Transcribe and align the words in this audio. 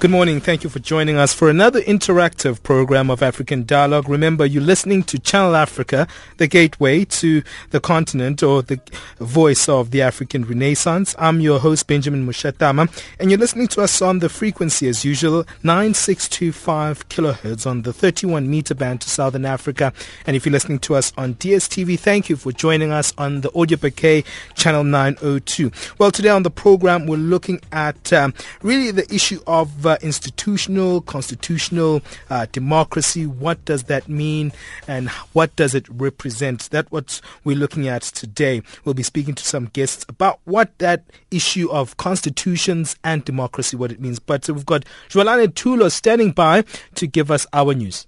Good 0.00 0.12
morning. 0.12 0.40
Thank 0.40 0.62
you 0.62 0.70
for 0.70 0.78
joining 0.78 1.16
us 1.16 1.34
for 1.34 1.50
another 1.50 1.80
interactive 1.80 2.62
program 2.62 3.10
of 3.10 3.20
African 3.20 3.64
Dialogue. 3.66 4.08
Remember, 4.08 4.46
you're 4.46 4.62
listening 4.62 5.02
to 5.02 5.18
Channel 5.18 5.56
Africa, 5.56 6.06
the 6.36 6.46
gateway 6.46 7.04
to 7.06 7.42
the 7.70 7.80
continent 7.80 8.40
or 8.40 8.62
the 8.62 8.78
voice 9.18 9.68
of 9.68 9.90
the 9.90 10.00
African 10.00 10.44
Renaissance. 10.44 11.16
I'm 11.18 11.40
your 11.40 11.58
host, 11.58 11.88
Benjamin 11.88 12.24
Mushatama, 12.24 12.88
and 13.18 13.28
you're 13.28 13.40
listening 13.40 13.66
to 13.68 13.82
us 13.82 14.00
on 14.00 14.20
the 14.20 14.28
frequency 14.28 14.86
as 14.86 15.04
usual, 15.04 15.44
9625 15.64 17.08
kilohertz 17.08 17.66
on 17.66 17.82
the 17.82 17.92
31 17.92 18.48
meter 18.48 18.76
band 18.76 19.00
to 19.00 19.10
Southern 19.10 19.44
Africa. 19.44 19.92
And 20.28 20.36
if 20.36 20.46
you're 20.46 20.52
listening 20.52 20.78
to 20.78 20.94
us 20.94 21.12
on 21.16 21.34
DSTV, 21.34 21.98
thank 21.98 22.28
you 22.28 22.36
for 22.36 22.52
joining 22.52 22.92
us 22.92 23.12
on 23.18 23.40
the 23.40 23.52
audio 23.58 23.76
bouquet 23.76 24.22
channel 24.54 24.84
902. 24.84 25.72
Well, 25.98 26.12
today 26.12 26.28
on 26.28 26.44
the 26.44 26.52
program, 26.52 27.08
we're 27.08 27.16
looking 27.16 27.60
at 27.72 28.12
um, 28.12 28.32
really 28.62 28.92
the 28.92 29.12
issue 29.12 29.40
of 29.48 29.87
uh, 29.88 29.96
institutional, 30.02 31.00
constitutional 31.00 32.02
uh, 32.30 32.46
democracy. 32.52 33.26
What 33.26 33.64
does 33.64 33.84
that 33.84 34.08
mean 34.08 34.52
and 34.86 35.08
what 35.32 35.54
does 35.56 35.74
it 35.74 35.88
represent? 35.88 36.68
That's 36.70 36.90
what 36.90 37.20
we're 37.44 37.56
looking 37.56 37.88
at 37.88 38.02
today. 38.02 38.62
We'll 38.84 38.94
be 38.94 39.02
speaking 39.02 39.34
to 39.34 39.44
some 39.44 39.66
guests 39.66 40.04
about 40.08 40.40
what 40.44 40.76
that 40.78 41.04
issue 41.30 41.70
of 41.70 41.96
constitutions 41.96 42.96
and 43.02 43.24
democracy, 43.24 43.76
what 43.76 43.92
it 43.92 44.00
means. 44.00 44.18
But 44.18 44.48
we've 44.48 44.66
got 44.66 44.84
Joalane 45.08 45.48
Tulo 45.48 45.90
standing 45.90 46.32
by 46.32 46.64
to 46.94 47.06
give 47.06 47.30
us 47.30 47.46
our 47.52 47.74
news. 47.74 48.06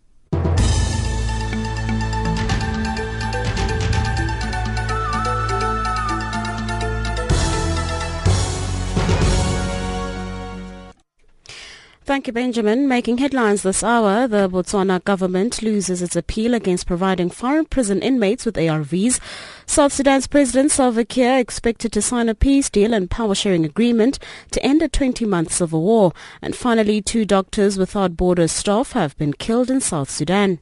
Thank 12.10 12.26
you, 12.26 12.32
Benjamin. 12.32 12.88
Making 12.88 13.18
headlines 13.18 13.62
this 13.62 13.84
hour, 13.84 14.26
the 14.26 14.48
Botswana 14.48 15.04
government 15.04 15.62
loses 15.62 16.02
its 16.02 16.16
appeal 16.16 16.54
against 16.54 16.88
providing 16.88 17.30
foreign 17.30 17.66
prison 17.66 18.02
inmates 18.02 18.44
with 18.44 18.56
ARVs. 18.56 19.20
South 19.64 19.92
Sudan's 19.92 20.26
President 20.26 20.72
Salva 20.72 21.04
Kiir 21.04 21.38
expected 21.38 21.92
to 21.92 22.02
sign 22.02 22.28
a 22.28 22.34
peace 22.34 22.68
deal 22.68 22.94
and 22.94 23.08
power 23.08 23.36
sharing 23.36 23.64
agreement 23.64 24.18
to 24.50 24.60
end 24.66 24.82
a 24.82 24.88
20-month 24.88 25.52
civil 25.52 25.82
war. 25.82 26.12
And 26.42 26.56
finally, 26.56 27.00
two 27.00 27.24
Doctors 27.24 27.78
Without 27.78 28.16
Borders 28.16 28.50
staff 28.50 28.90
have 28.90 29.16
been 29.16 29.32
killed 29.32 29.70
in 29.70 29.80
South 29.80 30.10
Sudan. 30.10 30.58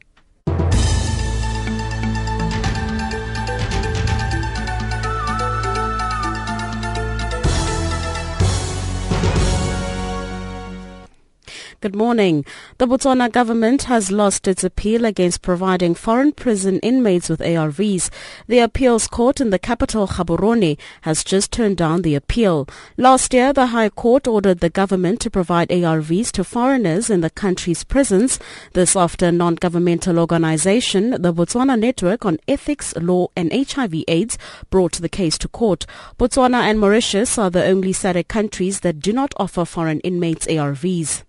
Good 11.81 11.94
morning. 11.94 12.44
The 12.78 12.89
Botswana 12.89 13.31
government 13.31 13.84
has 13.84 14.11
lost 14.11 14.49
its 14.49 14.65
appeal 14.65 15.05
against 15.05 15.43
providing 15.43 15.94
foreign 15.94 16.33
prison 16.33 16.81
inmates 16.81 17.28
with 17.28 17.39
ARVs. 17.39 18.11
The 18.49 18.59
appeals 18.59 19.06
court 19.06 19.41
in 19.41 19.50
the 19.50 19.61
capital, 19.61 20.09
Gaborone, 20.09 20.77
has 21.03 21.22
just 21.22 21.53
turned 21.53 21.77
down 21.77 22.03
the 22.03 22.16
appeal. 22.16 22.66
Last 22.97 23.33
year, 23.33 23.53
the 23.53 23.66
High 23.66 23.91
Court 23.91 24.27
ordered 24.27 24.59
the 24.59 24.71
government 24.71 25.21
to 25.21 25.31
provide 25.31 25.69
ARVs 25.69 26.33
to 26.33 26.43
foreigners 26.43 27.11
in 27.11 27.21
the 27.21 27.31
country's 27.31 27.84
prisons. 27.84 28.41
This 28.72 28.97
after 28.97 29.31
non-governmental 29.31 30.19
organization, 30.19 31.10
the 31.10 31.33
Botswana 31.33 31.78
Network 31.78 32.25
on 32.27 32.41
Ethics, 32.49 32.93
Law 32.97 33.28
and 33.37 33.53
HIV 33.53 34.03
AIDS, 34.09 34.37
brought 34.69 34.95
the 34.95 35.09
case 35.09 35.39
to 35.39 35.47
court. 35.47 35.87
Botswana 36.19 36.62
and 36.62 36.81
Mauritius 36.81 37.39
are 37.39 37.50
the 37.50 37.65
only 37.65 37.93
SADC 37.93 38.27
countries 38.27 38.81
that 38.81 38.99
do 38.99 39.12
not 39.12 39.33
offer 39.37 39.65
foreign 39.65 40.00
inmates 40.00 40.49
ARVs. 40.49 41.22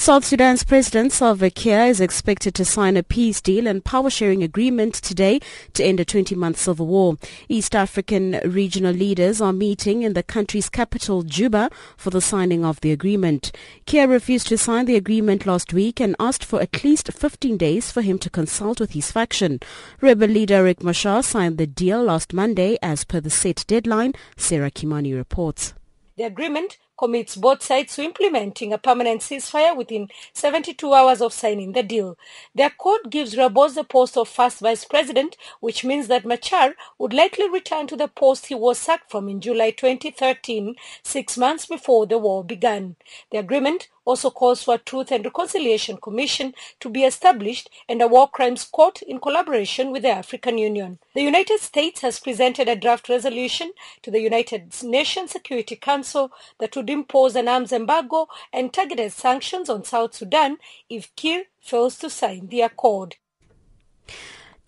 South 0.00 0.24
Sudan's 0.24 0.64
President 0.64 1.12
Salva 1.12 1.50
Kiir 1.50 1.86
is 1.86 2.00
expected 2.00 2.54
to 2.54 2.64
sign 2.64 2.96
a 2.96 3.02
peace 3.02 3.38
deal 3.38 3.66
and 3.66 3.84
power 3.84 4.08
sharing 4.08 4.42
agreement 4.42 4.94
today 4.94 5.40
to 5.74 5.84
end 5.84 6.00
a 6.00 6.06
20-month 6.06 6.56
civil 6.56 6.86
war. 6.86 7.18
East 7.50 7.76
African 7.76 8.40
regional 8.46 8.94
leaders 8.94 9.42
are 9.42 9.52
meeting 9.52 10.00
in 10.02 10.14
the 10.14 10.22
country's 10.22 10.70
capital, 10.70 11.22
Juba, 11.22 11.68
for 11.98 12.08
the 12.08 12.22
signing 12.22 12.64
of 12.64 12.80
the 12.80 12.92
agreement. 12.92 13.52
Kiir 13.84 14.08
refused 14.08 14.46
to 14.46 14.56
sign 14.56 14.86
the 14.86 14.96
agreement 14.96 15.44
last 15.44 15.74
week 15.74 16.00
and 16.00 16.16
asked 16.18 16.46
for 16.46 16.62
at 16.62 16.82
least 16.82 17.12
15 17.12 17.58
days 17.58 17.92
for 17.92 18.00
him 18.00 18.18
to 18.20 18.30
consult 18.30 18.80
with 18.80 18.92
his 18.92 19.12
faction. 19.12 19.60
Rebel 20.00 20.28
leader 20.28 20.64
Riek 20.64 20.82
Machar 20.82 21.22
signed 21.22 21.58
the 21.58 21.66
deal 21.66 22.02
last 22.02 22.32
Monday 22.32 22.78
as 22.80 23.04
per 23.04 23.20
the 23.20 23.28
set 23.28 23.66
deadline, 23.66 24.14
Sarah 24.38 24.70
Kimani 24.70 25.14
reports. 25.14 25.74
The 26.16 26.24
agreement 26.24 26.78
commits 27.00 27.34
both 27.34 27.62
sides 27.62 27.96
to 27.96 28.02
implementing 28.02 28.74
a 28.74 28.78
permanent 28.78 29.22
ceasefire 29.22 29.74
within 29.74 30.10
72 30.34 30.92
hours 30.92 31.22
of 31.22 31.32
signing 31.32 31.72
the 31.72 31.82
deal. 31.82 32.18
The 32.54 32.66
accord 32.66 33.08
gives 33.08 33.34
Rebos 33.34 33.74
the 33.74 33.84
post 33.84 34.18
of 34.18 34.28
first 34.28 34.60
vice 34.60 34.84
president, 34.84 35.38
which 35.60 35.82
means 35.82 36.08
that 36.08 36.26
Machar 36.26 36.74
would 36.98 37.14
likely 37.14 37.48
return 37.48 37.86
to 37.86 37.96
the 37.96 38.06
post 38.06 38.48
he 38.48 38.54
was 38.54 38.78
sacked 38.78 39.10
from 39.10 39.30
in 39.30 39.40
July 39.40 39.70
2013, 39.70 40.76
six 41.02 41.38
months 41.38 41.64
before 41.64 42.04
the 42.06 42.18
war 42.18 42.44
began. 42.44 42.96
The 43.32 43.38
agreement 43.38 43.88
also 44.10 44.30
calls 44.30 44.64
for 44.64 44.74
a 44.74 44.78
Truth 44.78 45.12
and 45.12 45.24
Reconciliation 45.24 45.96
Commission 45.96 46.52
to 46.80 46.88
be 46.88 47.04
established 47.04 47.70
and 47.88 48.02
a 48.02 48.08
war 48.08 48.28
crimes 48.28 48.64
court 48.64 49.02
in 49.02 49.20
collaboration 49.20 49.92
with 49.92 50.02
the 50.02 50.10
African 50.10 50.58
Union. 50.58 50.98
The 51.14 51.22
United 51.22 51.60
States 51.60 52.00
has 52.00 52.18
presented 52.18 52.68
a 52.68 52.74
draft 52.74 53.08
resolution 53.08 53.72
to 54.02 54.10
the 54.10 54.20
United 54.20 54.74
Nations 54.82 55.30
Security 55.30 55.76
Council 55.76 56.32
that 56.58 56.74
would 56.74 56.90
impose 56.90 57.36
an 57.36 57.46
arms 57.46 57.72
embargo 57.72 58.26
and 58.52 58.72
targeted 58.72 59.12
sanctions 59.12 59.70
on 59.70 59.84
South 59.84 60.14
Sudan 60.14 60.58
if 60.88 61.14
Kiir 61.14 61.44
fails 61.60 61.96
to 61.98 62.10
sign 62.10 62.48
the 62.48 62.62
accord. 62.62 63.14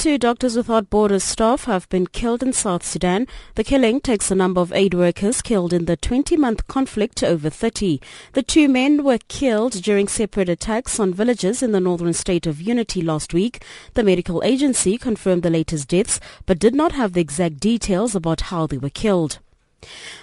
Two 0.02 0.18
Doctors 0.18 0.56
Without 0.56 0.90
Borders 0.90 1.22
staff 1.22 1.66
have 1.66 1.88
been 1.88 2.08
killed 2.08 2.42
in 2.42 2.52
South 2.52 2.84
Sudan. 2.84 3.28
The 3.54 3.62
killing 3.62 4.00
takes 4.00 4.30
the 4.30 4.34
number 4.34 4.60
of 4.60 4.72
aid 4.72 4.94
workers 4.94 5.40
killed 5.40 5.72
in 5.72 5.84
the 5.84 5.96
20-month 5.96 6.66
conflict 6.66 7.18
to 7.18 7.28
over 7.28 7.48
30. 7.48 8.00
The 8.32 8.42
two 8.42 8.68
men 8.68 9.04
were 9.04 9.20
killed 9.28 9.74
during 9.74 10.08
separate 10.08 10.48
attacks 10.48 10.98
on 10.98 11.14
villages 11.14 11.62
in 11.62 11.70
the 11.70 11.78
northern 11.78 12.14
state 12.14 12.48
of 12.48 12.60
Unity 12.60 13.00
last 13.00 13.32
week. 13.32 13.62
The 13.94 14.02
medical 14.02 14.42
agency 14.42 14.98
confirmed 14.98 15.44
the 15.44 15.50
latest 15.50 15.86
deaths 15.86 16.18
but 16.46 16.58
did 16.58 16.74
not 16.74 16.90
have 16.90 17.12
the 17.12 17.20
exact 17.20 17.60
details 17.60 18.16
about 18.16 18.40
how 18.50 18.66
they 18.66 18.78
were 18.78 18.90
killed. 18.90 19.38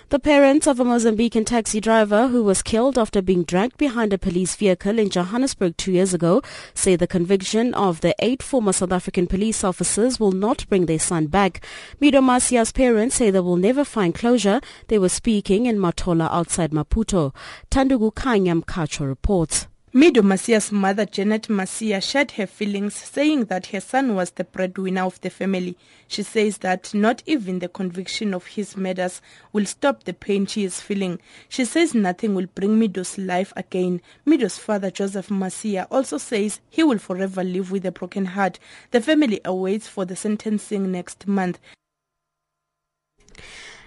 The 0.10 0.20
parents 0.20 0.66
of 0.66 0.80
a 0.80 0.84
Mozambican 0.84 1.46
taxi 1.46 1.80
driver 1.80 2.30
who 2.30 2.44
was 2.44 2.64
killed 2.64 2.98
after 2.98 3.22
being 3.22 3.44
dragged 3.44 3.78
behind 3.78 4.12
a 4.12 4.18
police 4.18 4.56
vehicle 4.56 4.98
in 4.98 5.10
Johannesburg 5.10 5.78
two 5.78 5.92
years 5.92 6.14
ago 6.14 6.42
say 6.74 6.96
the 6.96 7.06
conviction 7.06 7.74
of 7.76 8.02
the 8.02 8.16
eight 8.20 8.42
former 8.42 8.74
South 8.74 8.92
African 8.92 9.28
police 9.28 9.64
officers 9.64 10.20
will 10.20 10.32
not 10.32 10.68
bring 10.68 10.88
their 10.88 10.98
son 10.98 11.28
back. 11.28 11.64
Mido 12.02 12.24
Macia's 12.24 12.72
parents 12.72 13.18
say 13.18 13.30
they 13.30 13.40
will 13.40 13.56
never 13.56 13.84
find 13.84 14.16
closure. 14.16 14.62
They 14.88 14.98
were 14.98 15.10
speaking 15.10 15.68
in 15.68 15.78
Matola 15.78 16.30
outside 16.32 16.72
Maputo. 16.72 17.34
Tandugu 17.70 18.14
Kanyam 18.14 18.66
Kacho 18.66 19.08
reports. 19.08 19.68
Mido 19.92 20.22
Macia's 20.22 20.72
mother, 20.72 21.04
Janet 21.04 21.50
Macia, 21.50 22.00
shared 22.00 22.30
her 22.34 22.46
feelings, 22.46 22.94
saying 22.94 23.46
that 23.46 23.66
her 23.68 23.80
son 23.80 24.14
was 24.14 24.30
the 24.30 24.44
breadwinner 24.44 25.02
of 25.02 25.20
the 25.22 25.32
family. 25.32 25.76
She 26.08 26.22
says 26.22 26.60
that 26.60 26.94
not 26.94 27.24
even 27.26 27.58
the 27.58 27.70
conviction 27.70 28.36
of 28.36 28.46
his 28.46 28.78
murders 28.78 29.20
will 29.52 29.66
stop 29.66 30.04
the 30.04 30.14
pain 30.14 30.46
she 30.46 30.64
is 30.64 30.80
feeling. 30.80 31.18
She 31.48 31.66
says 31.66 31.96
nothing 31.96 32.36
will 32.36 32.46
bring 32.54 32.80
Mido's 32.80 33.18
life 33.18 33.52
again. 33.56 34.00
Mido's 34.28 34.60
father, 34.60 34.92
Joseph 34.92 35.30
Masia, 35.30 35.88
also 35.90 36.20
says 36.20 36.60
he 36.70 36.84
will 36.84 37.00
forever 37.00 37.44
live 37.44 37.72
with 37.72 37.84
a 37.84 37.92
broken 37.92 38.26
heart. 38.26 38.60
The 38.92 39.02
family 39.02 39.42
awaits 39.44 39.88
for 39.88 40.06
the 40.06 40.16
sentencing 40.16 40.92
next 40.92 41.26
month. 41.26 41.58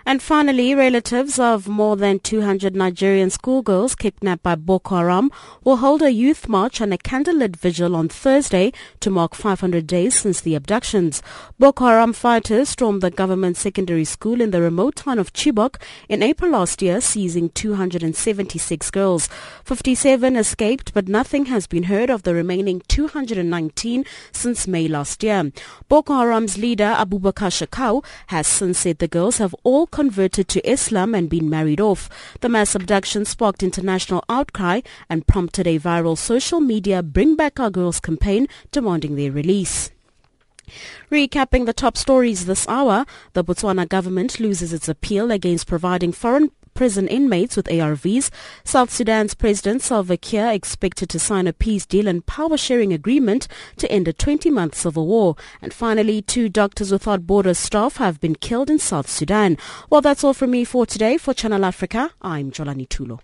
And 0.04 0.20
finally, 0.20 0.74
relatives 0.74 1.38
of 1.38 1.68
more 1.68 1.96
than 1.96 2.18
200 2.18 2.74
Nigerian 2.74 3.30
schoolgirls 3.30 3.94
kidnapped 3.94 4.42
by 4.42 4.56
Boko 4.56 4.96
Haram 4.96 5.30
will 5.62 5.76
hold 5.76 6.02
a 6.02 6.12
youth 6.12 6.48
march 6.48 6.80
and 6.80 6.92
a 6.92 6.98
candlelit 6.98 7.56
vigil 7.56 7.94
on 7.94 8.08
Thursday 8.08 8.72
to 9.00 9.10
mark 9.10 9.34
500 9.34 9.86
days 9.86 10.18
since 10.18 10.40
the 10.40 10.54
abductions. 10.56 11.22
Boko 11.58 11.86
Haram 11.86 12.12
fighters 12.12 12.70
stormed 12.70 13.00
the 13.00 13.10
government 13.10 13.56
secondary 13.56 14.04
school 14.04 14.40
in 14.40 14.50
the 14.50 14.60
remote 14.60 14.96
town 14.96 15.18
of 15.18 15.32
Chibok 15.32 15.80
in 16.08 16.22
April 16.22 16.50
last 16.50 16.82
year, 16.82 17.00
seizing 17.00 17.48
276 17.50 18.90
girls. 18.90 19.28
57 19.64 20.36
escaped, 20.36 20.92
but 20.92 21.08
nothing 21.08 21.46
has 21.46 21.66
been 21.66 21.84
heard 21.84 22.10
of 22.10 22.24
the 22.24 22.34
remaining 22.34 22.82
219 22.88 24.04
since 24.32 24.66
May 24.66 24.88
last 24.88 25.22
year. 25.22 25.52
Boko 25.88 26.14
Haram's 26.14 26.58
leader, 26.58 26.94
Abubakar 26.98 27.50
Shekau, 27.50 28.04
has 28.26 28.46
since 28.46 28.80
said 28.80 28.98
the 28.98 29.06
girls 29.06 29.38
have 29.38 29.54
all 29.62 29.86
converted 29.92 30.48
to 30.48 30.68
Islam 30.68 31.14
and 31.14 31.30
been 31.30 31.48
married 31.48 31.80
off. 31.80 32.10
The 32.40 32.48
mass 32.48 32.74
abduction 32.74 33.24
sparked 33.24 33.62
international 33.62 34.24
outcry 34.28 34.80
and 35.08 35.28
prompted 35.28 35.68
a 35.68 35.78
viral 35.78 36.18
social 36.18 36.58
media 36.58 37.02
Bring 37.04 37.36
Back 37.36 37.60
Our 37.60 37.70
Girls 37.70 38.00
campaign 38.00 38.48
demanding 38.72 39.14
their 39.14 39.30
release. 39.30 39.92
Recapping 41.10 41.66
the 41.66 41.72
top 41.72 41.96
stories 41.96 42.46
this 42.46 42.66
hour, 42.66 43.04
the 43.34 43.44
Botswana 43.44 43.88
government 43.88 44.40
loses 44.40 44.72
its 44.72 44.88
appeal 44.88 45.30
against 45.30 45.66
providing 45.66 46.12
foreign 46.12 46.50
prison 46.74 47.08
inmates 47.08 47.56
with 47.56 47.66
ARVs. 47.66 48.30
South 48.64 48.90
Sudan's 48.90 49.34
President 49.34 49.82
Salva 49.82 50.16
Kiir 50.16 50.52
expected 50.52 51.08
to 51.10 51.18
sign 51.18 51.46
a 51.46 51.52
peace 51.52 51.86
deal 51.86 52.08
and 52.08 52.24
power 52.26 52.56
sharing 52.56 52.92
agreement 52.92 53.48
to 53.76 53.90
end 53.90 54.08
a 54.08 54.12
20-month 54.12 54.74
civil 54.74 55.06
war. 55.06 55.36
And 55.60 55.72
finally, 55.72 56.22
two 56.22 56.48
Doctors 56.48 56.92
Without 56.92 57.26
Borders 57.26 57.58
staff 57.58 57.96
have 57.96 58.20
been 58.20 58.34
killed 58.34 58.70
in 58.70 58.78
South 58.78 59.08
Sudan. 59.08 59.56
Well, 59.90 60.00
that's 60.00 60.24
all 60.24 60.34
from 60.34 60.50
me 60.50 60.64
for 60.64 60.86
today. 60.86 61.16
For 61.16 61.34
Channel 61.34 61.64
Africa, 61.64 62.10
I'm 62.20 62.50
Jolani 62.50 62.88
Tulo. 62.88 63.20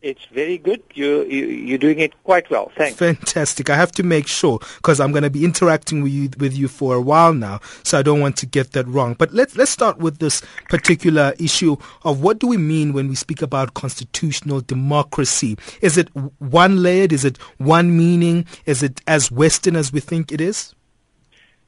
It's 0.00 0.26
very 0.26 0.58
good. 0.58 0.80
You, 0.94 1.24
you 1.24 1.46
you're 1.46 1.78
doing 1.78 1.98
it 1.98 2.12
quite 2.22 2.48
well. 2.50 2.70
Thanks. 2.76 2.96
Fantastic. 2.96 3.68
I 3.68 3.74
have 3.74 3.90
to 3.92 4.04
make 4.04 4.28
sure 4.28 4.60
because 4.76 5.00
I'm 5.00 5.10
going 5.10 5.24
to 5.24 5.30
be 5.30 5.44
interacting 5.44 6.04
with 6.04 6.12
you 6.12 6.30
with 6.38 6.56
you 6.56 6.68
for 6.68 6.94
a 6.94 7.00
while 7.00 7.34
now, 7.34 7.58
so 7.82 7.98
I 7.98 8.02
don't 8.02 8.20
want 8.20 8.36
to 8.36 8.46
get 8.46 8.72
that 8.72 8.86
wrong. 8.86 9.14
But 9.18 9.34
let's 9.34 9.56
let's 9.56 9.72
start 9.72 9.98
with 9.98 10.18
this 10.18 10.40
particular 10.68 11.34
issue 11.40 11.76
of 12.04 12.22
what 12.22 12.38
do 12.38 12.46
we 12.46 12.56
mean 12.58 12.92
when 12.92 13.08
we 13.08 13.16
speak 13.16 13.42
about 13.42 13.74
constitutional 13.74 14.60
democracy? 14.60 15.58
Is 15.80 15.98
it 15.98 16.14
one 16.38 16.80
layered? 16.80 17.12
Is 17.12 17.24
it 17.24 17.36
one 17.58 17.96
meaning? 17.98 18.46
Is 18.66 18.84
it 18.84 19.00
as 19.08 19.32
Western 19.32 19.74
as 19.74 19.92
we 19.92 19.98
think 19.98 20.30
it 20.30 20.40
is? 20.40 20.76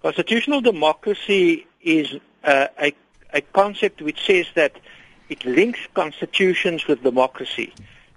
Constitutional 0.02 0.60
democracy 0.60 1.66
is 1.82 2.14
uh, 2.44 2.68
a 2.80 2.92
a 3.32 3.40
concept 3.40 4.02
which 4.02 4.24
says 4.26 4.46
that 4.54 4.72
it 5.28 5.44
links 5.44 5.80
constitutions 5.94 6.86
with 6.86 7.02
democracy. 7.02 7.72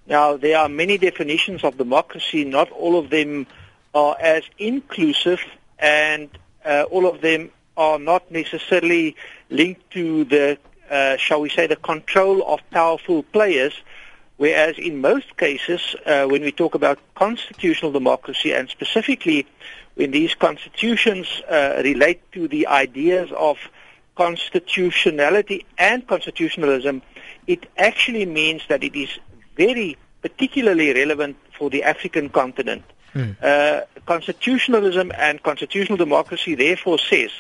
Now, 0.07 0.35
there 0.35 0.57
are 0.57 0.67
many 0.67 0.97
definitions 0.97 1.63
of 1.63 1.77
democracy. 1.77 2.43
Not 2.43 2.71
all 2.71 2.97
of 2.97 3.09
them 3.09 3.47
are 3.93 4.17
as 4.19 4.43
inclusive, 4.57 5.39
and 5.79 6.29
uh, 6.65 6.85
all 6.89 7.05
of 7.05 7.21
them 7.21 7.51
are 7.77 7.99
not 7.99 8.29
necessarily 8.31 9.15
linked 9.49 9.91
to 9.91 10.25
the, 10.25 10.57
uh, 10.89 11.17
shall 11.17 11.41
we 11.41 11.49
say, 11.49 11.67
the 11.67 11.75
control 11.75 12.43
of 12.45 12.59
powerful 12.71 13.23
players. 13.23 13.73
Whereas 14.37 14.77
in 14.77 14.99
most 14.99 15.37
cases, 15.37 15.95
uh, 16.05 16.25
when 16.25 16.41
we 16.41 16.51
talk 16.51 16.75
about 16.75 16.99
constitutional 17.15 17.91
democracy, 17.91 18.51
and 18.51 18.67
specifically 18.69 19.45
when 19.95 20.11
these 20.11 20.33
constitutions 20.33 21.41
uh, 21.49 21.81
relate 21.83 22.19
to 22.31 22.47
the 22.47 22.67
ideas 22.67 23.31
of 23.37 23.57
constitutionality 24.15 25.65
and 25.77 26.07
constitutionalism, 26.07 27.01
it 27.47 27.65
actually 27.77 28.25
means 28.25 28.61
that 28.69 28.83
it 28.83 28.95
is 28.95 29.09
very 29.55 29.97
particularly 30.21 30.93
relevant 30.93 31.35
for 31.57 31.69
the 31.69 31.83
African 31.83 32.29
continent. 32.29 32.83
Mm. 33.13 33.35
Uh, 33.43 33.81
constitutionalism 34.05 35.11
and 35.15 35.41
constitutional 35.43 35.97
democracy 35.97 36.55
therefore 36.55 36.97
says 36.97 37.31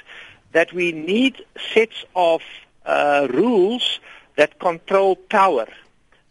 that 0.51 0.71
we 0.71 0.91
need 0.91 1.43
sets 1.73 2.05
of 2.15 2.41
uh, 2.85 3.27
rules 3.31 3.99
that 4.35 4.59
control 4.59 5.15
power 5.15 5.67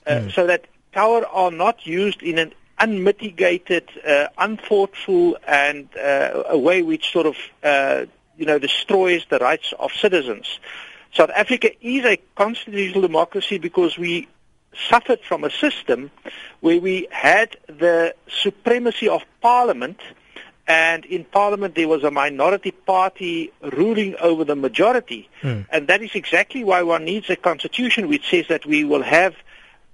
uh, 0.07 0.11
mm. 0.11 0.33
so 0.33 0.47
that 0.47 0.67
power 0.93 1.27
are 1.27 1.51
not 1.51 1.87
used 1.87 2.23
in 2.23 2.39
an 2.39 2.53
unmitigated, 2.79 3.89
uh, 4.07 4.27
unthoughtful, 4.39 5.37
and 5.47 5.89
uh, 5.97 6.43
a 6.49 6.59
way 6.59 6.83
which 6.83 7.13
sort 7.13 7.27
of 7.27 7.37
uh, 7.63 8.05
you 8.37 8.47
know 8.47 8.59
destroys 8.59 9.25
the 9.29 9.39
rights 9.39 9.73
of 9.79 9.93
citizens. 9.93 10.59
South 11.13 11.31
Africa 11.31 11.71
is 11.81 12.05
a 12.05 12.19
constitutional 12.37 13.03
democracy 13.03 13.59
because 13.59 13.99
we 13.99 14.29
suffered 14.89 15.21
from 15.21 15.45
a 15.45 15.51
system 15.51 16.11
where 16.61 16.81
we 16.81 17.07
had 17.11 17.57
the 17.67 18.15
supremacy 18.43 19.09
of 19.09 19.23
parliament 19.41 20.01
and 20.67 21.05
in 21.05 21.25
parliament 21.25 21.75
there 21.75 21.89
was 21.89 22.05
a 22.05 22.11
minority 22.11 22.71
party 22.71 23.53
ruling 23.73 24.15
over 24.17 24.45
the 24.45 24.57
majority 24.57 25.29
mm. 25.43 25.67
and 25.71 25.89
that 25.89 26.03
is 26.03 26.15
exactly 26.15 26.65
why 26.65 26.83
one 26.83 27.05
needs 27.05 27.29
a 27.29 27.37
constitution 27.37 28.09
which 28.09 28.29
says 28.31 28.47
that 28.49 28.65
we 28.65 28.85
will 28.85 29.03
have 29.03 29.35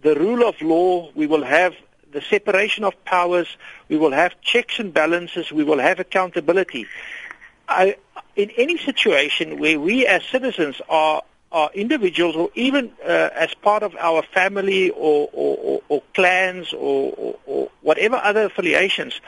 the 0.02 0.14
rule 0.14 0.46
of 0.46 0.60
law 0.60 1.10
we 1.14 1.26
will 1.26 1.42
have 1.44 1.74
the 2.12 2.20
separation 2.20 2.84
of 2.84 2.92
powers 3.04 3.48
we 3.88 3.96
will 3.96 4.12
have 4.12 4.40
checks 4.42 4.78
and 4.78 4.92
balances 4.92 5.50
we 5.50 5.64
will 5.64 5.78
have 5.78 5.98
accountability 5.98 6.86
I, 7.68 7.96
in 8.34 8.50
any 8.56 8.78
situation 8.78 9.58
where 9.58 9.78
we 9.78 10.06
as 10.06 10.22
citizens 10.24 10.80
are 10.88 11.22
are 11.50 11.70
individuals 11.72 12.36
or 12.36 12.50
even 12.54 12.92
uh, 13.02 13.30
as 13.34 13.54
part 13.54 13.82
of 13.82 13.96
our 13.96 14.22
family 14.22 14.90
or, 14.90 15.30
or, 15.32 15.56
or, 15.56 15.82
or 15.88 16.02
clans 16.14 16.74
or, 16.74 17.38
or, 17.46 17.70
whatever 17.80 18.16
other 18.16 18.44
affiliations, 18.44 19.18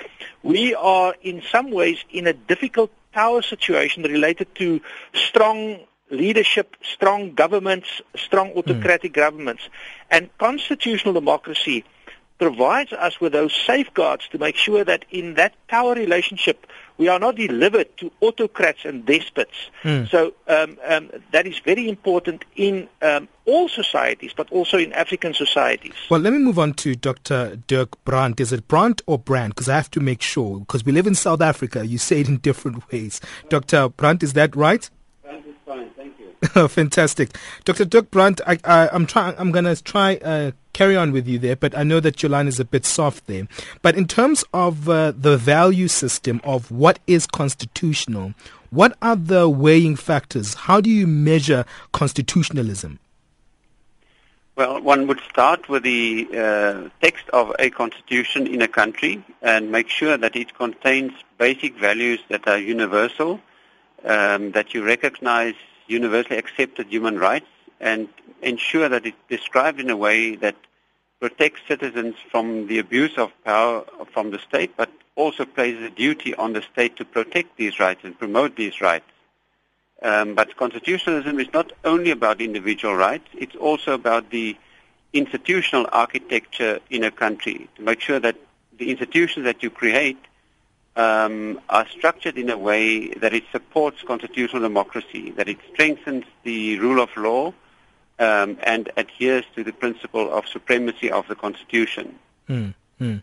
we 0.43 0.75
are 0.75 1.15
in 1.23 1.41
some 1.51 1.71
ways 1.71 1.97
in 2.11 2.27
a 2.27 2.35
difficult 2.35 2.91
power 3.13 3.41
situation 3.41 4.03
related 4.03 4.55
to 4.55 4.81
strong 5.15 5.81
leadership, 6.11 6.77
strong 6.83 7.33
governments, 7.33 8.03
strong 8.17 8.51
autocratic 8.51 9.13
mm. 9.13 9.15
governments. 9.15 9.63
And 10.11 10.29
constitutional 10.37 11.15
democracy 11.15 11.85
provides 12.39 12.93
us 12.93 13.21
with 13.21 13.33
those 13.33 13.55
safeguards 13.67 14.29
to 14.29 14.39
make 14.39 14.57
sure 14.57 14.85
that 14.85 15.05
in 15.11 15.35
that 15.35 15.55
power 15.69 15.95
relationship 15.95 16.67
we 17.01 17.09
are 17.09 17.19
not 17.19 17.35
delivered 17.35 17.97
to 17.97 18.13
autocrats 18.21 18.85
and 18.85 19.07
despots. 19.07 19.71
Mm. 19.85 20.07
So 20.11 20.35
um, 20.47 20.77
um, 20.87 21.11
that 21.33 21.47
is 21.47 21.59
very 21.61 21.89
important 21.89 22.45
in 22.57 22.91
um, 23.01 23.27
all 23.47 23.71
societies, 23.71 24.35
but 24.37 24.53
also 24.53 24.77
in 24.77 24.93
African 24.93 25.33
societies. 25.33 25.95
Well, 26.11 26.21
let 26.21 26.35
me 26.35 26.39
move 26.39 26.59
on 26.59 26.75
to 26.75 26.95
Dr. 26.95 27.57
Dirk 27.67 28.05
Brandt. 28.05 28.39
Is 28.39 28.53
it 28.53 28.69
Brandt 28.69 29.01
or 29.07 29.19
Brand? 29.19 29.55
Because 29.55 29.71
I 29.71 29.77
have 29.77 29.91
to 29.93 30.01
make 30.01 30.21
sure, 30.21 30.61
because 30.61 30.85
we 30.85 30.93
live 30.93 31.07
in 31.07 31.15
South 31.15 31.41
Africa, 31.41 31.87
you 31.87 31.97
say 31.97 32.21
it 32.21 32.29
in 32.29 32.37
different 32.37 32.93
ways. 32.93 33.19
Dr. 33.49 33.89
Brandt, 33.89 34.23
is 34.23 34.35
that 34.35 34.55
right? 34.55 34.91
Brandt 35.23 35.47
is 35.47 35.55
fine, 35.65 35.89
thank 35.97 36.13
you. 36.21 36.69
Fantastic, 36.69 37.35
Dr. 37.65 37.87
Dirk 37.87 38.11
Brandt. 38.11 38.43
I, 38.47 38.59
am 38.93 39.07
trying. 39.07 39.35
I'm 39.39 39.53
going 39.53 39.65
to 39.65 39.83
try 39.83 40.17
uh, 40.17 40.51
carry 40.73 40.97
on 40.97 41.13
with 41.13 41.27
you 41.27 41.39
there, 41.39 41.57
but 41.57 41.77
I 41.77 41.83
know 41.83 42.01
that 42.01 42.23
your 42.23 42.31
line 42.31 42.49
is 42.49 42.61
a 42.61 42.65
bit 42.65 42.85
soft 42.85 43.27
there. 43.27 43.47
But 43.83 43.97
in 43.97 44.07
terms 44.07 44.45
of 44.53 44.89
uh, 44.89 45.13
the 45.17 45.37
value 45.37 45.89
system 45.89 46.41
of 46.45 46.71
what 46.71 46.99
is 47.07 47.27
constitutional, 47.27 48.35
what 48.71 48.97
are 49.03 49.17
the 49.17 49.49
weighing 49.49 49.97
factors? 49.97 50.55
How 50.55 50.81
do 50.81 50.91
you 50.91 51.07
measure 51.07 51.65
constitutionalism? 51.93 52.99
Well, 54.57 54.81
one 54.83 55.07
would 55.07 55.21
start 55.21 55.69
with 55.69 55.85
the 55.85 56.29
uh, 56.35 56.91
text 57.01 57.29
of 57.31 57.55
a 57.59 57.71
constitution 57.71 58.47
in 58.47 58.61
a 58.61 58.69
country 58.69 59.25
and 59.41 59.73
make 59.73 59.89
sure 59.89 60.19
that 60.19 60.37
it 60.37 60.55
contains 60.55 61.13
basic 61.39 61.79
values 61.79 62.21
that 62.29 62.47
are 62.47 62.59
universal, 62.59 63.41
um, 64.05 64.53
that 64.53 64.75
you 64.75 64.85
recognize 64.85 65.55
universally 65.87 66.37
accepted 66.37 66.89
human 66.89 67.19
rights, 67.19 67.47
and 67.81 68.09
ensure 68.43 68.89
that 68.89 69.07
it's 69.07 69.17
described 69.29 69.81
in 69.81 69.91
a 69.91 69.97
way 69.97 70.37
that 70.37 70.57
protects 71.21 71.61
citizens 71.69 72.15
from 72.31 72.67
the 72.67 72.79
abuse 72.79 73.17
of 73.19 73.31
power 73.45 73.85
from 74.13 74.31
the 74.31 74.39
state, 74.39 74.73
but 74.77 74.91
also 75.17 75.45
places 75.45 75.83
a 75.83 75.91
duty 75.91 76.35
on 76.35 76.53
the 76.53 76.63
state 76.63 76.97
to 76.97 77.05
protect 77.05 77.57
these 77.57 77.79
rights 77.79 78.01
and 78.05 78.19
promote 78.19 78.57
these 78.57 78.81
rights. 78.81 79.05
Um, 80.03 80.35
but 80.35 80.57
constitutionalism 80.57 81.39
is 81.39 81.53
not 81.53 81.73
only 81.85 82.11
about 82.11 82.41
individual 82.41 82.97
rights, 82.97 83.29
it's 83.35 83.55
also 83.57 83.93
about 83.93 84.31
the 84.31 84.57
institutional 85.13 85.87
architecture 85.93 86.81
in 86.89 87.05
a 87.05 87.11
country 87.11 87.69
to 87.77 87.83
make 87.83 88.01
sure 88.01 88.19
that 88.19 88.37
the 88.79 88.91
institutions 88.91 89.45
that 89.45 89.63
you 89.63 89.69
create 89.69 90.19
um, 90.97 91.61
are 91.69 91.87
structured 91.89 92.39
in 92.39 92.49
a 92.49 92.57
way 92.57 93.09
that 93.15 93.35
it 93.35 93.45
supports 93.53 94.03
constitutional 94.03 94.63
democracy, 94.63 95.33
that 95.33 95.49
it 95.49 95.59
strengthens 95.73 96.25
the 96.45 96.79
rule 96.79 97.01
of 97.03 97.15
law, 97.17 97.53
um, 98.21 98.59
and 98.63 98.91
adheres 98.97 99.45
to 99.57 99.65
the 99.65 99.73
principle 99.73 100.31
of 100.33 100.47
supremacy 100.47 101.11
of 101.11 101.27
the 101.27 101.35
Constitution. 101.35 102.17
Mm, 102.49 102.75
mm. 103.01 103.23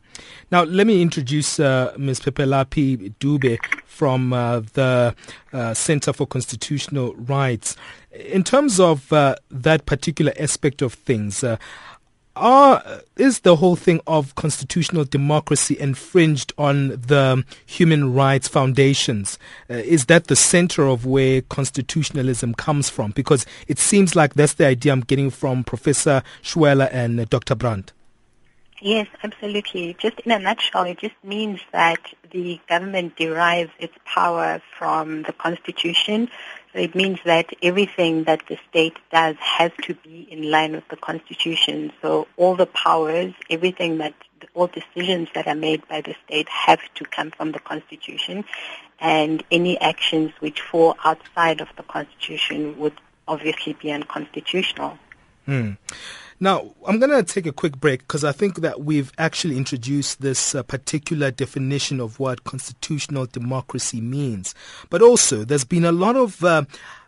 Now, 0.52 0.64
let 0.64 0.88
me 0.88 1.02
introduce 1.02 1.60
uh, 1.60 1.94
Ms. 1.98 2.20
Phephelaphi 2.22 3.14
Dube 3.20 3.60
from 3.86 4.34
uh, 4.34 4.62
the 4.74 5.16
uh, 5.54 5.74
Center 5.74 6.14
for 6.14 6.26
Constitutional 6.26 7.14
Rights. 7.16 7.76
In 8.12 8.44
terms 8.44 8.80
of 8.80 9.14
uh, 9.14 9.36
that 9.52 9.86
particular 9.86 10.34
aspect 10.40 10.82
of 10.82 10.94
things, 10.94 11.44
uh, 11.44 11.58
are 12.38 13.02
is 13.18 13.40
the 13.40 13.56
whole 13.56 13.76
thing 13.76 14.00
of 14.08 14.36
constitutional 14.36 15.04
democracy 15.04 15.78
infringed 15.80 16.54
on 16.58 16.90
the 16.90 17.44
human 17.66 18.14
rights 18.14 18.48
foundations? 18.48 19.38
Uh, 19.70 19.76
is 19.76 20.06
that 20.06 20.28
the 20.28 20.36
center 20.36 20.86
of 20.88 21.06
where 21.06 21.42
constitutionalism 21.42 22.54
comes 22.54 22.90
from? 22.90 23.12
Because 23.12 23.46
it 23.68 23.80
seems 23.80 24.16
like 24.16 24.36
that's 24.36 24.54
the 24.54 24.66
idea 24.66 24.92
I'm 24.92 25.02
getting 25.02 25.30
from 25.30 25.64
Professor 25.64 26.24
Schwella 26.42 26.90
and 26.92 27.20
uh, 27.20 27.26
Dr. 27.26 27.56
Brand. 27.56 27.92
Yes, 28.82 29.08
absolutely. 29.24 29.96
Just 30.00 30.20
in 30.20 30.32
a 30.32 30.38
nutshell, 30.38 30.84
it 30.84 31.00
just 31.00 31.16
means 31.24 31.60
that 31.72 32.00
the 32.32 32.60
government 32.70 33.16
derives 33.16 33.72
its 33.80 33.96
power 34.06 34.62
from 34.78 35.24
the 35.24 35.34
Constitution 35.34 36.30
so 36.78 36.84
it 36.84 36.94
means 36.94 37.18
that 37.26 37.50
everything 37.64 38.26
that 38.26 38.44
the 38.48 38.60
state 38.70 38.96
does 39.12 39.36
has 39.40 39.72
to 39.82 39.96
be 39.96 40.28
in 40.30 40.52
line 40.52 40.74
with 40.74 40.88
the 40.90 40.96
Constitution. 40.96 41.92
So 42.04 42.28
all 42.38 42.56
the 42.56 42.68
powers, 42.68 43.34
everything 43.50 43.98
that, 43.98 44.14
all 44.54 44.68
decisions 44.68 45.28
that 45.34 45.48
are 45.48 45.56
made 45.56 45.88
by 45.88 46.02
the 46.02 46.16
state 46.26 46.48
have 46.50 46.80
to 46.94 47.06
come 47.06 47.32
from 47.32 47.52
the 47.52 47.60
Constitution. 47.60 48.46
And 49.00 49.44
any 49.50 49.82
actions 49.82 50.34
which 50.38 50.62
fall 50.62 50.96
outside 51.04 51.62
of 51.62 51.70
the 51.78 51.84
Constitution 51.84 52.78
would 52.78 53.02
obviously 53.28 53.74
be 53.74 53.92
unconstitutional. 53.92 55.00
Hmm. 55.48 55.72
Now, 56.40 56.76
I'm 56.86 57.00
going 57.00 57.10
to 57.10 57.24
take 57.24 57.48
a 57.48 57.52
quick 57.52 57.80
break 57.80 58.02
because 58.02 58.24
I 58.24 58.32
think 58.32 58.58
that 58.58 58.82
we've 58.82 59.12
actually 59.18 59.58
introduced 59.58 60.22
this 60.22 60.54
uh, 60.54 60.62
particular 60.62 61.32
definition 61.32 62.00
of 62.00 62.20
what 62.20 62.44
constitutional 62.44 63.26
democracy 63.26 64.02
means. 64.02 64.54
But 64.92 65.02
also, 65.02 65.44
there's 65.44 65.66
been 65.66 65.84
a 65.84 65.92
lot 65.92 66.16
of 66.16 66.44
uh, 66.44 66.66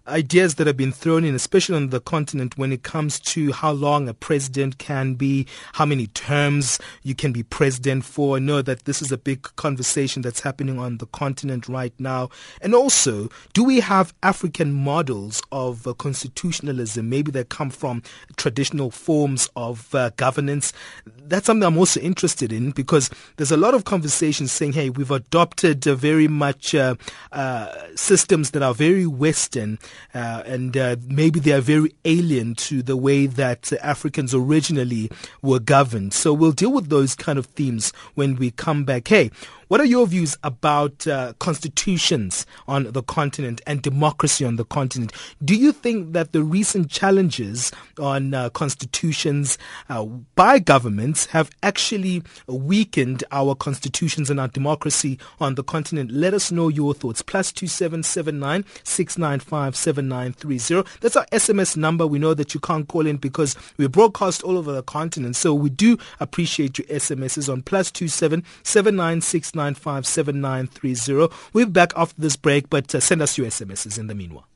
ideas 0.09 0.55
that 0.55 0.67
have 0.67 0.77
been 0.77 0.91
thrown 0.91 1.23
in, 1.23 1.35
especially 1.35 1.75
on 1.75 1.89
the 1.89 1.99
continent, 1.99 2.57
when 2.57 2.71
it 2.71 2.83
comes 2.83 3.19
to 3.19 3.51
how 3.51 3.71
long 3.71 4.09
a 4.09 4.13
president 4.13 4.77
can 4.77 5.13
be, 5.13 5.47
how 5.73 5.85
many 5.85 6.07
terms 6.07 6.79
you 7.03 7.15
can 7.15 7.31
be 7.31 7.43
president 7.43 8.03
for. 8.03 8.37
I 8.37 8.39
know 8.39 8.61
that 8.61 8.85
this 8.85 9.01
is 9.01 9.11
a 9.11 9.17
big 9.17 9.43
conversation 9.55 10.21
that's 10.21 10.41
happening 10.41 10.79
on 10.79 10.97
the 10.97 11.05
continent 11.07 11.67
right 11.67 11.93
now. 11.99 12.29
And 12.61 12.73
also, 12.75 13.29
do 13.53 13.63
we 13.63 13.79
have 13.79 14.13
African 14.23 14.73
models 14.73 15.41
of 15.51 15.87
uh, 15.87 15.93
constitutionalism, 15.93 17.09
maybe 17.09 17.31
that 17.31 17.49
come 17.49 17.69
from 17.69 18.03
traditional 18.37 18.91
forms 18.91 19.49
of 19.55 19.93
uh, 19.93 20.11
governance? 20.17 20.73
That's 21.05 21.45
something 21.45 21.65
I'm 21.65 21.77
also 21.77 21.99
interested 21.99 22.51
in 22.51 22.71
because 22.71 23.09
there's 23.37 23.51
a 23.51 23.57
lot 23.57 23.73
of 23.73 23.85
conversations 23.85 24.51
saying, 24.51 24.73
hey, 24.73 24.89
we've 24.89 25.11
adopted 25.11 25.87
uh, 25.87 25.95
very 25.95 26.27
much 26.27 26.73
uh, 26.73 26.95
uh, 27.31 27.73
systems 27.95 28.51
that 28.51 28.63
are 28.63 28.73
very 28.73 29.05
Western 29.05 29.77
uh, 30.13 30.43
and 30.45 30.75
uh, 30.75 30.95
maybe 31.07 31.39
they 31.39 31.53
are 31.53 31.61
very 31.61 31.93
alien 32.05 32.55
to 32.55 32.81
the 32.81 32.97
way 32.97 33.25
that 33.25 33.71
Africans 33.81 34.33
originally 34.33 35.09
were 35.41 35.59
governed. 35.59 36.13
So 36.13 36.33
we'll 36.33 36.51
deal 36.51 36.71
with 36.71 36.89
those 36.89 37.15
kind 37.15 37.39
of 37.39 37.45
themes 37.47 37.91
when 38.15 38.35
we 38.35 38.51
come 38.51 38.85
back. 38.85 39.07
Hey, 39.07 39.31
what 39.69 39.79
are 39.79 39.85
your 39.85 40.07
views 40.07 40.35
about 40.43 41.05
uh, 41.05 41.33
constitutions 41.37 42.47
on 42.67 42.91
the 42.91 43.03
continent 43.03 43.61
and 43.67 43.83
democracy 43.83 44.43
on 44.43 44.55
the 44.55 44.65
continent? 44.65 45.13
Do 45.45 45.55
you 45.55 45.71
think 45.71 46.13
that 46.13 46.31
the 46.31 46.41
recent 46.41 46.89
challenges 46.89 47.71
on 47.99 48.33
uh, 48.33 48.49
constitutions 48.49 49.59
uh, 49.87 50.05
by 50.33 50.57
governments 50.57 51.27
have 51.27 51.51
actually 51.61 52.23
weakened 52.47 53.23
our 53.31 53.53
constitutions 53.53 54.31
and 54.31 54.39
our 54.39 54.47
democracy 54.47 55.19
on 55.39 55.53
the 55.53 55.63
continent? 55.63 56.09
Let 56.11 56.33
us 56.33 56.51
know 56.51 56.69
your 56.69 56.95
thoughts. 56.95 57.21
Plus 57.21 57.51
two 57.51 57.67
seven 57.67 58.01
seven 58.01 58.39
nine 58.39 58.65
six 58.83 59.19
nine 59.19 59.39
five 59.39 59.75
seven 59.75 60.07
nine 60.07 60.33
three 60.33 60.57
zero. 60.57 60.83
That's 61.01 61.15
our 61.15 61.27
SMS 61.27 61.77
number. 61.77 62.07
We 62.07 62.17
know 62.17 62.33
that 62.33 62.55
you 62.55 62.59
can't 62.59 62.87
call 62.87 63.05
in 63.05 63.17
because 63.17 63.55
we 63.77 63.85
broadcast 63.85 64.41
all 64.41 64.57
over 64.57 64.71
the 64.71 64.81
continent. 64.81 65.35
So 65.35 65.53
we 65.53 65.69
do 65.69 65.99
appreciate 66.19 66.79
your 66.79 66.87
SMSs 66.87 67.53
on 67.53 67.61
plus 67.61 67.91
two 67.91 68.07
seven 68.07 68.43
seven 68.63 68.95
nine 68.95 69.21
six 69.21 69.53
0957930. 69.59 71.31
We'll 71.53 71.65
be 71.65 71.71
back 71.71 71.93
after 71.95 72.21
this 72.21 72.35
break, 72.35 72.69
but 72.69 72.93
uh, 72.95 72.99
send 72.99 73.21
us 73.21 73.37
your 73.37 73.47
SMSs 73.47 73.99
in 73.99 74.07
the 74.07 74.15
meanwhile. 74.15 74.47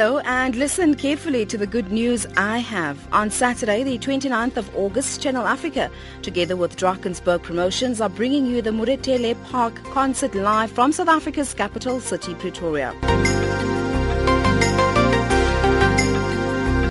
Hello 0.00 0.18
and 0.20 0.56
listen 0.56 0.94
carefully 0.94 1.44
to 1.44 1.58
the 1.58 1.66
good 1.66 1.92
news 1.92 2.26
I 2.34 2.56
have. 2.56 3.06
On 3.12 3.30
Saturday, 3.30 3.82
the 3.82 3.98
29th 3.98 4.56
of 4.56 4.74
August, 4.74 5.20
Channel 5.20 5.46
Africa, 5.46 5.90
together 6.22 6.56
with 6.56 6.74
Drakensberg 6.78 7.42
Promotions, 7.42 8.00
are 8.00 8.08
bringing 8.08 8.46
you 8.46 8.62
the 8.62 8.70
Moretele 8.70 9.34
Park 9.50 9.74
concert 9.92 10.34
live 10.34 10.72
from 10.72 10.90
South 10.90 11.08
Africa's 11.08 11.52
capital 11.52 12.00
city, 12.00 12.34
Pretoria. 12.36 12.94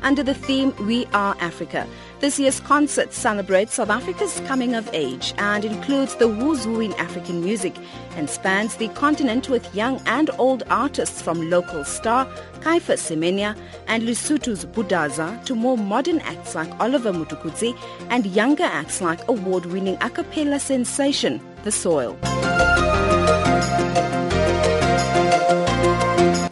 Under 0.04 0.22
the 0.22 0.36
theme 0.36 0.76
We 0.86 1.08
Are 1.08 1.36
Africa. 1.40 1.88
This 2.20 2.38
year's 2.38 2.60
concert 2.60 3.14
celebrates 3.14 3.76
South 3.76 3.90
Africa's 3.90 4.42
coming 4.46 4.76
of 4.76 4.90
age 4.92 5.34
and 5.38 5.64
includes 5.64 6.16
the 6.16 6.28
who's 6.28 6.66
who 6.66 6.82
in 6.82 6.92
African 6.96 7.42
music 7.42 7.74
and 8.18 8.30
spans 8.30 8.76
the 8.76 8.90
continent 8.90 9.48
with 9.48 9.74
young 9.74 10.02
and 10.06 10.30
old 10.38 10.64
artists 10.70 11.22
from 11.22 11.50
local 11.50 11.86
star 11.86 12.28
Caiphus 12.60 13.10
Semenya 13.10 13.58
and 13.88 14.04
Lesotho's 14.04 14.66
Budaza 14.66 15.42
to 15.46 15.56
more 15.56 15.78
modern 15.78 16.20
acts 16.20 16.56
like 16.56 16.78
Oliver 16.82 17.14
Mtukudzi 17.14 17.74
and 18.10 18.26
younger 18.26 18.66
acts 18.66 19.00
like 19.00 19.26
award-winning 19.30 19.98
a 20.02 20.10
cappella 20.10 20.60
sensation 20.60 21.40
The 21.64 21.72
Soil. 21.72 22.18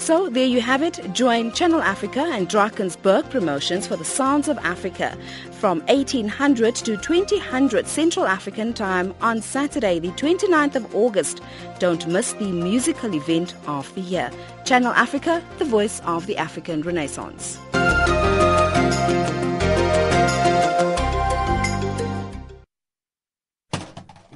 So 0.08 0.30
there 0.30 0.46
you 0.46 0.62
have 0.62 0.84
it. 0.84 1.02
Join 1.12 1.52
Channel 1.52 1.82
Africa 1.82 2.22
and 2.22 2.48
Drakensberg 2.48 3.30
Promotions 3.30 3.88
for 3.88 3.98
the 3.98 4.06
Sounds 4.06 4.48
of 4.48 4.58
Africa 4.60 5.18
from 5.52 5.82
1800 5.88 6.76
to 6.76 6.96
2000 6.96 7.86
Central 7.86 8.26
African 8.26 8.74
Time 8.74 9.14
on 9.20 9.42
Saturday, 9.42 10.00
the 10.00 10.12
29th 10.12 10.76
of 10.76 10.96
August. 10.96 11.42
Don't 11.80 12.08
miss 12.08 12.32
the 12.32 12.50
musical 12.50 13.14
event 13.14 13.54
of 13.68 13.94
the 13.96 14.02
year. 14.02 14.32
Channel 14.64 14.94
Africa, 14.94 15.44
the 15.58 15.66
voice 15.66 16.00
of 16.06 16.26
the 16.26 16.38
African 16.38 16.84
Renaissance. 16.84 17.60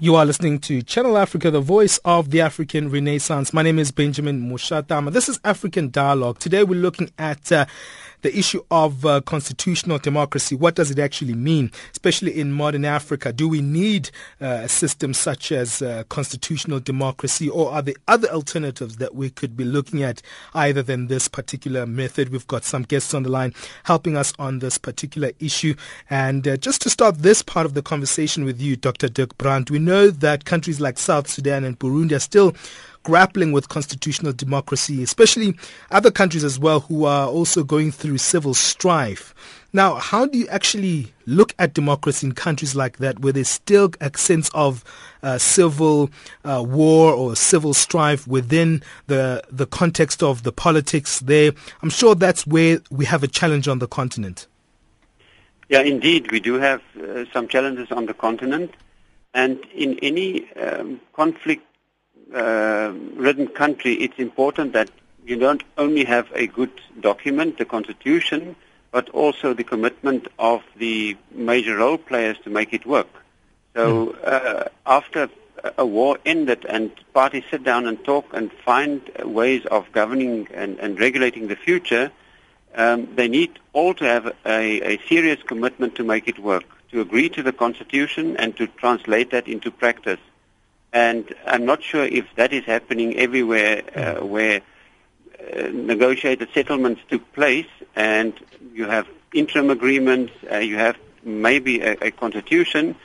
You 0.03 0.15
are 0.15 0.25
listening 0.25 0.57
to 0.61 0.81
Channel 0.81 1.15
Africa, 1.15 1.51
the 1.51 1.61
voice 1.61 1.99
of 1.99 2.31
the 2.31 2.41
African 2.41 2.89
Renaissance. 2.89 3.53
My 3.53 3.61
name 3.61 3.77
is 3.77 3.91
Benjamin 3.91 4.49
Mushatama. 4.49 5.13
This 5.13 5.29
is 5.29 5.39
African 5.43 5.91
Dialogue. 5.91 6.39
Today 6.39 6.63
we're 6.63 6.81
looking 6.81 7.11
at 7.19 7.51
uh, 7.51 7.67
the 8.21 8.37
issue 8.37 8.63
of 8.71 9.05
uh, 9.05 9.21
constitutional 9.21 9.97
democracy. 9.97 10.55
What 10.55 10.75
does 10.75 10.91
it 10.91 10.99
actually 10.99 11.33
mean, 11.33 11.71
especially 11.91 12.39
in 12.39 12.51
modern 12.51 12.85
Africa? 12.85 13.33
Do 13.33 13.47
we 13.47 13.61
need 13.61 14.11
uh, 14.41 14.61
a 14.63 14.69
system 14.69 15.13
such 15.13 15.51
as 15.51 15.81
uh, 15.81 16.03
constitutional 16.09 16.79
democracy, 16.79 17.49
or 17.49 17.71
are 17.71 17.81
there 17.81 17.95
other 18.07 18.29
alternatives 18.29 18.97
that 18.97 19.15
we 19.15 19.29
could 19.29 19.57
be 19.57 19.63
looking 19.63 20.03
at 20.03 20.21
either 20.53 20.83
than 20.83 21.07
this 21.07 21.27
particular 21.27 21.85
method? 21.85 22.29
We've 22.29 22.47
got 22.47 22.63
some 22.63 22.83
guests 22.83 23.13
on 23.13 23.23
the 23.23 23.29
line 23.29 23.53
helping 23.83 24.17
us 24.17 24.33
on 24.39 24.59
this 24.59 24.77
particular 24.77 25.31
issue. 25.39 25.75
And 26.09 26.47
uh, 26.47 26.57
just 26.57 26.81
to 26.83 26.89
start 26.89 27.19
this 27.19 27.41
part 27.41 27.65
of 27.65 27.73
the 27.73 27.81
conversation 27.81 28.45
with 28.45 28.61
you, 28.61 28.75
Dr. 28.75 29.09
Dirk 29.09 29.37
Brand, 29.37 29.69
we 29.69 29.79
know 29.79 30.09
that 30.09 30.45
countries 30.45 30.79
like 30.79 30.97
South 30.97 31.27
Sudan 31.27 31.63
and 31.63 31.77
Burundi 31.79 32.13
are 32.13 32.19
still 32.19 32.55
grappling 33.03 33.51
with 33.51 33.69
constitutional 33.69 34.33
democracy, 34.33 35.01
especially 35.03 35.55
other 35.89 36.11
countries 36.11 36.43
as 36.43 36.59
well 36.59 36.81
who 36.81 37.05
are 37.05 37.27
also 37.27 37.63
going 37.63 37.91
through 37.91 38.17
civil 38.17 38.53
strife. 38.53 39.33
Now, 39.73 39.95
how 39.95 40.25
do 40.25 40.37
you 40.37 40.47
actually 40.49 41.13
look 41.25 41.53
at 41.57 41.73
democracy 41.73 42.27
in 42.27 42.33
countries 42.33 42.75
like 42.75 42.97
that 42.97 43.19
where 43.19 43.31
there's 43.31 43.47
still 43.47 43.91
a 44.01 44.11
sense 44.17 44.49
of 44.53 44.83
uh, 45.23 45.37
civil 45.37 46.09
uh, 46.43 46.63
war 46.67 47.13
or 47.13 47.35
civil 47.35 47.73
strife 47.73 48.27
within 48.27 48.83
the, 49.07 49.41
the 49.49 49.65
context 49.65 50.21
of 50.21 50.43
the 50.43 50.51
politics 50.51 51.21
there? 51.21 51.53
I'm 51.81 51.89
sure 51.89 52.15
that's 52.15 52.45
where 52.45 52.79
we 52.89 53.05
have 53.05 53.23
a 53.23 53.27
challenge 53.27 53.67
on 53.69 53.79
the 53.79 53.87
continent. 53.87 54.47
Yeah, 55.69 55.81
indeed, 55.81 56.31
we 56.31 56.41
do 56.41 56.55
have 56.55 56.81
uh, 57.01 57.23
some 57.31 57.47
challenges 57.47 57.91
on 57.91 58.05
the 58.05 58.13
continent. 58.13 58.73
And 59.33 59.57
in 59.73 59.97
any 59.99 60.51
um, 60.57 60.99
conflict 61.13 61.65
ridden 62.31 63.47
country, 63.47 63.93
it's 63.93 64.17
important 64.17 64.73
that 64.73 64.89
you 65.25 65.37
don't 65.37 65.63
only 65.77 66.03
have 66.05 66.27
a 66.33 66.47
good 66.47 66.71
document, 66.99 67.57
the 67.57 67.65
constitution, 67.65 68.55
but 68.91 69.09
also 69.09 69.53
the 69.53 69.63
commitment 69.63 70.27
of 70.39 70.63
the 70.77 71.15
major 71.31 71.77
role 71.77 71.97
players 71.97 72.37
to 72.43 72.49
make 72.49 72.73
it 72.73 72.85
work. 72.85 73.09
So 73.75 74.07
hmm. 74.07 74.19
uh, 74.23 74.63
after 74.85 75.29
a 75.77 75.85
war 75.85 76.17
ended 76.25 76.65
and 76.67 76.91
parties 77.13 77.43
sit 77.51 77.63
down 77.63 77.85
and 77.85 78.03
talk 78.03 78.25
and 78.33 78.51
find 78.51 79.01
ways 79.23 79.65
of 79.67 79.91
governing 79.91 80.47
and, 80.53 80.79
and 80.79 80.99
regulating 80.99 81.47
the 81.47 81.55
future, 81.55 82.11
um, 82.75 83.07
they 83.15 83.27
need 83.27 83.59
all 83.73 83.93
to 83.93 84.05
have 84.05 84.27
a, 84.45 84.93
a 84.93 84.97
serious 85.07 85.41
commitment 85.43 85.95
to 85.95 86.03
make 86.03 86.27
it 86.27 86.39
work, 86.39 86.63
to 86.91 87.01
agree 87.01 87.29
to 87.29 87.43
the 87.43 87.53
constitution 87.53 88.37
and 88.37 88.55
to 88.57 88.67
translate 88.67 89.31
that 89.31 89.47
into 89.47 89.71
practice. 89.71 90.19
And 90.93 91.33
I'm 91.45 91.65
not 91.65 91.81
sure 91.83 92.03
if 92.03 92.25
that 92.35 92.51
is 92.51 92.65
happening 92.65 93.17
everywhere 93.17 93.83
uh, 93.95 94.15
hmm. 94.15 94.29
where 94.29 94.61
uh, 95.39 95.69
negotiated 95.73 96.49
settlements 96.53 97.01
took 97.09 97.31
place 97.33 97.67
and 97.95 98.33
you 98.73 98.85
have 98.85 99.07
interim 99.33 99.69
agreements, 99.69 100.33
uh, 100.51 100.57
you 100.57 100.77
have 100.77 100.97
maybe 101.23 101.81
a, 101.81 101.93
a 102.01 102.11
constitution, 102.11 102.95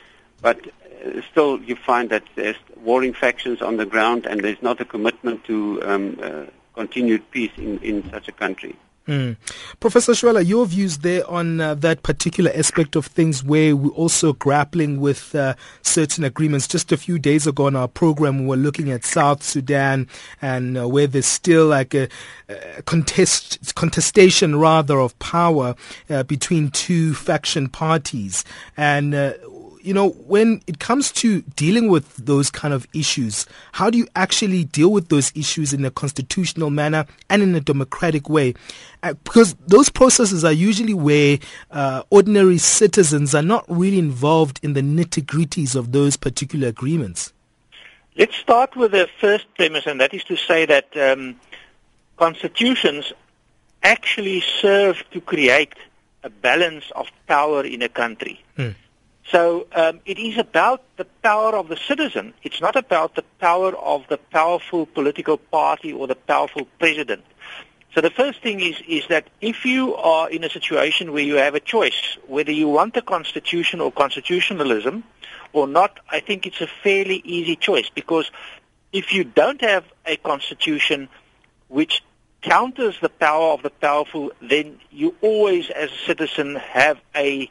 but 0.41 0.59
uh, 0.67 1.21
still 1.31 1.59
you 1.61 1.75
find 1.75 2.09
that 2.09 2.23
there's 2.35 2.57
warring 2.83 3.13
factions 3.13 3.61
on 3.61 3.77
the 3.77 3.85
ground 3.85 4.25
and 4.25 4.41
there's 4.41 4.61
not 4.61 4.81
a 4.81 4.85
commitment 4.85 5.43
to 5.45 5.81
um, 5.83 6.19
uh, 6.21 6.45
continued 6.73 7.29
peace 7.31 7.51
in, 7.57 7.79
in 7.79 8.09
such 8.11 8.27
a 8.27 8.31
country. 8.31 8.75
Mm. 9.07 9.37
Professor 9.79 10.11
Schwella, 10.11 10.45
your 10.45 10.65
views 10.65 10.97
there 10.97 11.25
on 11.29 11.61
uh, 11.61 11.75
that 11.75 12.03
particular 12.03 12.51
aspect 12.53 12.97
of 12.97 13.05
things 13.05 13.41
where 13.41 13.73
we're 13.73 13.89
also 13.91 14.33
grappling 14.33 14.99
with 14.99 15.33
uh, 15.33 15.55
certain 15.81 16.25
agreements. 16.25 16.67
Just 16.67 16.91
a 16.91 16.97
few 16.97 17.17
days 17.17 17.47
ago 17.47 17.67
on 17.67 17.75
our 17.77 17.87
program, 17.87 18.39
we 18.39 18.45
were 18.47 18.57
looking 18.57 18.91
at 18.91 19.05
South 19.05 19.41
Sudan 19.43 20.09
and 20.41 20.77
uh, 20.77 20.89
where 20.89 21.07
there's 21.07 21.25
still 21.25 21.67
like 21.67 21.93
a, 21.93 22.09
a 22.49 22.81
contest, 22.81 23.73
contestation 23.75 24.57
rather 24.57 24.99
of 24.99 25.17
power 25.19 25.75
uh, 26.09 26.23
between 26.23 26.69
two 26.69 27.13
faction 27.13 27.69
parties. 27.69 28.43
And 28.75 29.15
uh, 29.15 29.33
you 29.87 29.93
know, 29.93 30.09
when 30.09 30.61
it 30.67 30.79
comes 30.79 31.13
to 31.13 31.41
dealing 31.55 31.87
with 31.87 32.13
those 32.17 32.51
kind 32.51 32.73
of 32.73 32.85
issues, 32.93 33.45
how 33.71 33.89
do 33.89 33.97
you 33.97 34.05
actually 34.17 34.65
deal 34.65 34.91
with 34.91 35.07
those 35.07 35.31
issues 35.33 35.71
in 35.71 35.85
a 35.85 35.89
constitutional 35.89 36.69
manner 36.69 37.05
and 37.29 37.41
in 37.41 37.55
a 37.55 37.61
democratic 37.61 38.27
way? 38.27 38.53
Uh, 39.01 39.13
because 39.23 39.55
those 39.65 39.89
processes 39.89 40.43
are 40.43 40.51
usually 40.51 40.93
where 40.93 41.39
uh, 41.71 42.03
ordinary 42.09 42.57
citizens 42.57 43.33
are 43.33 43.41
not 43.41 43.63
really 43.69 43.97
involved 43.97 44.59
in 44.61 44.73
the 44.73 44.81
nitty 44.81 45.23
gritties 45.23 45.73
of 45.73 45.93
those 45.93 46.17
particular 46.17 46.67
agreements. 46.67 47.31
Let's 48.17 48.35
start 48.35 48.75
with 48.75 48.91
the 48.91 49.07
first 49.21 49.45
premise, 49.55 49.85
and 49.85 50.01
that 50.01 50.13
is 50.13 50.25
to 50.25 50.35
say 50.35 50.65
that 50.65 50.97
um, 50.97 51.39
constitutions 52.17 53.13
actually 53.83 54.41
serve 54.41 55.01
to 55.11 55.21
create 55.21 55.75
a 56.23 56.29
balance 56.29 56.91
of 56.93 57.07
power 57.25 57.63
in 57.63 57.81
a 57.81 57.89
country. 57.89 58.43
Mm. 58.57 58.75
So 59.31 59.67
um, 59.73 59.99
it 60.05 60.17
is 60.17 60.37
about 60.37 60.83
the 60.95 61.05
power 61.21 61.55
of 61.55 61.67
the 61.67 61.77
citizen. 61.77 62.33
It's 62.43 62.61
not 62.61 62.75
about 62.75 63.15
the 63.15 63.23
power 63.39 63.75
of 63.75 64.05
the 64.07 64.17
powerful 64.17 64.85
political 64.85 65.37
party 65.37 65.91
or 65.91 66.07
the 66.07 66.15
powerful 66.15 66.65
president. 66.79 67.25
So 67.93 68.01
the 68.01 68.09
first 68.09 68.41
thing 68.41 68.61
is, 68.61 68.75
is 68.87 69.07
that 69.07 69.27
if 69.41 69.65
you 69.65 69.95
are 69.95 70.29
in 70.29 70.43
a 70.43 70.49
situation 70.49 71.11
where 71.11 71.23
you 71.23 71.35
have 71.35 71.55
a 71.55 71.59
choice, 71.59 72.17
whether 72.27 72.51
you 72.51 72.69
want 72.69 72.95
a 72.95 73.01
constitution 73.01 73.81
or 73.81 73.91
constitutionalism 73.91 75.03
or 75.51 75.67
not, 75.67 75.99
I 76.09 76.19
think 76.19 76.45
it's 76.45 76.61
a 76.61 76.67
fairly 76.83 77.21
easy 77.25 77.55
choice 77.55 77.89
because 77.89 78.29
if 78.93 79.13
you 79.13 79.23
don't 79.23 79.61
have 79.61 79.83
a 80.05 80.15
constitution 80.17 81.09
which 81.67 82.03
counters 82.41 82.95
the 83.01 83.09
power 83.09 83.53
of 83.53 83.63
the 83.63 83.69
powerful, 83.69 84.31
then 84.41 84.79
you 84.91 85.15
always, 85.21 85.69
as 85.69 85.91
a 85.91 86.05
citizen, 86.05 86.55
have 86.55 86.99
a 87.15 87.49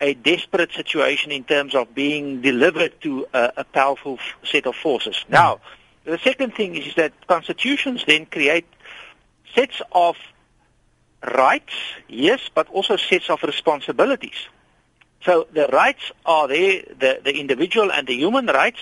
a 0.00 0.14
desperate 0.14 0.72
situation 0.72 1.32
in 1.32 1.44
terms 1.44 1.74
of 1.74 1.94
being 1.94 2.40
delivered 2.40 3.00
to 3.02 3.26
a, 3.32 3.52
a 3.58 3.64
powerful 3.64 4.18
set 4.42 4.66
of 4.66 4.74
forces. 4.74 5.16
Mm. 5.26 5.30
Now, 5.30 5.60
the 6.04 6.18
second 6.18 6.54
thing 6.54 6.76
is 6.76 6.94
that 6.96 7.12
constitutions 7.26 8.04
then 8.06 8.26
create 8.26 8.66
sets 9.54 9.80
of 9.92 10.16
rights, 11.22 11.72
yes, 12.08 12.40
but 12.54 12.68
also 12.68 12.96
sets 12.96 13.30
of 13.30 13.42
responsibilities. 13.42 14.48
So 15.24 15.46
the 15.52 15.68
rights 15.68 16.12
are 16.26 16.48
there, 16.48 16.82
the, 16.98 17.20
the 17.24 17.38
individual 17.38 17.90
and 17.90 18.06
the 18.06 18.14
human 18.14 18.46
rights, 18.46 18.80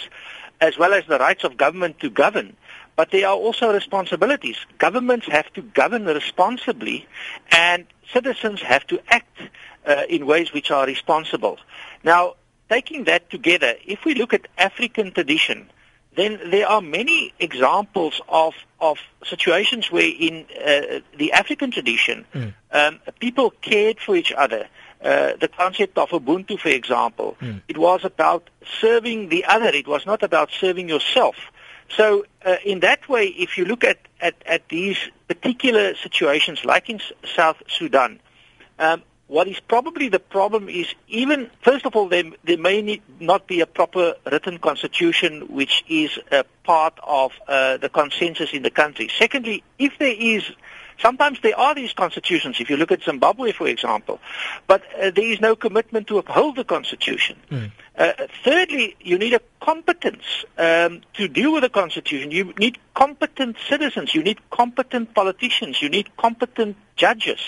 as 0.61 0.77
well 0.77 0.93
as 0.93 1.05
the 1.07 1.19
rights 1.19 1.45
of 1.45 1.57
government 1.57 2.01
to 2.01 2.11
govern. 2.11 2.57
But 2.97 3.11
there 3.11 3.29
are 3.29 3.37
also 3.37 3.73
responsibilities. 3.73 4.57
Governments 4.79 5.27
have 5.29 5.53
to 5.55 5.63
govern 5.63 6.05
responsibly, 6.05 7.07
and 7.53 7.87
citizens 8.13 8.61
have 8.63 8.87
to 8.89 9.01
act 9.09 9.39
uh, 9.87 10.03
in 10.09 10.27
ways 10.27 10.53
which 10.53 10.71
are 10.71 10.87
responsible. 10.87 11.59
Now, 12.05 12.35
taking 12.69 13.05
that 13.05 13.31
together, 13.31 13.75
if 13.85 14.05
we 14.05 14.15
look 14.15 14.33
at 14.33 14.49
African 14.59 15.13
tradition, 15.13 15.71
then 16.15 16.39
there 16.51 16.69
are 16.69 16.81
many 16.81 17.33
examples 17.39 18.21
of 18.29 18.55
of 18.81 18.99
situations 19.25 19.91
where 19.91 20.11
in 20.27 20.45
uh, 20.61 21.01
the 21.17 21.33
African 21.33 21.71
tradition, 21.71 22.27
mm. 22.35 22.53
um, 22.71 23.01
people 23.19 23.51
cared 23.51 23.99
for 24.01 24.15
each 24.17 24.33
other. 24.33 24.69
Uh, 25.03 25.33
the 25.41 25.49
concept 25.49 25.99
of 25.99 26.11
Ubuntu, 26.11 26.59
for 26.59 26.69
example, 26.69 27.37
mm. 27.41 27.61
it 27.67 27.77
was 27.79 28.05
about 28.05 28.49
serving 28.81 29.31
the 29.31 29.45
other. 29.47 29.67
It 29.67 29.89
was 29.89 30.07
not 30.07 30.23
about 30.23 30.51
serving 30.53 30.89
yourself. 30.89 31.35
So, 31.97 32.25
uh, 32.45 32.57
in 32.65 32.81
that 32.81 33.09
way, 33.09 33.27
if 33.27 33.59
you 33.59 33.65
look 33.65 33.85
at, 33.85 33.99
at, 34.21 34.35
at 34.47 34.69
these 34.69 34.99
particular 35.29 35.95
situations, 35.97 36.65
like 36.65 36.89
in 36.89 37.01
S- 37.01 37.13
South 37.37 37.63
Sudan, 37.69 38.21
um, 38.79 39.03
what 39.33 39.49
is 39.49 39.59
probably 39.61 40.11
the 40.11 40.19
problem 40.19 40.69
is 40.69 40.87
even, 41.09 41.51
first 41.63 41.87
of 41.87 41.97
all, 41.97 42.07
there, 42.07 42.25
there 42.45 42.59
may 42.59 42.83
need, 42.83 43.01
not 43.19 43.47
be 43.47 43.61
a 43.61 43.67
proper 43.67 44.15
written 44.31 44.59
constitution 44.59 45.49
which 45.49 45.83
is 45.89 46.19
a 46.31 46.45
part 46.65 46.93
of 47.03 47.33
uh, 47.49 47.79
the 47.79 47.89
consensus 47.89 48.53
in 48.53 48.63
the 48.63 48.71
country. 48.71 49.11
Secondly, 49.19 49.65
if 49.79 49.99
there 49.99 50.15
is 50.15 50.45
Sometimes 51.01 51.41
there 51.43 51.59
are 51.59 51.75
these 51.75 51.93
constitutions, 51.93 52.59
if 52.61 52.71
you 52.71 52.77
look 52.77 52.93
at 52.93 53.03
Zimbabwe, 53.03 53.51
for 53.51 53.67
example, 53.67 54.21
but 54.69 54.83
uh, 54.95 55.11
there 55.11 55.25
is 55.25 55.41
no 55.41 55.57
commitment 55.57 56.07
to 56.09 56.19
uphold 56.19 56.55
the 56.55 56.65
constitution. 56.65 57.37
Mm. 57.51 57.73
Uh, 57.97 58.13
thirdly, 58.43 58.97
you 59.01 59.19
need 59.19 59.35
a 59.35 59.41
competence 59.61 60.25
um, 60.57 61.03
to 61.13 61.29
deal 61.29 61.53
with 61.53 61.63
the 61.63 61.69
constitution. 61.69 62.31
You 62.31 62.55
need 62.57 62.79
competent 62.95 63.57
citizens. 63.69 64.15
You 64.15 64.23
need 64.23 64.39
competent 64.51 65.15
politicians. 65.15 65.83
You 65.83 65.91
need 65.91 66.17
competent 66.17 66.77
judges. 66.97 67.39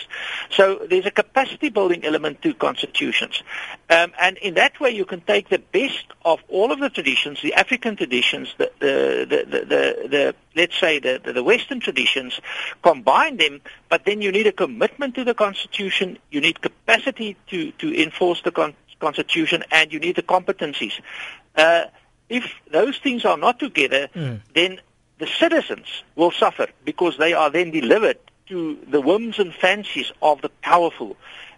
So 0.50 0.86
there's 0.88 1.06
a 1.06 1.10
capacity 1.10 1.70
building 1.70 2.04
element 2.04 2.42
to 2.42 2.52
constitutions. 2.54 3.42
Um, 3.88 4.12
and 4.20 4.36
in 4.38 4.54
that 4.54 4.78
way, 4.80 4.90
you 4.90 5.06
can 5.06 5.22
take 5.22 5.48
the 5.48 5.58
best 5.58 6.04
of 6.24 6.40
all 6.48 6.72
of 6.72 6.78
the 6.78 6.90
traditions, 6.90 7.40
the 7.42 7.54
African 7.54 7.96
traditions, 7.96 8.54
the, 8.58 8.70
the, 8.80 9.26
the, 9.28 9.58
the, 9.60 10.08
the 10.08 10.34
let's 10.54 10.78
say 10.78 10.98
the, 10.98 11.20
the 11.24 11.42
Western 11.42 11.80
traditions, 11.80 12.38
combine 12.82 13.38
them, 13.38 13.60
but 13.88 14.04
then 14.04 14.20
you 14.20 14.30
need 14.30 14.46
a 14.46 14.52
commitment 14.52 15.14
to 15.14 15.24
the 15.24 15.34
constitution. 15.34 16.18
You 16.30 16.40
need 16.40 16.60
capacity 16.60 17.36
to, 17.48 17.72
to 17.72 18.02
enforce 18.02 18.42
the 18.42 18.52
constitution 18.52 18.83
constitution 19.04 19.62
and 19.70 19.92
you 19.92 20.00
need 20.06 20.16
the 20.16 20.22
competencies. 20.22 20.94
Uh, 21.54 21.84
if 22.28 22.44
those 22.70 22.96
things 22.98 23.24
are 23.24 23.36
not 23.36 23.58
together, 23.58 24.08
mm. 24.14 24.40
then 24.54 24.80
the 25.18 25.26
citizens 25.26 25.86
will 26.16 26.30
suffer 26.30 26.68
because 26.84 27.18
they 27.18 27.32
are 27.34 27.50
then 27.50 27.70
delivered 27.70 28.18
to 28.46 28.78
the 28.88 29.00
whims 29.00 29.38
and 29.38 29.54
fancies 29.54 30.10
of 30.22 30.40
the 30.40 30.48
powerful. 30.62 31.16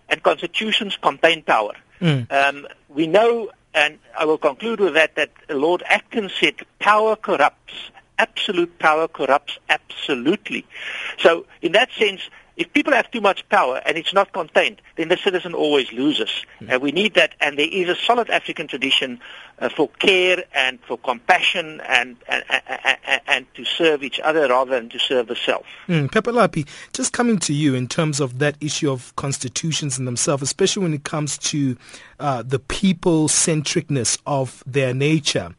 And 0.08 0.22
constitutions 0.22 0.98
contain 1.00 1.42
power. 1.42 1.74
Mm. 2.00 2.30
Um, 2.30 2.66
we 2.88 3.06
know, 3.06 3.50
and 3.74 3.98
I 4.18 4.24
will 4.24 4.38
conclude 4.38 4.80
with 4.80 4.94
that, 4.94 5.14
that 5.16 5.30
Lord 5.48 5.82
Acton 5.86 6.30
said 6.40 6.54
power 6.78 7.14
corrupts. 7.16 7.74
Absolute 8.18 8.78
power 8.78 9.08
corrupts 9.08 9.58
absolutely. 9.68 10.64
So 11.18 11.46
in 11.60 11.72
that 11.72 11.90
sense, 11.92 12.22
if 12.56 12.72
people 12.72 12.92
have 12.92 13.10
too 13.10 13.20
much 13.20 13.46
power 13.48 13.82
and 13.84 13.98
it's 13.98 14.14
not 14.14 14.32
contained, 14.32 14.80
then 14.96 15.08
the 15.08 15.16
citizen 15.16 15.54
always 15.54 15.92
loses. 15.92 16.30
Mm. 16.60 16.72
And 16.72 16.82
we 16.82 16.90
need 16.90 17.14
that. 17.14 17.34
And 17.40 17.58
there 17.58 17.68
is 17.70 17.88
a 17.88 17.94
solid 17.94 18.30
African 18.30 18.66
tradition 18.66 19.20
uh, 19.58 19.68
for 19.68 19.88
care 19.98 20.44
and 20.54 20.78
for 20.80 20.98
compassion 20.98 21.80
and, 21.86 22.16
and, 22.28 22.44
and, 22.48 23.20
and, 23.26 23.54
to 23.54 23.64
serve 23.64 24.02
each 24.02 24.20
other 24.20 24.48
rather 24.48 24.70
than 24.70 24.88
to 24.90 24.98
serve 24.98 25.28
the 25.28 25.36
self. 25.36 25.66
Mm. 25.88 26.08
Phephelaphi, 26.08 26.66
just 26.92 27.12
coming 27.12 27.38
to 27.40 27.52
you 27.52 27.74
in 27.74 27.88
terms 27.88 28.20
of 28.20 28.38
that 28.38 28.56
issue 28.60 28.90
of 28.90 29.14
constitutions 29.16 29.98
in 29.98 30.04
themselves, 30.04 30.42
especially 30.42 30.82
when 30.82 30.94
it 30.94 31.04
comes 31.04 31.38
to 31.38 31.76
uh, 32.20 32.42
the 32.42 32.58
people-centricness 32.58 34.18
of 34.26 34.62
their 34.66 34.94
nature. 34.94 35.54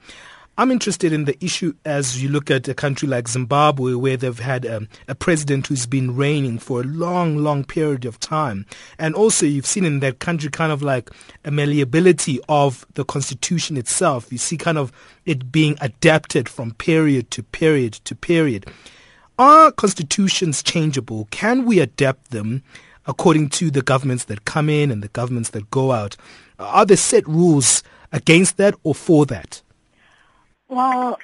I'm 0.60 0.72
interested 0.72 1.14
in 1.14 1.26
the 1.26 1.38
issue 1.44 1.76
as 1.86 2.24
you 2.24 2.30
look 2.30 2.50
at 2.50 2.68
a 2.68 2.74
country 2.74 3.08
like 3.08 3.28
Zimbabwe, 3.28 3.94
where 3.94 4.18
they've 4.18 4.40
had 4.40 4.66
um, 4.66 4.90
a 5.08 5.14
president 5.14 5.68
who's 5.68 5.86
been 5.86 6.16
reigning 6.16 6.58
for 6.58 6.82
a 6.82 6.84
long, 6.84 7.38
long 7.38 7.64
period 7.64 8.06
of 8.06 8.20
time. 8.20 8.66
And 8.98 9.14
also, 9.14 9.46
you've 9.46 9.68
seen 9.68 9.86
in 9.86 10.00
that 10.00 10.18
country 10.18 10.50
kind 10.50 10.72
of 10.72 10.82
like 10.82 11.12
a 11.46 11.52
malleability 11.52 12.40
of 12.50 12.88
the 12.96 13.06
constitution 13.06 13.78
itself. 13.78 14.32
You 14.32 14.40
see 14.40 14.58
kind 14.58 14.80
of 14.80 14.92
it 15.26 15.52
being 15.52 15.78
adapted 15.80 16.50
from 16.50 16.74
period 16.74 17.30
to 17.32 17.44
period 17.44 17.94
to 18.06 18.16
period. 18.16 18.66
Are 19.38 19.72
constitutions 19.72 20.64
changeable? 20.64 21.28
Can 21.30 21.68
we 21.68 21.80
adapt 21.80 22.32
them 22.32 22.64
according 23.06 23.50
to 23.50 23.70
the 23.70 23.84
governments 23.84 24.24
that 24.24 24.46
come 24.46 24.70
in 24.70 24.90
and 24.90 25.04
the 25.04 25.10
governments 25.10 25.52
that 25.52 25.70
go 25.70 25.92
out? 25.92 26.18
Are 26.58 26.84
there 26.84 26.98
set 26.98 27.28
rules 27.28 27.84
against 28.12 28.58
that 28.58 28.74
or 28.82 28.96
for 28.96 29.28
that? 29.28 29.62
Well, 30.70 31.18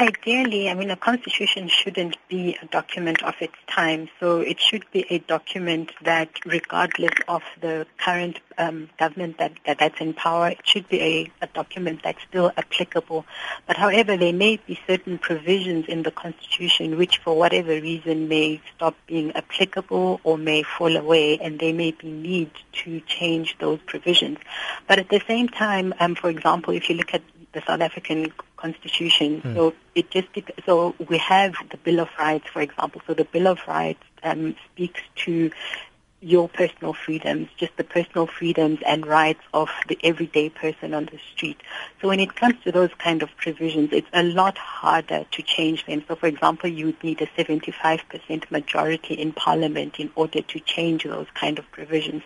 ideally, 0.00 0.70
I 0.70 0.74
mean, 0.74 0.90
a 0.90 0.96
constitution 0.96 1.68
shouldn't 1.68 2.16
be 2.28 2.56
a 2.62 2.64
document 2.64 3.22
of 3.22 3.34
its 3.40 3.52
time. 3.66 4.08
So 4.18 4.40
it 4.40 4.58
should 4.58 4.90
be 4.90 5.04
a 5.10 5.18
document 5.18 5.92
that, 6.02 6.30
regardless 6.46 7.12
of 7.28 7.42
the 7.60 7.86
current 7.98 8.40
um, 8.56 8.88
government 8.98 9.36
that, 9.36 9.52
that, 9.66 9.80
that's 9.80 10.00
in 10.00 10.14
power, 10.14 10.48
it 10.48 10.60
should 10.64 10.88
be 10.88 11.02
a, 11.02 11.30
a 11.42 11.46
document 11.48 12.00
that's 12.04 12.22
still 12.26 12.52
applicable. 12.56 13.26
But 13.66 13.76
however, 13.76 14.16
there 14.16 14.32
may 14.32 14.58
be 14.66 14.80
certain 14.86 15.18
provisions 15.18 15.84
in 15.88 16.02
the 16.02 16.10
constitution 16.10 16.96
which, 16.96 17.18
for 17.18 17.36
whatever 17.36 17.72
reason, 17.72 18.28
may 18.28 18.62
stop 18.74 18.96
being 19.06 19.30
applicable 19.32 20.22
or 20.24 20.38
may 20.38 20.62
fall 20.62 20.96
away, 20.96 21.38
and 21.38 21.58
there 21.58 21.74
may 21.74 21.90
be 21.90 22.10
need 22.10 22.50
to 22.84 23.00
change 23.00 23.56
those 23.58 23.78
provisions. 23.84 24.38
But 24.88 25.00
at 25.00 25.10
the 25.10 25.20
same 25.28 25.50
time, 25.50 25.92
um, 26.00 26.14
for 26.14 26.30
example, 26.30 26.72
if 26.72 26.88
you 26.88 26.94
look 26.94 27.12
at 27.12 27.20
the 27.52 27.62
South 27.66 27.80
African 27.80 28.32
Constitution. 28.56 29.42
Mm. 29.42 29.54
So 29.54 29.74
it 29.94 30.10
just 30.10 30.28
so 30.64 30.94
we 31.08 31.18
have 31.18 31.54
the 31.70 31.76
Bill 31.78 32.00
of 32.00 32.08
Rights, 32.18 32.46
for 32.52 32.60
example. 32.60 33.02
So 33.06 33.14
the 33.14 33.24
Bill 33.24 33.46
of 33.46 33.58
Rights 33.66 34.02
um, 34.22 34.56
speaks 34.72 35.00
to 35.24 35.50
your 36.26 36.48
personal 36.48 36.92
freedoms, 36.92 37.48
just 37.56 37.76
the 37.76 37.84
personal 37.84 38.26
freedoms 38.26 38.80
and 38.84 39.06
rights 39.06 39.42
of 39.54 39.70
the 39.86 39.96
everyday 40.02 40.48
person 40.48 40.92
on 40.92 41.04
the 41.04 41.20
street. 41.32 41.62
So 42.02 42.08
when 42.08 42.18
it 42.18 42.34
comes 42.34 42.56
to 42.64 42.72
those 42.72 42.90
kind 42.98 43.22
of 43.22 43.28
provisions, 43.36 43.90
it's 43.92 44.08
a 44.12 44.24
lot 44.24 44.58
harder 44.58 45.24
to 45.30 45.42
change 45.42 45.86
them. 45.86 46.02
So 46.08 46.16
for 46.16 46.26
example, 46.26 46.68
you 46.68 46.86
would 46.86 47.04
need 47.04 47.22
a 47.22 47.28
75% 47.28 48.50
majority 48.50 49.14
in 49.14 49.34
parliament 49.34 50.00
in 50.00 50.10
order 50.16 50.42
to 50.42 50.58
change 50.58 51.04
those 51.04 51.28
kind 51.34 51.60
of 51.60 51.70
provisions. 51.70 52.24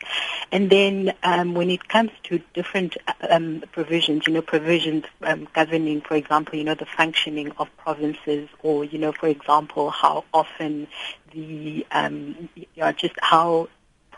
And 0.51 0.71
then 0.71 1.13
um, 1.23 1.53
when 1.53 1.69
it 1.69 1.87
comes 1.87 2.11
to 2.23 2.41
different 2.55 2.97
um, 3.29 3.63
provisions, 3.73 4.27
you 4.27 4.33
know, 4.33 4.41
provisions 4.41 5.05
um, 5.21 5.47
governing, 5.53 6.01
for 6.01 6.15
example, 6.15 6.57
you 6.57 6.65
know, 6.65 6.75
the 6.75 6.87
functioning 6.87 7.53
of 7.59 7.69
provinces 7.77 8.49
or, 8.63 8.83
you 8.83 8.99
know, 8.99 9.13
for 9.13 9.29
example, 9.29 9.91
how 9.91 10.25
often 10.33 10.89
the, 11.33 11.87
um, 11.93 12.49
you 12.55 12.67
know, 12.79 12.93
just 12.93 13.15
how 13.21 13.69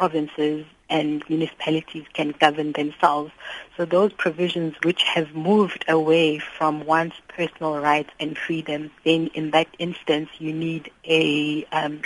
provinces 0.02 0.66
and 0.90 1.22
municipalities 1.28 2.04
can 2.12 2.34
govern 2.40 2.72
themselves. 2.72 3.30
So 3.76 3.84
those 3.84 4.12
provisions 4.12 4.74
which 4.82 5.04
have 5.04 5.32
moved 5.32 5.84
away 5.86 6.40
from 6.40 6.84
one's 6.84 7.14
personal 7.28 7.78
rights 7.78 8.10
and 8.18 8.36
freedoms, 8.36 8.90
then 9.04 9.28
in 9.28 9.52
that 9.52 9.68
instance 9.78 10.28
you 10.40 10.52
need 10.52 10.90
a, 11.04 11.64
um, 11.70 12.02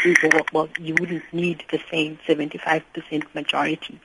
well, 0.52 0.68
you 0.78 0.94
wouldn't 1.00 1.24
need 1.32 1.64
the 1.70 1.80
same 1.90 2.18
75% 2.28 2.82
majority. 3.34 3.98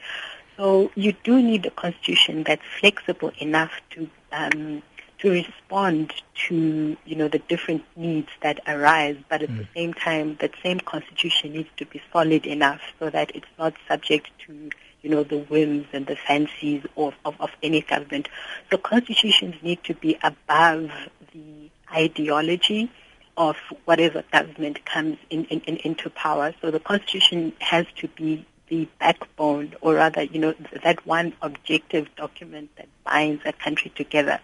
So 0.56 0.89
you 0.95 1.13
do 1.25 1.41
need 1.41 1.65
a 1.65 1.71
constitution 1.71 2.43
that's 2.43 2.63
flexible 2.80 3.34
enough 3.39 3.73
to 3.89 4.10
um, 4.32 4.84
to 5.21 5.29
respond 5.29 6.13
to 6.47 6.97
you 7.05 7.15
know 7.15 7.27
the 7.27 7.39
different 7.39 7.84
needs 7.95 8.29
that 8.41 8.60
arise, 8.67 9.17
but 9.29 9.43
at 9.43 9.49
mm. 9.49 9.60
the 9.60 9.67
same 9.75 9.93
time, 9.93 10.38
that 10.41 10.51
same 10.63 10.79
constitution 10.79 11.53
needs 11.53 11.69
to 11.77 11.86
be 11.86 12.01
solid 12.12 12.45
enough 12.45 12.81
so 12.99 13.10
that 13.10 13.31
it's 13.36 13.47
not 13.57 13.73
subject 13.88 14.29
to 14.47 14.69
you 15.01 15.10
know 15.10 15.23
the 15.23 15.39
whims 15.39 15.88
and 15.93 16.07
the 16.07 16.15
fancies 16.15 16.84
of, 16.97 17.13
of, 17.23 17.39
of 17.39 17.51
any 17.62 17.81
government. 17.81 18.29
So 18.69 18.77
constitutions 18.77 19.55
need 19.62 19.84
to 19.86 19.93
be 19.93 20.17
above 20.23 20.91
the 21.34 21.69
ideology 21.93 22.91
of 23.38 23.55
whatever 23.86 24.23
government 24.31 24.86
comes 24.86 25.17
in, 25.29 25.45
in, 25.45 25.62
in, 25.62 25.77
into 25.77 26.10
power. 26.10 26.53
So 26.62 26.69
the 26.71 26.79
constitution 26.79 27.53
has 27.60 27.86
to 27.97 28.07
be 28.10 28.45
the 28.67 28.88
backbone, 28.99 29.75
or 29.81 29.95
rather, 29.95 30.23
you 30.23 30.39
know, 30.39 30.53
that 30.84 31.05
one 31.05 31.34
objective 31.41 32.07
document 32.15 32.69
that 32.77 32.88
binds 33.03 33.41
a 33.45 33.51
country 33.51 33.91
together. 33.95 34.39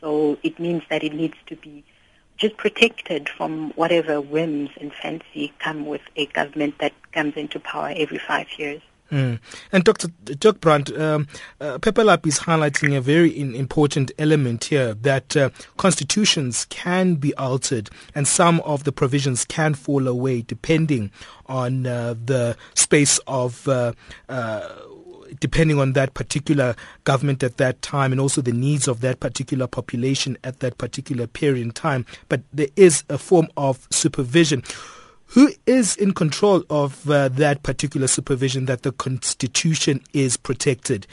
So 0.00 0.38
it 0.42 0.58
means 0.58 0.82
that 0.90 1.02
it 1.02 1.12
needs 1.12 1.36
to 1.46 1.56
be 1.56 1.84
just 2.36 2.56
protected 2.56 3.28
from 3.28 3.70
whatever 3.70 4.20
whims 4.20 4.70
and 4.80 4.92
fancy 4.92 5.52
come 5.58 5.86
with 5.86 6.02
a 6.16 6.26
government 6.26 6.76
that 6.78 6.92
comes 7.12 7.36
into 7.36 7.58
power 7.58 7.92
every 7.96 8.18
five 8.18 8.46
years. 8.56 8.80
Mm. 9.10 9.40
And 9.72 9.84
Dr. 9.84 10.08
Dirk 10.24 10.60
Brand, 10.60 10.92
um, 10.98 11.28
uh, 11.60 11.78
Phephelaphi 11.78 12.26
is 12.26 12.40
highlighting 12.40 12.96
a 12.96 13.00
very 13.00 13.30
in, 13.30 13.54
important 13.54 14.12
element 14.18 14.64
here 14.64 14.92
that 14.94 15.34
uh, 15.34 15.48
constitutions 15.78 16.66
can 16.66 17.14
be 17.14 17.34
altered 17.36 17.88
and 18.14 18.28
some 18.28 18.60
of 18.60 18.84
the 18.84 18.92
provisions 18.92 19.46
can 19.46 19.72
fall 19.72 20.06
away 20.06 20.42
depending 20.42 21.10
on 21.46 21.86
uh, 21.86 22.14
the 22.22 22.54
space 22.74 23.18
of 23.26 23.66
uh, 23.66 23.92
uh, 24.28 24.68
depending 25.40 25.78
on 25.78 25.92
that 25.92 26.14
particular 26.14 26.74
government 27.04 27.42
at 27.42 27.56
that 27.58 27.80
time 27.82 28.12
and 28.12 28.20
also 28.20 28.40
the 28.40 28.52
needs 28.52 28.88
of 28.88 29.00
that 29.00 29.20
particular 29.20 29.66
population 29.66 30.36
at 30.44 30.60
that 30.60 30.78
particular 30.78 31.26
period 31.26 31.62
in 31.62 31.70
time. 31.70 32.06
But 32.28 32.42
there 32.52 32.68
is 32.76 33.04
a 33.08 33.18
form 33.18 33.48
of 33.56 33.86
supervision. 33.90 34.62
Who 35.32 35.52
is 35.66 35.96
in 35.96 36.14
control 36.14 36.64
of 36.70 37.08
uh, 37.08 37.28
that 37.28 37.62
particular 37.62 38.06
supervision 38.06 38.64
that 38.64 38.82
the 38.82 38.92
Constitution 38.92 40.02
is 40.14 40.38
protected? 40.38 41.06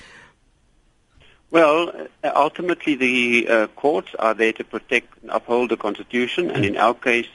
Well, 1.52 1.92
uh, 2.24 2.32
ultimately, 2.36 2.96
the 2.96 3.48
uh, 3.48 3.68
courts 3.68 4.10
are 4.20 4.34
there 4.34 4.54
to 4.54 4.64
protect 4.64 5.22
and 5.22 5.32
uphold 5.32 5.72
the 5.72 5.78
Constitution, 5.78 6.50
and 6.50 6.66
in 6.66 6.78
our 6.78 6.94
case, 6.94 7.28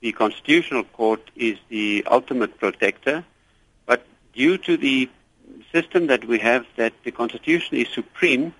the 0.00 0.12
Constitutional 0.12 0.84
Court 0.84 1.20
is 1.36 1.58
the 1.68 2.04
ultimate 2.10 2.58
protector. 2.58 3.24
But 3.86 4.04
due 4.32 4.58
to 4.58 4.76
the 4.76 5.08
system 5.72 6.06
that 6.06 6.24
we 6.24 6.38
have, 6.38 6.66
that 6.76 6.92
the 7.04 7.10
Constitution 7.10 7.76
is 7.76 7.88
supreme, 7.88 8.54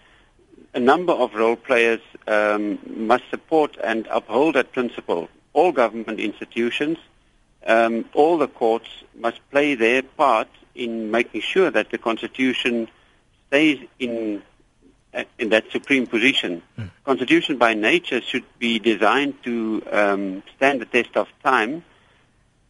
a 0.75 0.81
number 0.81 1.13
of 1.13 1.35
role 1.35 1.57
players 1.57 2.01
um, 2.27 2.79
must 2.87 3.25
support 3.31 3.77
and 3.83 4.07
uphold 4.11 4.55
that 4.55 4.73
principle. 4.73 5.29
All 5.53 5.71
government 5.73 6.19
institutions, 6.19 6.99
um, 7.67 8.07
all 8.15 8.39
the 8.39 8.49
courts 8.49 8.89
must 9.15 9.39
play 9.51 9.75
their 9.75 10.03
part 10.03 10.49
in 10.75 11.11
making 11.11 11.43
sure 11.43 11.71
that 11.71 11.91
the 11.91 11.99
Constitution 11.99 12.89
stays 13.49 13.79
in 13.99 14.43
in 15.39 15.51
that 15.51 15.71
supreme 15.71 16.07
position. 16.07 16.63
Mm. 16.79 16.91
Constitution 17.05 17.59
by 17.59 17.75
nature 17.75 18.23
should 18.23 18.45
be 18.59 18.79
designed 18.79 19.35
to 19.43 19.83
um, 19.93 20.43
stand 20.57 20.81
the 20.81 20.87
test 20.87 21.15
of 21.17 21.29
time. 21.45 21.85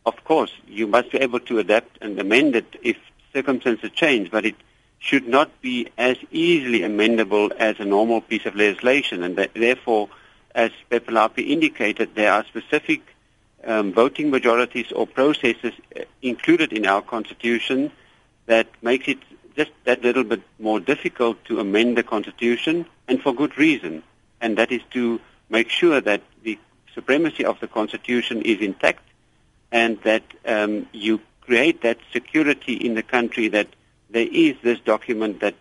Of 0.04 0.24
course, 0.24 0.50
you 0.66 0.88
must 0.88 1.12
be 1.12 1.18
able 1.18 1.38
to 1.38 1.60
adapt 1.60 1.98
and 2.02 2.18
amend 2.18 2.56
it 2.56 2.66
if 2.82 2.96
circumstances 3.32 3.90
change, 3.92 4.30
but 4.30 4.44
it 4.44 4.56
should 4.98 5.26
not 5.26 5.60
be 5.60 5.88
as 5.98 6.16
easily 6.30 6.80
amendable 6.80 7.50
as 7.58 7.80
a 7.80 7.84
normal 7.84 8.20
piece 8.20 8.46
of 8.46 8.54
legislation. 8.54 9.22
And 9.22 9.36
that, 9.36 9.52
therefore, 9.54 10.08
as 10.54 10.70
Phephelaphi 10.90 11.48
indicated, 11.48 12.14
there 12.14 12.32
are 12.32 12.44
specific 12.44 13.00
um, 13.64 13.92
voting 13.92 14.30
majorities 14.30 14.92
or 14.92 15.06
processes 15.06 15.72
uh, 15.96 16.02
included 16.20 16.72
in 16.72 16.86
our 16.86 17.02
Constitution 17.02 17.90
that 18.46 18.68
makes 18.82 19.08
it 19.08 19.18
just 19.56 19.70
that 19.84 20.02
little 20.02 20.24
bit 20.24 20.42
more 20.58 20.80
difficult 20.80 21.44
to 21.44 21.60
amend 21.60 21.96
the 21.96 22.02
Constitution, 22.02 22.86
and 23.08 23.20
for 23.20 23.34
good 23.34 23.56
reason, 23.58 24.02
and 24.40 24.56
that 24.56 24.72
is 24.72 24.80
to 24.92 25.20
make 25.50 25.68
sure 25.68 26.00
that 26.00 26.22
the 26.42 26.58
supremacy 26.94 27.44
of 27.44 27.60
the 27.60 27.68
Constitution 27.68 28.42
is 28.42 28.60
intact 28.60 29.02
and 29.70 30.00
that 30.02 30.22
um, 30.46 30.86
you 30.92 31.20
create 31.42 31.82
that 31.82 31.98
security 32.12 32.74
in 32.74 32.94
the 32.94 33.02
country 33.02 33.48
that 33.48 33.68
there 34.10 34.26
is 34.30 34.56
this 34.62 34.78
document 34.80 35.40
that 35.40 35.54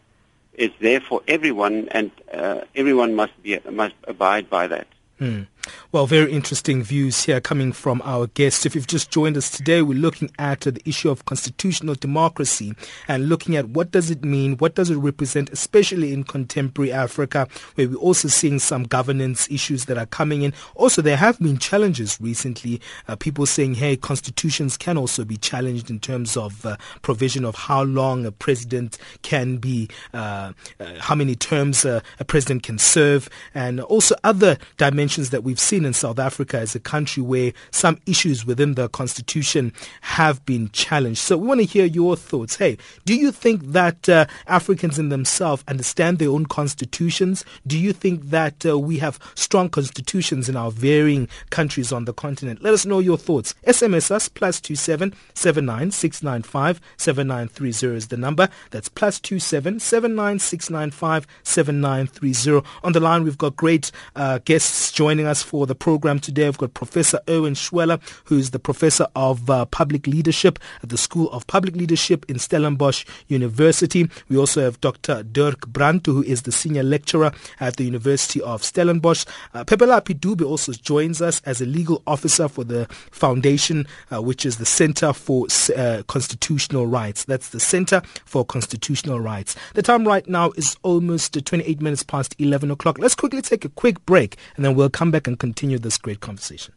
is 0.53 0.71
there 0.79 0.99
for 0.99 1.21
everyone 1.27 1.87
and 1.89 2.11
uh, 2.33 2.61
everyone 2.75 3.15
must 3.15 3.41
be 3.41 3.59
must 3.69 3.95
abide 4.05 4.49
by 4.49 4.67
that. 4.67 4.87
Hmm. 5.17 5.43
Well, 5.91 6.07
very 6.07 6.31
interesting 6.31 6.83
views 6.83 7.25
here 7.25 7.41
coming 7.41 7.73
from 7.73 8.01
our 8.05 8.27
guests. 8.27 8.65
If 8.65 8.75
you've 8.75 8.87
just 8.87 9.11
joined 9.11 9.35
us 9.35 9.51
today, 9.51 9.81
we're 9.81 9.99
looking 9.99 10.31
at 10.39 10.61
the 10.61 10.81
issue 10.85 11.09
of 11.09 11.25
constitutional 11.25 11.95
democracy 11.95 12.73
and 13.07 13.27
looking 13.27 13.55
at 13.57 13.69
what 13.69 13.91
does 13.91 14.09
it 14.09 14.23
mean, 14.23 14.57
what 14.57 14.75
does 14.75 14.89
it 14.89 14.95
represent, 14.95 15.49
especially 15.49 16.13
in 16.13 16.23
contemporary 16.23 16.91
Africa, 16.93 17.47
where 17.75 17.89
we're 17.89 17.97
also 17.97 18.27
seeing 18.27 18.57
some 18.59 18.83
governance 18.83 19.49
issues 19.51 19.85
that 19.85 19.97
are 19.97 20.05
coming 20.05 20.43
in. 20.43 20.53
Also, 20.75 21.01
there 21.01 21.17
have 21.17 21.37
been 21.39 21.57
challenges 21.57 22.17
recently. 22.21 22.79
Uh, 23.07 23.15
people 23.15 23.45
saying, 23.45 23.75
hey, 23.75 23.97
constitutions 23.97 24.77
can 24.77 24.97
also 24.97 25.25
be 25.25 25.37
challenged 25.37 25.89
in 25.89 25.99
terms 25.99 26.37
of 26.37 26.65
uh, 26.65 26.77
provision 27.01 27.43
of 27.43 27.55
how 27.55 27.83
long 27.83 28.25
a 28.25 28.31
president 28.31 28.97
can 29.21 29.57
be, 29.57 29.89
uh, 30.13 30.53
uh 30.79 30.99
how 30.99 31.15
many 31.15 31.35
terms 31.35 31.83
uh, 31.83 31.99
a 32.19 32.25
president 32.25 32.63
can 32.63 32.77
serve, 32.77 33.29
and 33.53 33.81
also 33.81 34.15
other 34.23 34.57
dimensions 34.77 35.31
that 35.31 35.43
we've 35.51 35.59
seen 35.59 35.83
in 35.83 35.91
South 35.91 36.17
Africa 36.17 36.59
as 36.59 36.75
a 36.75 36.79
country 36.79 37.21
where 37.21 37.51
some 37.71 37.99
issues 38.05 38.45
within 38.45 38.75
the 38.75 38.87
constitution 38.87 39.73
have 39.99 40.45
been 40.45 40.69
challenged. 40.69 41.19
So 41.19 41.37
we 41.37 41.45
want 41.45 41.59
to 41.59 41.65
hear 41.65 41.83
your 41.83 42.15
thoughts. 42.15 42.55
Hey, 42.55 42.77
do 43.03 43.13
you 43.13 43.33
think 43.33 43.61
that 43.73 44.07
uh, 44.07 44.27
Africans 44.47 44.97
in 44.97 45.09
themselves 45.09 45.65
understand 45.67 46.19
their 46.19 46.29
own 46.29 46.45
constitutions? 46.45 47.43
Do 47.67 47.77
you 47.77 47.91
think 47.91 48.29
that 48.29 48.65
uh, 48.65 48.79
we 48.79 48.99
have 48.99 49.19
strong 49.35 49.67
constitutions 49.67 50.47
in 50.47 50.55
our 50.55 50.71
varying 50.71 51.27
countries 51.49 51.91
on 51.91 52.05
the 52.05 52.13
continent? 52.13 52.63
Let 52.63 52.73
us 52.73 52.85
know 52.85 52.99
your 52.99 53.17
thoughts. 53.17 53.53
SMS 53.67 54.09
us 54.09 54.29
plus 54.29 54.61
two 54.61 54.75
seven 54.75 55.13
seven 55.33 55.65
nine 55.65 55.91
six 55.91 56.23
nine 56.23 56.43
five 56.43 56.79
seven 56.95 57.27
nine 57.27 57.49
three 57.49 57.73
zero 57.73 57.93
is 57.97 58.07
the 58.07 58.15
number. 58.15 58.47
That's 58.69 58.87
plus 58.87 59.19
two 59.19 59.39
seven 59.39 59.81
seven 59.81 60.15
nine 60.15 60.39
six 60.39 60.69
nine 60.69 60.91
five 60.91 61.27
seven 61.43 61.81
nine 61.81 62.07
three 62.07 62.31
zero. 62.31 62.63
On 62.83 62.93
the 62.93 63.01
line, 63.01 63.25
we've 63.25 63.37
got 63.37 63.57
great 63.57 63.91
uh, 64.15 64.39
guests 64.45 64.93
joining 64.93 65.25
us 65.25 65.40
for 65.41 65.65
the 65.65 65.75
program 65.75 66.19
today. 66.19 66.47
I've 66.47 66.57
got 66.57 66.73
Professor 66.73 67.19
Erwin 67.29 67.53
Schwella, 67.53 67.99
who 68.25 68.37
is 68.37 68.51
the 68.51 68.59
Professor 68.59 69.07
of 69.15 69.49
uh, 69.49 69.65
Public 69.65 70.07
Leadership 70.07 70.59
at 70.83 70.89
the 70.89 70.97
School 70.97 71.29
of 71.31 71.47
Public 71.47 71.75
Leadership 71.75 72.25
in 72.29 72.39
Stellenbosch 72.39 73.05
University. 73.27 74.09
We 74.29 74.37
also 74.37 74.61
have 74.61 74.81
Dr. 74.81 75.23
Dirk 75.23 75.67
Brand, 75.67 76.05
who 76.05 76.23
is 76.23 76.43
the 76.43 76.51
Senior 76.51 76.83
Lecturer 76.83 77.31
at 77.59 77.77
the 77.77 77.83
University 77.83 78.41
of 78.41 78.63
Stellenbosch. 78.63 79.25
Uh, 79.53 79.63
Phephelaphi 79.63 80.19
Dube 80.19 80.45
also 80.45 80.71
joins 80.73 81.21
us 81.21 81.41
as 81.45 81.61
a 81.61 81.65
legal 81.65 82.01
officer 82.07 82.47
for 82.47 82.63
the 82.63 82.87
foundation, 83.11 83.87
uh, 84.11 84.21
which 84.21 84.45
is 84.45 84.57
the 84.57 84.65
Center 84.65 85.13
for 85.13 85.47
uh, 85.75 86.03
Constitutional 86.07 86.87
Rights. 86.87 87.25
That's 87.25 87.49
the 87.49 87.59
Center 87.59 88.01
for 88.25 88.45
Constitutional 88.45 89.19
Rights. 89.19 89.55
The 89.73 89.81
time 89.81 90.07
right 90.07 90.27
now 90.27 90.51
is 90.51 90.77
almost 90.83 91.33
28 91.33 91.81
minutes 91.81 92.03
past 92.03 92.35
11 92.39 92.71
o'clock. 92.71 92.99
Let's 92.99 93.15
quickly 93.15 93.41
take 93.41 93.65
a 93.65 93.69
quick 93.69 94.05
break 94.05 94.37
and 94.55 94.65
then 94.65 94.75
we'll 94.75 94.89
come 94.89 95.11
back 95.11 95.27
and 95.31 95.39
continue 95.39 95.79
this 95.79 95.97
great 95.97 96.19
conversation. 96.19 96.73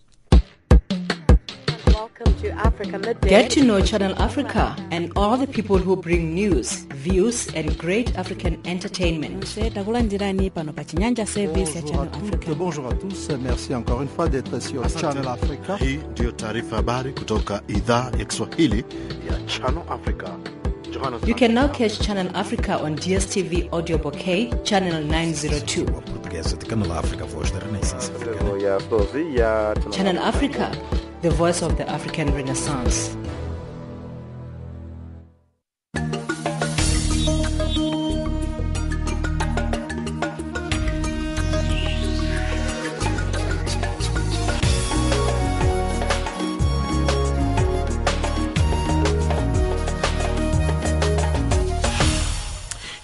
Welcome 1.93 2.33
to 2.43 2.51
Africa 2.53 2.99
Midday. 2.99 3.29
Get 3.29 3.51
to 3.53 3.65
know 3.65 3.81
Channel 3.81 4.15
Africa 4.23 4.77
and 4.93 5.11
all 5.17 5.37
the 5.37 5.47
people 5.49 5.79
who 5.79 5.97
bring 5.97 6.35
news, 6.35 6.87
views, 7.07 7.49
and 7.55 7.77
great 7.77 8.17
African 8.17 8.61
entertainment. 8.65 9.45
Bonjour 12.57 12.87
à 12.87 12.95
tous, 12.95 13.29
merci 13.43 13.75
encore 13.75 14.03
une 14.03 14.09
fois 14.09 14.29
d'être 14.29 14.61
sur 14.63 14.89
Channel 14.89 15.27
Africa. 15.27 15.77
Hii 15.81 15.99
ndio 16.13 16.33
taarifa 16.33 16.77
habari 16.77 17.13
kutoka 17.13 17.63
idhaa 17.69 18.11
ya 18.19 18.25
Kiswahili 18.25 18.85
ya 19.31 19.41
Channel 19.47 19.83
Africa. 19.91 20.29
You 20.95 21.35
can 21.35 21.55
now 21.55 21.67
catch 21.67 21.99
Channel 21.99 22.31
Africa 22.37 22.79
on 22.79 22.95
DSTV 22.97 23.73
Audio 23.73 23.99
Bouquet, 23.99 24.53
Channel 24.63 25.03
902. 25.03 25.87
Channel 29.91 30.19
Africa, 30.19 30.73
the 31.23 31.31
voice 31.31 31.63
of 31.63 31.77
the 31.77 31.91
African 31.91 32.33
Renaissance. 32.33 33.17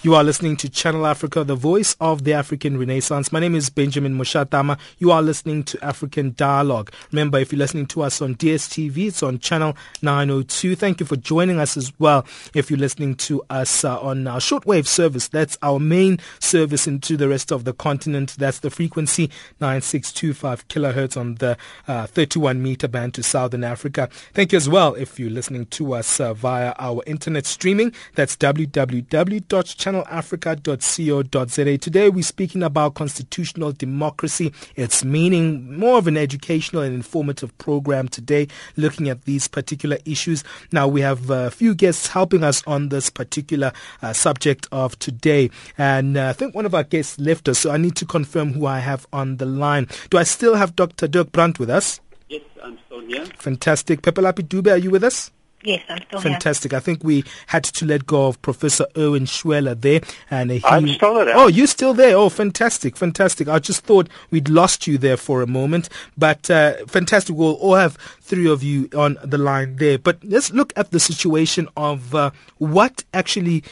You 0.03 0.15
are 0.15 0.23
listening 0.23 0.57
to 0.57 0.67
Channel 0.67 1.05
Africa, 1.05 1.43
the 1.43 1.53
voice 1.53 1.95
of 1.99 2.23
the 2.23 2.33
African 2.33 2.79
Renaissance. 2.79 3.31
My 3.31 3.39
name 3.39 3.53
is 3.53 3.69
Benjamin 3.69 4.17
Mushatama. 4.17 4.79
You 4.97 5.11
are 5.11 5.21
listening 5.21 5.63
to 5.65 5.85
African 5.85 6.33
Dialogue. 6.35 6.91
Remember, 7.11 7.37
if 7.37 7.51
you're 7.51 7.59
listening 7.59 7.85
to 7.85 8.01
us 8.01 8.19
on 8.19 8.33
DSTV, 8.33 9.09
it's 9.09 9.21
on 9.21 9.37
channel 9.37 9.77
902. 10.01 10.75
Thank 10.75 11.01
you 11.01 11.05
for 11.05 11.17
joining 11.17 11.59
us 11.59 11.77
as 11.77 11.93
well. 11.99 12.25
If 12.55 12.71
you're 12.71 12.79
listening 12.79 13.13
to 13.17 13.43
us 13.51 13.85
uh, 13.85 14.01
on 14.01 14.25
our 14.25 14.39
shortwave 14.39 14.87
service, 14.87 15.27
that's 15.27 15.55
our 15.61 15.77
main 15.77 16.17
service 16.39 16.87
into 16.87 17.15
the 17.15 17.29
rest 17.29 17.51
of 17.51 17.63
the 17.63 17.73
continent. 17.73 18.37
That's 18.39 18.57
the 18.57 18.71
frequency 18.71 19.29
9625 19.59 20.67
kilohertz 20.67 21.15
on 21.15 21.35
the 21.35 21.57
uh, 21.87 22.07
31 22.07 22.63
meter 22.63 22.87
band 22.87 23.13
to 23.13 23.21
Southern 23.21 23.63
Africa. 23.63 24.09
Thank 24.33 24.51
you 24.51 24.57
as 24.57 24.67
well 24.67 24.95
if 24.95 25.19
you're 25.19 25.29
listening 25.29 25.67
to 25.67 25.93
us 25.93 26.19
uh, 26.19 26.33
via 26.33 26.73
our 26.79 27.03
internet 27.05 27.45
streaming. 27.45 27.93
That's 28.15 28.35
www.channel 28.35 29.90
channelafrica.co.za. 29.91 31.77
Today 31.77 32.09
we're 32.09 32.23
speaking 32.23 32.63
about 32.63 32.93
constitutional 32.95 33.71
democracy, 33.71 34.53
its 34.75 35.03
meaning, 35.03 35.77
more 35.77 35.97
of 35.97 36.07
an 36.07 36.17
educational 36.17 36.81
and 36.81 36.93
informative 36.93 37.55
program 37.57 38.07
today, 38.07 38.47
looking 38.77 39.09
at 39.09 39.23
these 39.25 39.47
particular 39.47 39.97
issues. 40.05 40.43
Now 40.71 40.87
we 40.87 41.01
have 41.01 41.29
a 41.29 41.51
few 41.51 41.75
guests 41.75 42.07
helping 42.07 42.43
us 42.43 42.63
on 42.65 42.89
this 42.89 43.09
particular 43.09 43.71
uh, 44.01 44.13
subject 44.13 44.67
of 44.71 44.97
today. 44.99 45.49
And 45.77 46.17
uh, 46.17 46.29
I 46.29 46.33
think 46.33 46.55
one 46.55 46.65
of 46.65 46.73
our 46.75 46.83
guests 46.83 47.19
left 47.19 47.47
us, 47.49 47.59
so 47.59 47.71
I 47.71 47.77
need 47.77 47.95
to 47.97 48.05
confirm 48.05 48.53
who 48.53 48.65
I 48.65 48.79
have 48.79 49.07
on 49.11 49.37
the 49.37 49.45
line. 49.45 49.87
Do 50.09 50.17
I 50.17 50.23
still 50.23 50.55
have 50.55 50.75
Dr. 50.75 51.07
Dirk 51.07 51.31
Brand 51.31 51.57
with 51.57 51.69
us? 51.69 51.99
Yes, 52.29 52.41
I'm 52.63 52.77
still 52.85 53.01
here. 53.01 53.25
Fantastic. 53.37 54.01
Phephelaphi 54.01 54.47
Dube, 54.47 54.71
are 54.71 54.77
you 54.77 54.89
with 54.89 55.03
us? 55.03 55.31
Yes, 55.63 55.83
I'm 55.89 56.01
still 56.07 56.21
Fantastic. 56.21 56.71
Here. 56.71 56.77
I 56.77 56.81
think 56.81 57.03
we 57.03 57.23
had 57.47 57.63
to 57.63 57.85
let 57.85 58.05
go 58.05 58.27
of 58.27 58.41
Professor 58.41 58.85
Erwin 58.97 59.25
Schwella 59.25 59.79
there. 59.79 60.01
and 60.29 60.51
he, 60.51 60.61
I'm 60.65 60.87
still 60.87 61.13
there. 61.13 61.37
Oh, 61.37 61.47
you're 61.47 61.67
still 61.67 61.93
there. 61.93 62.15
Oh, 62.15 62.29
fantastic, 62.29 62.97
fantastic. 62.97 63.47
I 63.47 63.59
just 63.59 63.83
thought 63.83 64.09
we'd 64.31 64.49
lost 64.49 64.87
you 64.87 64.97
there 64.97 65.17
for 65.17 65.41
a 65.41 65.47
moment, 65.47 65.89
but 66.17 66.49
uh, 66.49 66.85
fantastic. 66.87 67.35
We'll 67.35 67.53
all 67.53 67.75
have 67.75 67.95
three 68.21 68.47
of 68.47 68.63
you 68.63 68.89
on 68.95 69.17
the 69.23 69.37
line 69.37 69.75
there. 69.75 69.97
But 69.97 70.23
let's 70.23 70.51
look 70.51 70.73
at 70.75 70.91
the 70.91 70.99
situation 70.99 71.67
of 71.77 72.15
uh, 72.15 72.31
what 72.57 73.03
actually 73.13 73.63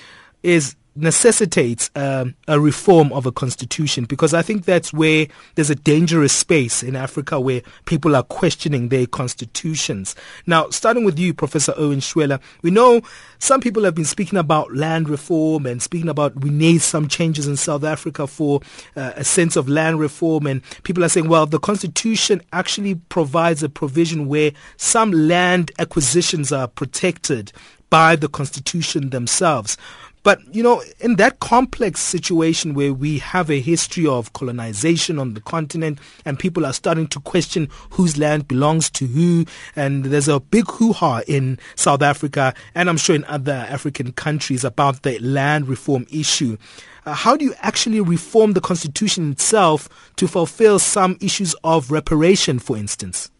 is 0.44 0.76
necessitates 1.02 1.90
um, 1.96 2.36
a 2.48 2.60
reform 2.60 3.12
of 3.14 3.26
a 3.26 3.32
constitution 3.32 4.06
because 4.06 4.34
I 4.34 4.42
think 4.42 4.66
that's 4.66 4.94
where 4.94 5.28
there's 5.56 5.70
a 5.70 5.76
dangerous 5.76 6.34
space 6.34 6.84
in 6.84 6.96
Africa 6.96 7.40
where 7.40 7.62
people 7.86 8.16
are 8.16 8.24
questioning 8.24 8.90
their 8.90 9.06
constitutions. 9.06 10.16
Now, 10.46 10.70
starting 10.70 11.04
with 11.04 11.18
you, 11.18 11.34
Professor 11.34 11.74
Owen 11.78 12.00
Schwella, 12.00 12.42
we 12.62 12.72
know 12.72 13.02
some 13.40 13.62
people 13.62 13.84
have 13.84 13.96
been 13.96 14.06
speaking 14.06 14.38
about 14.38 14.76
land 14.76 15.10
reform 15.10 15.66
and 15.66 15.82
speaking 15.82 16.10
about 16.10 16.42
we 16.42 16.50
need 16.50 16.82
some 16.82 17.08
changes 17.08 17.48
in 17.48 17.58
South 17.58 17.84
Africa 17.84 18.28
for 18.28 18.62
uh, 18.96 19.14
a 19.16 19.24
sense 19.24 19.56
of 19.56 19.70
land 19.70 20.00
reform. 20.00 20.48
And 20.48 20.62
people 20.84 21.04
are 21.04 21.10
saying, 21.10 21.30
well, 21.30 21.46
the 21.46 21.60
constitution 21.60 22.42
actually 22.54 22.96
provides 22.96 23.64
a 23.64 23.70
provision 23.70 24.28
where 24.28 24.52
some 24.78 25.12
land 25.12 25.72
acquisitions 25.80 26.52
are 26.52 26.68
protected 26.68 27.52
by 27.90 28.16
the 28.16 28.30
constitution 28.30 29.10
themselves. 29.10 29.78
But, 30.24 30.40
you 30.54 30.62
know, 30.62 30.84
in 31.00 31.16
that 31.16 31.40
complex 31.40 32.02
situation 32.02 32.74
where 32.74 32.94
we 32.94 33.20
have 33.20 33.50
a 33.50 33.62
history 33.62 34.06
of 34.06 34.34
colonization 34.34 35.18
on 35.18 35.34
the 35.34 35.42
continent 35.42 36.00
and 36.26 36.38
people 36.38 36.66
are 36.66 36.74
starting 36.74 37.08
to 37.08 37.20
question 37.22 37.70
whose 37.92 38.18
land 38.18 38.48
belongs 38.48 38.90
to 38.92 39.08
who, 39.08 39.46
and 39.76 40.06
there's 40.06 40.28
a 40.28 40.40
big 40.40 40.70
hoo-ha 40.70 41.22
in 41.28 41.58
South 41.76 42.02
Africa 42.02 42.54
and 42.76 42.90
I'm 42.90 42.98
sure 42.98 43.16
in 43.16 43.24
other 43.26 43.54
African 43.54 44.12
countries 44.12 44.64
about 44.64 45.04
the 45.04 45.20
land 45.20 45.68
reform 45.68 46.06
issue. 46.12 46.58
Uh, 47.06 47.14
how 47.14 47.38
do 47.38 47.46
you 47.46 47.54
actually 47.60 48.02
reform 48.02 48.54
the 48.54 48.62
constitution 48.62 49.32
itself 49.32 49.88
to 50.18 50.28
fulfill 50.28 50.80
some 50.80 51.18
issues 51.22 51.56
of 51.64 51.92
reparation, 51.92 52.60
for 52.60 52.78
instance? 52.78 53.32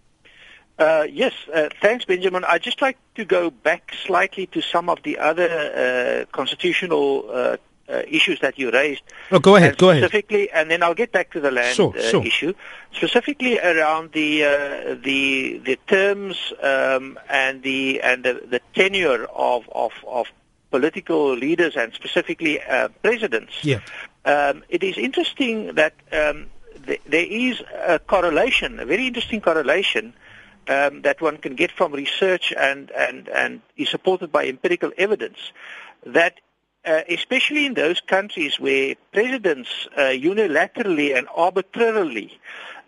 Uh, 0.80 1.06
yes, 1.12 1.34
uh, 1.54 1.68
thanks, 1.82 2.06
Benjamin. 2.06 2.46
I'd 2.46 2.64
just 2.64 2.82
like 2.82 2.98
to 3.16 3.26
go 3.26 3.52
back 3.52 3.94
slightly 4.06 4.48
to 4.48 4.62
some 4.62 4.90
of 4.90 5.04
the 5.04 5.20
other 5.20 5.50
uh, 5.50 6.26
constitutional 6.32 7.26
uh, 7.30 7.58
uh, 7.90 8.04
issues 8.08 8.40
that 8.40 8.58
you 8.58 8.72
raised. 8.72 9.02
Oh, 9.30 9.40
go 9.40 9.58
ahead, 9.58 9.78
go 9.78 9.90
ahead. 9.90 10.04
Specifically, 10.04 10.50
and 10.52 10.72
then 10.72 10.82
I'll 10.82 10.94
get 10.94 11.12
back 11.12 11.32
to 11.34 11.42
the 11.42 11.52
land 11.52 11.76
sure, 11.76 11.94
uh, 11.98 12.02
sure. 12.02 12.26
issue. 12.26 12.54
Specifically 12.94 13.60
around 13.60 14.14
the 14.14 15.00
the 15.04 15.58
the 15.66 15.78
terms 15.88 16.54
um, 16.64 17.20
and 17.30 17.62
the 17.62 18.00
and 18.02 18.24
the, 18.24 18.42
the 18.50 18.62
tenure 18.74 19.26
of, 19.26 19.68
of 19.74 19.92
of 20.08 20.28
political 20.72 21.36
leaders 21.36 21.76
and 21.76 21.94
specifically 21.94 22.62
presidents. 23.02 23.66
Yeah. 23.66 23.82
Um, 24.24 24.64
it 24.70 24.84
is 24.84 24.98
interesting 24.98 25.74
that 25.74 25.94
um, 26.14 26.46
th- 26.86 27.02
there 27.06 27.26
is 27.26 27.62
a 27.86 28.00
correlation, 28.00 28.80
a 28.80 28.86
very 28.86 29.08
interesting 29.08 29.42
correlation 29.42 30.14
um, 30.70 31.02
that 31.02 31.20
one 31.20 31.38
can 31.38 31.56
get 31.56 31.72
from 31.72 31.92
research 31.92 32.54
and, 32.58 32.92
and, 32.92 33.28
and 33.28 33.62
is 33.76 33.90
supported 33.90 34.32
by 34.32 34.46
empirical 34.46 34.92
evidence 34.98 35.52
that 36.06 36.40
uh, 36.86 37.02
especially 37.10 37.66
in 37.66 37.74
those 37.74 38.00
countries 38.00 38.60
where 38.60 38.96
presidents 39.12 39.88
uh, 39.98 40.02
unilaterally 40.02 41.18
and 41.18 41.28
arbitrarily 41.36 42.40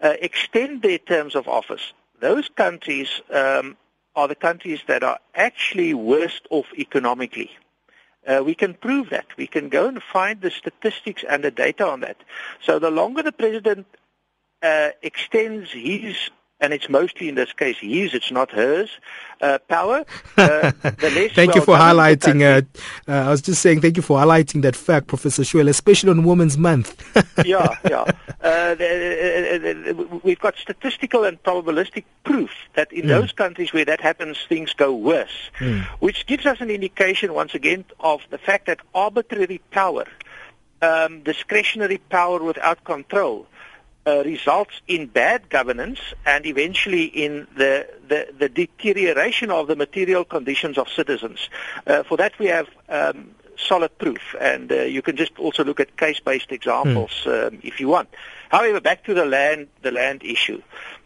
uh, 0.01 0.13
extend 0.21 0.81
their 0.81 0.97
terms 0.97 1.35
of 1.35 1.47
office, 1.47 1.91
those 2.19 2.47
countries 2.55 3.21
um, 3.33 3.75
are 4.15 4.27
the 4.27 4.35
countries 4.35 4.79
that 4.87 5.03
are 5.03 5.19
actually 5.35 5.93
worst 5.93 6.47
off 6.49 6.67
economically. 6.77 7.49
Uh, 8.25 8.41
we 8.45 8.53
can 8.53 8.75
prove 8.75 9.09
that. 9.09 9.25
We 9.35 9.47
can 9.47 9.69
go 9.69 9.87
and 9.87 10.01
find 10.01 10.39
the 10.39 10.51
statistics 10.51 11.23
and 11.27 11.43
the 11.43 11.51
data 11.51 11.85
on 11.87 12.01
that. 12.01 12.17
So 12.61 12.77
the 12.77 12.91
longer 12.91 13.23
the 13.23 13.31
president 13.31 13.87
uh, 14.61 14.89
extends 15.01 15.71
his 15.71 16.29
and 16.61 16.73
it's 16.73 16.87
mostly 16.87 17.27
in 17.27 17.35
this 17.35 17.51
case 17.51 17.77
his, 17.79 18.13
it's 18.13 18.31
not 18.31 18.51
hers, 18.51 18.89
uh, 19.41 19.57
power. 19.67 20.05
Uh, 20.37 20.71
thank 21.31 21.55
you 21.55 21.61
for 21.61 21.75
highlighting. 21.75 22.41
Uh, 22.41 22.61
uh, 23.11 23.27
I 23.27 23.29
was 23.29 23.41
just 23.41 23.61
saying, 23.61 23.81
thank 23.81 23.97
you 23.97 24.03
for 24.03 24.19
highlighting 24.19 24.61
that 24.61 24.75
fact, 24.75 25.07
Professor 25.07 25.41
Schwella, 25.41 25.69
especially 25.69 26.11
on 26.11 26.23
Women's 26.23 26.57
Month. 26.57 27.03
yeah, 27.45 27.75
yeah. 27.89 28.05
Uh, 28.41 28.75
the, 28.75 29.95
uh, 30.11 30.19
we've 30.23 30.39
got 30.39 30.55
statistical 30.57 31.23
and 31.23 31.41
probabilistic 31.41 32.03
proof 32.23 32.51
that 32.75 32.91
in 32.93 33.05
mm. 33.05 33.07
those 33.07 33.31
countries 33.31 33.73
where 33.73 33.85
that 33.85 33.99
happens, 33.99 34.37
things 34.47 34.73
go 34.73 34.93
worse, 34.93 35.49
mm. 35.57 35.83
which 35.99 36.27
gives 36.27 36.45
us 36.45 36.61
an 36.61 36.69
indication, 36.69 37.33
once 37.33 37.55
again, 37.55 37.83
of 37.99 38.21
the 38.29 38.37
fact 38.37 38.67
that 38.67 38.79
arbitrary 38.93 39.59
power, 39.71 40.05
um, 40.83 41.21
discretionary 41.23 41.97
power 41.97 42.41
without 42.43 42.83
control, 42.83 43.47
uh, 44.05 44.23
results 44.23 44.73
in 44.87 45.07
bad 45.07 45.49
governance 45.49 45.99
and 46.25 46.45
eventually 46.45 47.05
in 47.05 47.47
the, 47.55 47.87
the, 48.07 48.33
the, 48.37 48.49
deterioration 48.49 49.51
of 49.51 49.67
the 49.67 49.75
material 49.75 50.23
conditions 50.23 50.77
of 50.77 50.87
citizens. 50.89 51.49
Uh, 51.85 52.03
for 52.03 52.17
that 52.17 52.37
we 52.39 52.47
have 52.47 52.67
um, 52.89 53.35
solid 53.57 53.95
proof 53.99 54.35
and 54.39 54.71
uh, 54.71 54.81
you 54.81 55.01
can 55.01 55.15
just 55.15 55.37
also 55.37 55.63
look 55.63 55.79
at 55.79 55.95
case-based 55.97 56.51
examples 56.51 57.11
mm. 57.25 57.47
um, 57.47 57.59
if 57.63 57.79
you 57.79 57.87
want. 57.87 58.09
However, 58.49 58.81
back 58.81 59.03
to 59.05 59.13
the 59.13 59.25
land, 59.25 59.67
the 59.81 59.91
land 59.91 60.23
issue. 60.23 60.61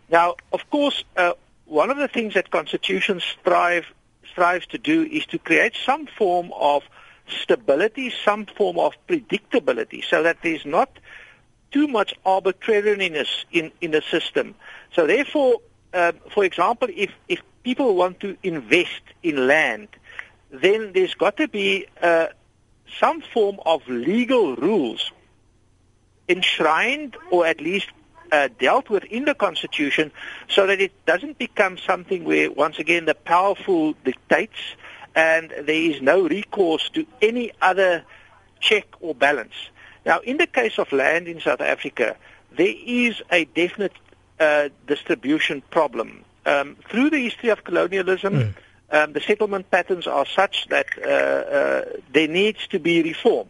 Now, 0.10 0.36
of 0.54 0.70
course, 0.70 1.04
uh, 1.18 1.34
one 1.66 1.90
of 1.90 1.98
the 1.98 2.08
things 2.08 2.36
that 2.36 2.50
constitutions 2.50 3.24
strive, 3.24 3.86
strives 4.32 4.68
to 4.68 4.78
do 4.78 5.04
is 5.04 5.26
to 5.28 5.40
create 5.40 5.76
some 5.86 6.08
form 6.08 6.52
of 6.56 6.84
stability, 7.28 8.14
some 8.24 8.46
form 8.46 8.78
of 8.78 8.94
predictability 9.08 10.04
so 10.04 10.24
that 10.24 10.38
there's 10.44 10.66
not 10.66 11.00
too 11.72 11.88
much 11.88 12.14
arbitrariness 12.26 13.46
in, 13.52 13.72
in 13.82 13.92
the 13.92 14.02
system. 14.02 14.56
So 14.94 15.08
therefore, 15.08 15.58
uh, 15.94 16.14
for 16.34 16.44
example, 16.44 16.88
if, 16.96 17.12
if 17.28 17.42
people 17.64 17.96
want 17.96 18.20
to 18.22 18.38
invest 18.44 19.02
in 19.24 19.48
land, 19.48 19.88
then 20.52 20.94
there's 20.94 21.14
got 21.16 21.38
to 21.38 21.48
be 21.48 21.88
uh, 22.02 22.28
some 23.00 23.22
form 23.22 23.60
of 23.66 23.88
legal 23.88 24.56
rules 24.56 25.12
enshrined 26.28 27.18
or 27.32 27.46
at 27.46 27.60
least 27.60 27.88
uh, 28.32 28.50
dealt 28.60 28.90
with 28.90 29.04
in 29.06 29.26
the 29.26 29.36
Constitution 29.36 30.12
so 30.48 30.68
that 30.68 30.82
it 30.82 30.92
doesn't 31.06 31.38
become 31.38 31.78
something 31.78 32.24
where, 32.24 32.52
once 32.52 32.80
again, 32.80 33.06
the 33.06 33.16
powerful 33.16 33.94
dictates 34.04 34.60
and 35.16 35.50
there 35.50 35.70
is 35.70 36.02
no 36.02 36.28
recourse 36.28 36.90
to 36.90 37.06
any 37.22 37.52
other 37.62 38.04
check 38.60 38.86
or 39.00 39.16
balance. 39.16 39.54
Now, 40.06 40.20
in 40.20 40.38
the 40.38 40.48
case 40.48 40.78
of 40.78 40.92
land 40.92 41.28
in 41.28 41.40
South 41.42 41.62
Africa, 41.62 42.16
there 42.56 42.74
is 42.86 43.22
a 43.32 43.46
definite 43.46 43.94
uh, 44.40 44.70
distribution 44.88 45.62
problem. 45.72 46.24
Um, 46.46 46.78
through 46.90 47.10
the 47.10 47.20
history 47.20 47.50
of 47.50 47.64
colonialism, 47.64 48.34
mm. 48.34 48.54
um, 48.92 49.14
the 49.14 49.22
settlement 49.22 49.72
patterns 49.72 50.06
are 50.06 50.26
such 50.26 50.68
that 50.70 50.86
uh, 51.00 51.10
uh, 51.10 51.86
there 52.14 52.28
needs 52.28 52.68
to 52.68 52.80
be 52.80 53.02
reform. 53.02 53.48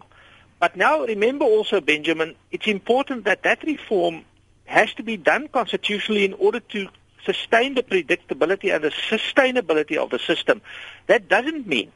But 0.59 0.77
now 0.77 1.01
remember 1.01 1.43
also, 1.43 1.81
Benjamin, 1.81 2.35
it's 2.51 2.67
important 2.67 3.25
that 3.25 3.43
that 3.43 3.63
reform 3.63 4.23
has 4.65 4.93
to 4.93 5.03
be 5.03 5.17
done 5.17 5.49
constitutionally 5.49 6.25
in 6.25 6.33
order 6.33 6.59
to 6.59 6.87
sustain 7.25 7.75
the 7.75 7.83
predictability 7.83 8.73
and 8.73 8.83
the 8.83 8.91
sustainability 8.91 9.97
of 9.97 10.09
the 10.09 10.19
system. 10.19 10.61
That 11.07 11.27
doesn't 11.27 11.67
mean 11.67 11.91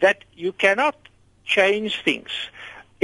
that 0.00 0.24
you 0.34 0.52
cannot 0.52 0.96
change 1.44 2.02
things. 2.02 2.30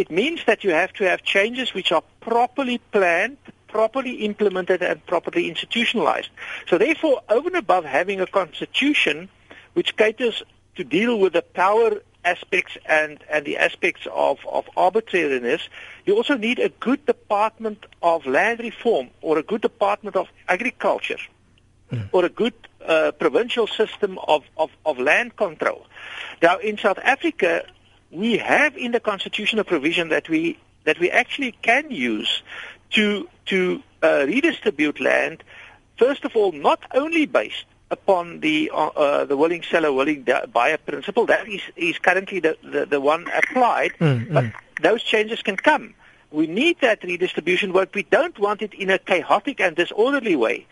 It 0.00 0.10
means 0.10 0.40
that 0.46 0.64
you 0.64 0.70
have 0.70 0.94
to 0.94 1.04
have 1.04 1.22
changes 1.22 1.74
which 1.74 1.92
are 1.92 2.02
properly 2.22 2.78
planned, 2.90 3.36
properly 3.68 4.14
implemented, 4.24 4.80
and 4.82 5.04
properly 5.04 5.46
institutionalized. 5.46 6.30
So 6.68 6.78
therefore, 6.78 7.20
over 7.28 7.48
and 7.48 7.58
above 7.58 7.84
having 7.84 8.18
a 8.18 8.26
constitution 8.26 9.28
which 9.74 9.98
caters 9.98 10.42
to 10.76 10.84
deal 10.84 11.18
with 11.18 11.34
the 11.34 11.42
power 11.42 12.00
aspects 12.24 12.78
and, 12.86 13.22
and 13.30 13.44
the 13.44 13.58
aspects 13.58 14.06
of, 14.10 14.38
of 14.50 14.64
arbitrariness, 14.74 15.68
you 16.06 16.16
also 16.16 16.34
need 16.34 16.60
a 16.60 16.70
good 16.70 17.04
department 17.04 17.84
of 18.02 18.24
land 18.24 18.60
reform 18.60 19.10
or 19.20 19.36
a 19.36 19.42
good 19.42 19.60
department 19.60 20.16
of 20.16 20.28
agriculture 20.48 21.20
mm. 21.92 22.08
or 22.12 22.24
a 22.24 22.30
good 22.30 22.54
uh, 22.86 23.12
provincial 23.18 23.66
system 23.66 24.18
of, 24.26 24.44
of, 24.56 24.70
of 24.86 24.98
land 24.98 25.36
control. 25.36 25.86
Now, 26.40 26.56
in 26.56 26.78
South 26.78 26.98
Africa, 27.02 27.66
we 28.10 28.38
have 28.38 28.76
in 28.76 28.92
the 28.92 29.00
constitution 29.00 29.58
a 29.58 29.64
provision 29.64 30.08
that 30.08 30.28
we 30.28 30.58
that 30.84 30.98
we 30.98 31.10
actually 31.10 31.52
can 31.62 31.90
use 31.90 32.42
to 32.90 33.28
to 33.46 33.82
uh, 34.02 34.24
redistribute 34.26 35.00
land. 35.00 35.42
First 35.96 36.24
of 36.24 36.34
all, 36.34 36.52
not 36.52 36.80
only 36.94 37.26
based 37.26 37.64
upon 37.90 38.40
the 38.40 38.70
uh, 38.72 38.86
uh, 38.88 39.24
the 39.24 39.36
willing 39.36 39.62
seller, 39.62 39.92
willing 39.92 40.26
buyer 40.52 40.78
principle. 40.78 41.26
That 41.26 41.48
is 41.48 41.62
is 41.76 41.98
currently 41.98 42.40
the, 42.40 42.56
the, 42.62 42.86
the 42.86 43.00
one 43.00 43.26
applied, 43.34 43.92
mm, 43.98 44.32
but 44.32 44.46
those 44.82 45.02
changes 45.02 45.42
can 45.42 45.56
come. 45.56 45.94
We 46.30 46.46
need 46.46 46.80
that 46.80 47.02
redistribution 47.02 47.72
work. 47.72 47.92
We 47.94 48.04
don't 48.04 48.38
want 48.38 48.62
it 48.62 48.72
in 48.72 48.88
a 48.90 48.98
chaotic 48.98 49.60
and 49.60 49.74
disorderly 49.74 50.36
way. 50.36 50.66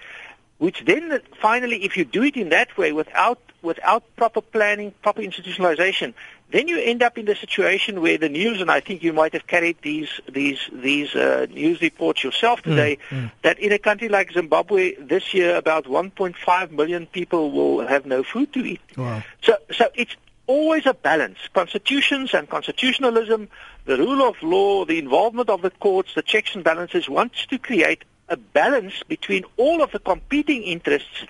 which 0.59 0.85
then 0.85 1.21
finally, 1.41 1.85
if 1.85 1.97
you 1.97 2.05
do 2.05 2.23
it 2.23 2.37
in 2.37 2.51
that 2.51 2.77
way 2.77 2.93
without 2.93 3.41
without 3.63 4.03
proper 4.17 4.41
planning, 4.41 4.93
proper 5.03 5.23
institutionalization, 5.23 6.15
then 6.51 6.67
you 6.69 6.79
end 6.81 7.03
up 7.03 7.19
in 7.19 7.27
the 7.27 7.35
situation 7.37 8.01
where 8.01 8.17
the 8.19 8.29
news, 8.29 8.61
and 8.61 8.71
I 8.71 8.81
think 8.81 9.03
you 9.03 9.13
might 9.13 9.33
have 9.35 9.47
carried 9.47 9.77
these 9.83 10.09
these 10.29 10.59
these 10.73 11.15
uh, 11.15 11.47
news 11.51 11.81
reports 11.81 12.25
yourself 12.25 12.61
Hmm, 12.65 12.71
today, 12.71 12.99
that 13.43 13.59
in 13.59 13.73
a 13.73 13.79
country 13.79 14.09
like 14.09 14.33
Zimbabwe 14.33 14.95
this 14.97 15.35
year, 15.35 15.57
about 15.57 15.85
1.5 15.85 16.71
million 16.71 17.07
people 17.07 17.51
will 17.51 17.87
have 17.87 18.07
no 18.07 18.23
food 18.23 18.53
to 18.55 18.61
eat. 18.65 18.81
Wow. 18.97 19.23
So, 19.43 19.57
so 19.73 19.89
it's 19.95 20.17
always 20.47 20.87
a 20.87 20.95
balance. 20.95 21.39
Constitutions 21.53 22.33
and 22.33 22.49
constitutionalism, 22.49 23.49
the 23.85 23.99
rule 23.99 24.27
of 24.27 24.43
law, 24.43 24.85
the 24.85 24.99
involvement 24.99 25.51
of 25.51 25.63
the 25.63 25.71
courts, 25.71 26.15
the 26.15 26.23
checks 26.23 26.55
and 26.55 26.65
balances 26.65 27.09
wants 27.09 27.45
to 27.47 27.59
create 27.59 28.05
a 28.29 28.37
balance 28.37 29.03
between 29.09 29.45
all 29.57 29.83
of 29.83 29.93
the 29.93 29.99
competing 29.99 30.63
interests, 30.63 31.25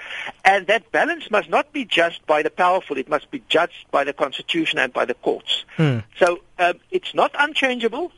and 0.45 0.67
that 0.67 0.91
balance 0.93 1.31
must 1.31 1.49
not 1.49 1.73
be 1.73 1.85
judged 1.85 2.27
by 2.27 2.43
the 2.43 2.51
powerful. 2.51 2.99
It 2.99 3.09
must 3.09 3.31
be 3.31 3.43
judged 3.49 3.87
by 3.91 4.05
the 4.05 4.13
Constitution 4.13 4.79
and 4.79 4.93
by 4.93 5.05
the 5.05 5.15
courts. 5.15 5.65
Hmm. 5.77 5.99
So 6.19 6.41
um, 6.59 6.75
it's 6.91 7.15
not 7.15 7.35
unchangeable, 7.39 8.13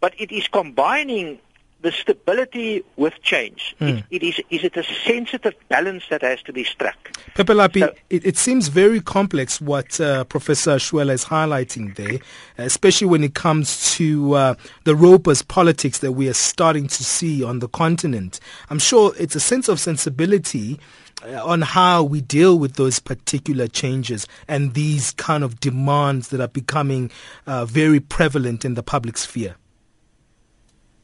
but 0.00 0.14
it 0.18 0.32
is 0.32 0.48
combining 0.48 1.38
the 1.82 1.92
stability 1.92 2.82
with 2.96 3.14
change. 3.22 3.74
Hmm. 3.78 3.84
It, 3.84 4.04
it 4.10 4.22
is 4.22 4.40
is 4.50 4.64
it 4.64 4.76
a 4.76 4.82
sensitive 4.82 5.54
balance 5.68 6.04
that 6.10 6.22
has 6.22 6.42
to 6.42 6.52
be 6.52 6.64
struck. 6.64 6.96
Phephelaphi, 7.34 7.94
it, 8.10 8.24
it 8.24 8.36
seems 8.36 8.68
very 8.68 9.00
complex 9.00 9.60
what 9.60 10.00
uh, 10.00 10.24
Professor 10.24 10.76
Schwella 10.76 11.12
is 11.12 11.24
highlighting 11.24 11.94
there, 11.96 12.18
especially 12.58 13.06
when 13.06 13.22
it 13.22 13.34
comes 13.34 13.94
to 13.96 14.34
uh, 14.34 14.54
the 14.84 14.96
robust 14.96 15.48
politics 15.48 15.98
that 15.98 16.12
we 16.12 16.28
are 16.28 16.34
starting 16.34 16.88
to 16.88 17.04
see 17.04 17.44
on 17.44 17.58
the 17.58 17.68
continent. 17.68 18.40
I'm 18.70 18.78
sure 18.78 19.12
it's 19.18 19.36
a 19.36 19.40
sense 19.40 19.68
of 19.68 19.78
sensibility 19.78 20.80
uh, 21.24 21.44
on 21.44 21.62
how 21.62 22.02
we 22.02 22.20
deal 22.20 22.58
with 22.58 22.74
those 22.74 22.98
particular 23.00 23.68
changes 23.68 24.26
and 24.48 24.74
these 24.74 25.12
kind 25.12 25.44
of 25.44 25.60
demands 25.60 26.28
that 26.28 26.40
are 26.40 26.48
becoming 26.48 27.10
uh, 27.46 27.64
very 27.64 28.00
prevalent 28.00 28.64
in 28.64 28.74
the 28.74 28.82
public 28.82 29.16
sphere. 29.16 29.56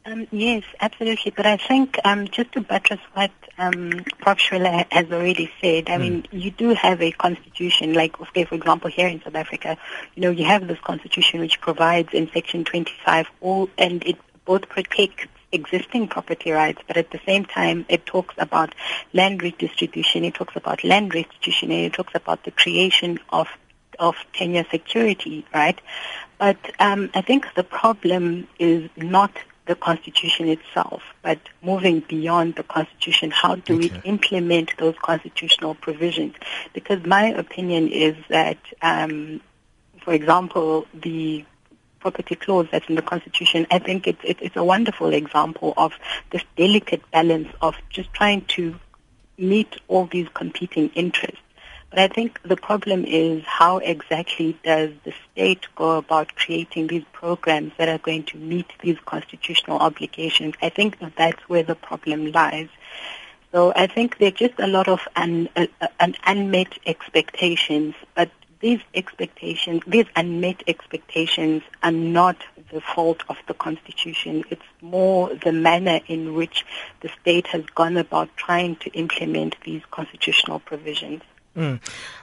Um, 0.05 0.27
yes, 0.31 0.63
absolutely. 0.81 1.31
But 1.31 1.45
I 1.45 1.55
think 1.55 1.97
um, 2.03 2.27
just 2.27 2.51
to 2.53 2.61
buttress 2.61 2.99
what 3.13 3.31
um, 3.57 4.03
Prof. 4.19 4.37
Schwella 4.37 4.85
has 4.91 5.09
already 5.11 5.49
said, 5.61 5.89
I 5.89 5.97
mean, 5.97 6.25
you 6.31 6.51
do 6.51 6.73
have 6.73 7.01
a 7.01 7.11
constitution, 7.11 7.93
like, 7.93 8.19
okay, 8.19 8.43
for 8.43 8.55
example, 8.55 8.89
here 8.89 9.07
in 9.07 9.21
South 9.21 9.35
Africa, 9.35 9.77
you 10.15 10.21
know, 10.23 10.31
you 10.31 10.43
have 10.43 10.67
this 10.67 10.79
constitution 10.79 11.39
which 11.39 11.61
provides 11.61 12.09
in 12.13 12.29
Section 12.33 12.65
25 12.65 13.27
all, 13.39 13.69
and 13.77 14.03
it 14.05 14.17
both 14.43 14.67
protects 14.67 15.25
existing 15.53 16.09
property 16.09 16.51
rights, 16.51 16.81
but 16.87 16.97
at 16.97 17.11
the 17.11 17.19
same 17.25 17.45
time, 17.45 17.85
it 17.87 18.05
talks 18.05 18.35
about 18.37 18.73
land 19.13 19.41
redistribution, 19.41 20.25
it 20.25 20.33
talks 20.33 20.55
about 20.57 20.83
land 20.83 21.13
restitution, 21.13 21.71
and 21.71 21.85
it 21.85 21.93
talks 21.93 22.15
about 22.15 22.43
the 22.43 22.51
creation 22.51 23.19
of 23.29 23.47
of 23.99 24.15
tenure 24.33 24.65
security, 24.71 25.45
right? 25.53 25.79
But 26.39 26.57
um, 26.79 27.11
I 27.13 27.21
think 27.21 27.45
the 27.55 27.63
problem 27.63 28.47
is 28.57 28.89
not 28.97 29.31
the 29.65 29.75
Constitution 29.75 30.49
itself, 30.49 31.01
but 31.21 31.39
moving 31.61 32.01
beyond 32.01 32.55
the 32.55 32.63
Constitution, 32.63 33.31
how 33.31 33.55
do 33.55 33.77
we 33.77 33.91
implement 34.03 34.77
those 34.77 34.95
constitutional 35.01 35.75
provisions? 35.75 36.35
Because 36.73 37.05
my 37.05 37.27
opinion 37.27 37.87
is 37.87 38.15
that, 38.29 38.57
um, 38.81 39.39
for 40.03 40.13
example, 40.13 40.85
the 40.93 41.45
property 42.01 42.35
clause 42.35 42.67
that's 42.71 42.89
in 42.89 42.95
the 42.95 43.01
Constitution, 43.01 43.65
I 43.71 43.79
think 43.79 44.05
it's, 44.05 44.19
it's, 44.23 44.41
it's 44.41 44.55
a 44.57 44.63
wonderful 44.63 45.13
example 45.13 45.73
of 45.77 45.93
this 46.31 46.43
delicate 46.57 47.09
balance 47.11 47.47
of 47.61 47.75
just 47.89 48.13
trying 48.13 48.41
to 48.57 48.75
meet 49.37 49.77
all 49.87 50.05
these 50.05 50.27
competing 50.33 50.89
interests. 50.89 51.39
But 51.93 51.99
I 51.99 52.07
think 52.07 52.41
the 52.41 52.57
problem 52.57 53.05
is 53.05 53.43
how 53.45 53.77
exactly 53.77 54.57
does 54.63 54.89
the 55.03 55.13
state 55.31 55.67
go 55.75 55.97
about 55.99 56.35
creating 56.35 56.87
these 56.87 57.03
programs 57.13 57.71
that 57.77 57.87
are 57.87 57.99
going 57.99 58.23
to 58.31 58.37
meet 58.39 58.65
these 58.81 58.97
constitutional 59.05 59.77
obligations? 59.77 60.55
I 60.59 60.69
think 60.69 60.97
that 61.01 61.15
that's 61.15 61.47
where 61.47 61.61
the 61.61 61.75
problem 61.75 62.31
lies. 62.31 62.69
So 63.51 63.73
I 63.75 63.85
think 63.85 64.17
there 64.17 64.29
are 64.29 64.31
just 64.31 64.55
a 64.57 64.65
lot 64.65 64.87
of 64.87 65.01
uh, 65.15 65.45
uh, 65.55 65.67
un, 65.99 66.15
unmet 66.25 66.79
expectations, 66.87 67.93
but 68.15 68.31
these 68.59 68.81
expectations, 68.95 69.83
these 69.85 70.07
unmet 70.15 70.63
expectations 70.65 71.61
are 71.83 71.91
not 71.91 72.37
the 72.71 72.81
fault 72.81 73.21
of 73.29 73.37
the 73.47 73.53
Constitution. 73.53 74.45
It's 74.49 74.65
more 74.81 75.29
the 75.35 75.51
manner 75.51 75.99
in 76.07 76.33
which 76.33 76.65
the 77.01 77.11
state 77.21 77.45
has 77.47 77.63
gone 77.75 77.97
about 77.97 78.35
trying 78.35 78.77
to 78.77 78.89
implement 78.93 79.57
these 79.63 79.83
constitutional 79.91 80.57
provisions. 80.57 81.21
Mm. 81.55 81.79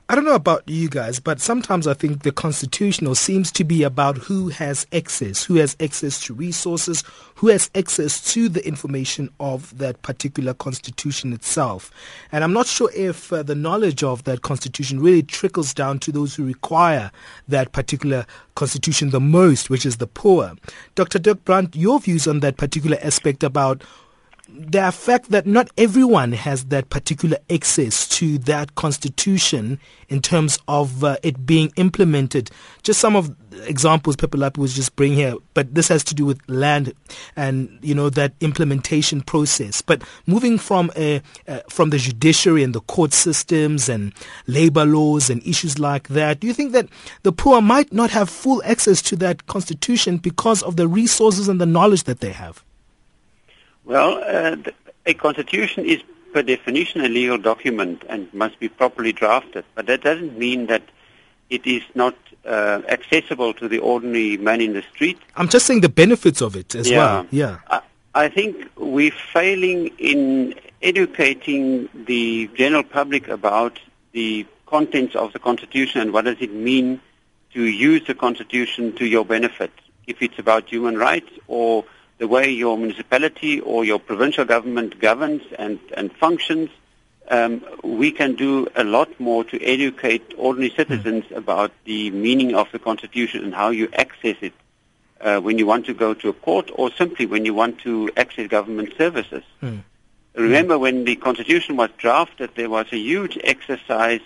I 0.09 0.16
don't 0.16 0.24
know 0.24 0.35
about 0.35 0.68
you 0.68 0.89
guys, 0.89 1.20
but 1.20 1.41
sometimes 1.41 1.87
I 1.87 1.95
think 1.95 2.24
the 2.24 2.33
constitutional 2.33 3.14
seems 3.14 3.53
to 3.53 3.62
be 3.62 3.85
about 3.85 4.18
who 4.18 4.49
has 4.49 4.85
access, 4.93 5.45
who 5.45 5.55
has 5.55 5.76
access 5.78 6.20
to 6.24 6.35
resources, 6.35 7.05
who 7.37 7.47
has 7.47 7.70
access 7.76 8.33
to 8.33 8.49
the 8.49 8.66
information 8.66 9.31
of 9.39 9.78
that 9.78 10.03
particular 10.03 10.53
constitution 10.53 11.33
itself. 11.33 11.93
And 12.33 12.43
I'm 12.43 12.53
not 12.53 12.66
sure 12.66 12.91
if 12.93 13.33
uh, 13.33 13.45
the 13.45 13.55
knowledge 13.55 14.03
of 14.03 14.24
that 14.24 14.43
constitution 14.43 14.99
really 14.99 15.22
trickles 15.22 15.72
down 15.72 16.01
to 16.01 16.11
those 16.11 16.35
who 16.35 16.45
require 16.45 17.12
that 17.47 17.70
particular 17.70 18.26
constitution 18.57 19.11
the 19.11 19.20
most, 19.20 19.70
which 19.70 19.87
is 19.87 19.99
the 19.99 20.09
poor. 20.09 20.55
Dr. 20.97 21.20
Dirk 21.20 21.45
Brand, 21.45 21.76
your 21.76 22.01
views 22.01 22.26
on 22.26 22.41
that 22.41 22.57
particular 22.57 22.99
aspect 23.01 23.45
about 23.45 23.85
the 24.55 24.90
fact 24.92 25.30
that 25.30 25.46
not 25.46 25.70
everyone 25.76 26.32
has 26.32 26.66
that 26.66 26.90
particular 26.90 27.38
access 27.48 28.09
to 28.09 28.38
that 28.38 28.74
constitution 28.74 29.78
in 30.09 30.20
terms 30.20 30.59
of 30.68 31.05
uh, 31.05 31.16
it 31.22 31.46
being 31.46 31.72
implemented. 31.76 32.51
Just 32.82 33.01
some 33.01 33.16
of 33.16 33.34
the 33.51 33.68
examples 33.68 34.16
Phephelaphi 34.16 34.59
was 34.59 34.74
just 34.74 34.96
bringing 34.96 35.18
here, 35.18 35.34
but 35.55 35.74
this 35.74 35.88
has 35.88 36.05
to 36.05 36.14
do 36.14 36.24
with 36.24 36.40
land 36.48 36.92
and 37.36 37.78
you 37.82 37.94
know 37.94 38.11
that 38.11 38.32
implementation 38.40 39.22
process. 39.22 39.82
But 39.82 40.03
moving 40.26 40.59
from 40.59 40.90
a, 40.96 41.22
uh, 41.48 41.61
from 41.68 41.90
the 41.90 41.98
judiciary 41.98 42.62
and 42.62 42.74
the 42.74 42.80
court 42.82 43.12
systems 43.12 43.88
and 43.88 44.12
labor 44.46 44.84
laws 44.84 45.30
and 45.30 45.46
issues 45.46 45.78
like 45.78 46.09
that, 46.09 46.40
do 46.40 46.46
you 46.46 46.55
think 46.55 46.72
that 46.72 46.88
the 47.22 47.32
poor 47.32 47.61
might 47.61 47.92
not 47.92 48.11
have 48.11 48.28
full 48.28 48.62
access 48.64 49.01
to 49.03 49.16
that 49.16 49.46
constitution 49.46 50.16
because 50.16 50.62
of 50.62 50.76
the 50.76 50.88
resources 50.88 51.48
and 51.48 51.61
the 51.61 51.66
knowledge 51.66 52.05
that 52.05 52.20
they 52.20 52.32
have? 52.32 52.64
Well, 53.85 54.22
uh, 54.26 54.57
a 55.07 55.14
constitution 55.14 55.85
is 55.85 56.03
per 56.33 56.43
definition 56.43 57.01
a 57.01 57.09
legal 57.09 57.39
document 57.39 58.05
and 58.09 58.33
must 58.33 58.59
be 58.61 58.68
properly 58.68 59.12
drafted, 59.12 59.64
but 59.74 59.87
that 59.87 60.03
doesn't 60.03 60.39
mean 60.39 60.66
that 60.66 60.83
it 61.49 61.66
is 61.66 61.83
not 61.95 62.14
uh, 62.47 62.83
accessible 62.89 63.53
to 63.55 63.68
the 63.68 63.78
ordinary 63.81 64.37
man 64.37 64.61
in 64.61 64.72
the 64.72 64.83
street. 64.83 65.18
I'm 65.37 65.49
just 65.49 65.66
saying 65.66 65.81
the 65.81 65.89
benefits 65.89 66.41
of 66.41 66.55
it 66.57 66.74
as 66.74 66.89
Yeah. 66.89 66.99
well. 66.99 67.26
Yeah. 67.31 67.59
I, 67.68 67.81
I 68.14 68.28
think 68.28 68.68
we're 68.76 69.11
failing 69.33 69.89
in 69.99 70.55
educating 70.83 71.89
the 72.07 72.49
general 72.55 72.83
public 72.85 73.28
about 73.28 73.78
the 74.12 74.47
contents 74.66 75.14
of 75.16 75.33
the 75.33 75.39
Constitution 75.39 76.01
and 76.01 76.12
what 76.12 76.24
does 76.24 76.37
it 76.41 76.53
mean 76.53 77.01
to 77.55 77.64
use 77.64 78.07
the 78.07 78.14
Constitution 78.14 78.93
to 78.97 79.05
your 79.05 79.24
benefit. 79.24 79.72
If 80.07 80.22
it's 80.22 80.39
about 80.39 80.68
human 80.68 80.97
rights 80.97 81.31
or 81.49 81.85
the 82.21 82.29
way 82.29 82.51
your 82.51 82.77
municipality 82.77 83.61
or 83.61 83.83
your 83.83 83.99
provincial 83.99 84.45
government 84.45 85.01
governs 85.01 85.43
and, 85.59 85.81
and 85.97 86.12
functions, 86.12 86.68
um, 87.31 87.64
we 87.83 88.12
can 88.12 88.35
do 88.35 88.68
a 88.77 88.85
lot 88.85 89.09
more 89.18 89.43
to 89.43 89.61
educate 89.62 90.35
ordinary 90.37 90.71
citizens 90.77 91.25
about 91.35 91.73
the 91.87 92.11
meaning 92.11 92.55
of 92.55 92.71
the 92.73 92.79
Constitution 92.79 93.43
and 93.43 93.55
how 93.55 93.71
you 93.71 93.89
access 93.95 94.37
it 94.43 94.53
uh, 95.23 95.41
when 95.41 95.57
you 95.57 95.66
want 95.66 95.87
to 95.87 95.95
go 95.95 96.12
to 96.12 96.29
a 96.29 96.35
court 96.35 96.71
or 96.75 96.93
simply 96.93 97.25
when 97.25 97.47
you 97.47 97.55
want 97.55 97.81
to 97.81 98.11
access 98.18 98.47
government 98.49 98.93
services. 98.99 99.43
Remember 100.35 100.79
when 100.79 101.05
the 101.05 101.16
Constitution 101.16 101.79
was 101.79 101.89
drafted, 101.97 102.51
there 102.55 102.68
was 102.68 102.87
a 102.93 102.99
huge 102.99 103.39
exercise 103.43 104.21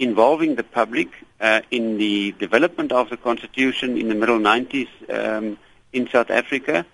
involving 0.00 0.56
the 0.56 0.64
public 0.64 1.08
uh, 1.40 1.60
in 1.70 1.98
the 1.98 2.32
development 2.32 2.90
of 2.90 3.10
the 3.10 3.16
Constitution 3.16 3.96
in 3.96 4.08
the 4.08 4.16
middle 4.16 4.40
90s 4.40 4.88
um, 5.08 5.56
in 5.92 6.08
South 6.08 6.30
Africa 6.30 6.84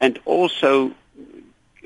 and 0.00 0.18
also 0.24 0.92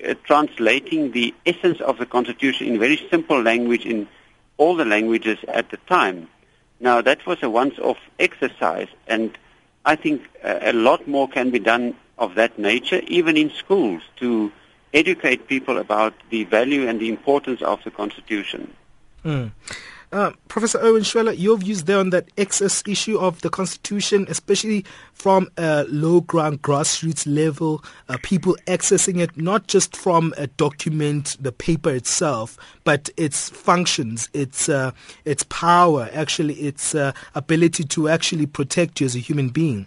uh, 0.07 0.15
translating 0.25 1.13
the 1.13 1.35
essence 1.47 1.81
of 1.81 1.99
the 1.99 2.07
Constitution 2.07 2.67
in 2.67 2.79
very 2.79 3.01
simple 3.11 3.41
language 3.43 3.85
in 3.85 4.09
all 4.57 4.77
the 4.77 4.85
languages 4.85 5.39
at 5.49 5.71
the 5.71 5.77
time. 5.89 6.29
Now, 6.81 7.01
that 7.01 7.27
was 7.27 7.43
a 7.43 7.51
once-off 7.51 7.99
exercise, 8.19 8.89
and 9.07 9.37
I 9.85 9.97
think 9.97 10.29
uh, 10.45 10.59
a 10.63 10.73
lot 10.73 11.09
more 11.09 11.29
can 11.29 11.51
be 11.51 11.59
done 11.59 11.95
of 12.19 12.35
that 12.37 12.59
nature, 12.59 13.01
even 13.07 13.37
in 13.37 13.51
schools, 13.51 14.03
to 14.17 14.53
educate 14.93 15.49
people 15.49 15.79
about 15.79 16.15
the 16.31 16.45
value 16.45 16.89
and 16.89 17.01
the 17.01 17.09
importance 17.09 17.63
of 17.63 17.83
the 17.85 17.91
Constitution. 17.91 18.73
Mm. 19.25 19.51
Uh, 20.11 20.31
Professor 20.49 20.79
Erwin 20.79 21.03
Schwella, 21.03 21.39
your 21.39 21.59
views 21.59 21.85
there 21.85 21.99
on 21.99 22.11
that 22.11 22.29
excess 22.39 22.83
issue 22.87 23.19
of 23.19 23.43
the 23.43 23.51
Constitution, 23.51 24.25
especially 24.31 24.85
from 25.13 25.51
a 25.59 25.85
low 25.89 26.23
ground 26.23 26.63
grassroots 26.63 27.27
level, 27.27 27.85
uh, 28.09 28.17
people 28.23 28.57
accessing 28.67 29.21
it 29.21 29.37
not 29.37 29.67
just 29.67 29.95
from 29.95 30.33
a 30.39 30.47
document, 30.47 31.37
the 31.39 31.53
paper 31.53 31.91
itself, 31.91 32.57
but 32.85 33.11
its 33.19 33.51
functions, 33.51 34.31
its 34.33 34.71
uh, 34.71 34.93
its 35.27 35.43
power, 35.45 36.09
actually 36.15 36.55
its 36.55 36.95
uh, 36.95 37.13
ability 37.35 37.85
to 37.85 38.09
actually 38.09 38.47
protect 38.47 39.01
you 39.01 39.05
as 39.05 39.15
a 39.15 39.21
human 39.21 39.51
being. 39.51 39.87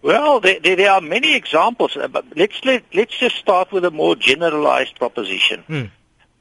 Well, 0.00 0.40
there, 0.40 0.58
there, 0.60 0.90
are 0.90 1.02
many 1.02 1.34
examples, 1.36 1.98
but 2.10 2.24
let's 2.34 2.64
let, 2.64 2.84
let's 2.94 3.18
just 3.18 3.36
start 3.36 3.70
with 3.70 3.84
a 3.84 3.90
more 3.90 4.16
generalized 4.16 4.98
proposition. 4.98 5.62
Mm. 5.68 5.90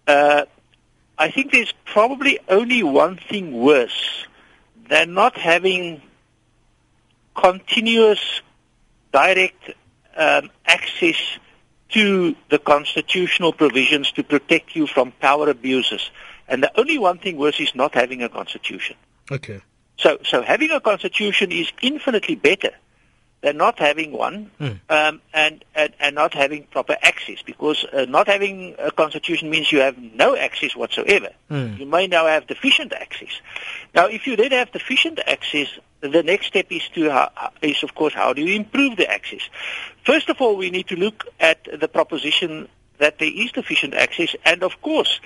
Uh, 0.08 0.46
I 1.20 1.30
think 1.30 1.52
there's 1.52 1.74
probably 1.84 2.40
only 2.48 2.82
one 2.82 3.18
thing 3.18 3.52
worse 3.52 4.26
than 4.88 5.14
not 5.14 5.38
having 5.38 6.02
continuous, 7.36 8.42
direct 9.12 9.72
um, 10.16 10.50
access 10.66 11.18
to 11.90 12.36
the 12.50 12.58
constitutional 12.58 13.52
provisions 13.52 14.12
to 14.14 14.24
protect 14.24 14.76
you 14.78 14.88
from 14.88 15.12
power 15.12 15.50
abuses. 15.50 16.10
And 16.48 16.64
the 16.64 16.72
only 16.80 16.98
one 16.98 17.18
thing 17.18 17.36
worse 17.38 17.60
is 17.60 17.76
not 17.76 17.94
having 17.94 18.24
a 18.24 18.30
constitution. 18.30 18.96
Okay. 19.30 19.60
So, 19.98 20.20
so 20.24 20.42
having 20.42 20.72
a 20.72 20.80
constitution 20.80 21.52
is 21.52 21.70
infinitely 21.82 22.36
better 22.36 22.72
than 23.42 23.58
not 23.58 23.80
having 23.80 24.12
one 24.12 24.52
Mm. 24.60 24.80
um, 24.90 25.22
and, 25.34 25.64
and, 25.76 25.94
and 26.00 26.16
not 26.16 26.34
having 26.34 26.64
proper 26.64 26.98
access 27.02 27.42
because 27.46 27.86
uh, 27.94 28.06
not 28.10 28.28
having 28.28 28.76
a 28.80 28.92
constitution 28.92 29.50
means 29.50 29.72
you 29.72 29.80
have 29.80 29.98
no 29.98 30.36
access 30.36 30.76
whatsoever. 30.76 31.30
Mm. 31.50 31.80
You 31.80 31.86
may 31.86 32.08
now 32.08 32.28
have 32.28 32.48
deficient 32.48 32.94
access. 32.94 33.42
Now, 33.96 34.08
if 34.08 34.28
you 34.28 34.36
then 34.36 34.52
have 34.52 34.72
deficient 34.72 35.20
access, 35.26 35.68
the 36.02 36.24
next 36.24 36.48
step 36.48 36.68
is 36.70 36.88
to 36.96 37.30
is 37.62 37.84
of 37.84 37.94
course 37.96 38.14
how 38.14 38.34
do 38.34 38.42
you 38.42 38.56
improve 38.56 38.98
the 38.98 39.10
access? 39.10 39.42
First 40.06 40.30
of 40.30 40.40
all, 40.42 40.56
we 40.56 40.70
need 40.70 40.88
to 40.88 40.96
look 40.96 41.26
at 41.40 41.68
the 41.80 41.88
proposition 41.88 42.68
that 43.00 43.20
there 43.20 43.32
is 43.34 43.52
deficient 43.52 43.94
access, 43.94 44.36
and 44.46 44.64
of 44.64 44.82
course, 44.82 45.20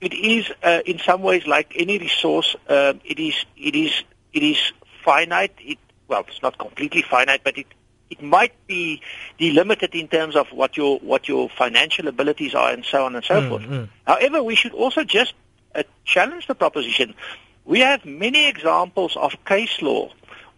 it 0.00 0.12
is 0.12 0.50
uh, 0.62 0.80
in 0.86 0.98
some 0.98 1.22
ways 1.22 1.46
like 1.46 1.72
any 1.76 1.98
resource. 1.98 2.56
Um, 2.68 3.00
it 3.04 3.18
is 3.18 3.34
it 3.56 3.74
is 3.74 3.92
it 4.32 4.42
is 4.42 4.72
finite. 5.04 5.54
It 5.60 5.78
well, 6.08 6.24
it's 6.26 6.42
not 6.42 6.58
completely 6.58 7.02
finite, 7.02 7.42
but 7.44 7.56
it 7.58 7.66
it 8.10 8.22
might 8.22 8.52
be 8.66 9.02
delimited 9.38 9.94
in 9.94 10.08
terms 10.08 10.34
of 10.34 10.48
what 10.48 10.76
your 10.76 10.98
what 11.00 11.28
your 11.28 11.48
financial 11.50 12.08
abilities 12.08 12.54
are 12.54 12.70
and 12.72 12.84
so 12.84 13.04
on 13.04 13.14
and 13.14 13.24
so 13.24 13.40
Mm, 13.40 13.48
forth. 13.48 13.62
mm. 13.62 13.88
However, 14.06 14.42
we 14.42 14.54
should 14.54 14.72
also 14.72 15.04
just 15.04 15.34
uh, 15.74 15.82
challenge 16.04 16.46
the 16.46 16.54
proposition. 16.54 17.14
We 17.66 17.80
have 17.80 18.04
many 18.06 18.48
examples 18.48 19.16
of 19.16 19.32
case 19.44 19.82
law 19.82 20.10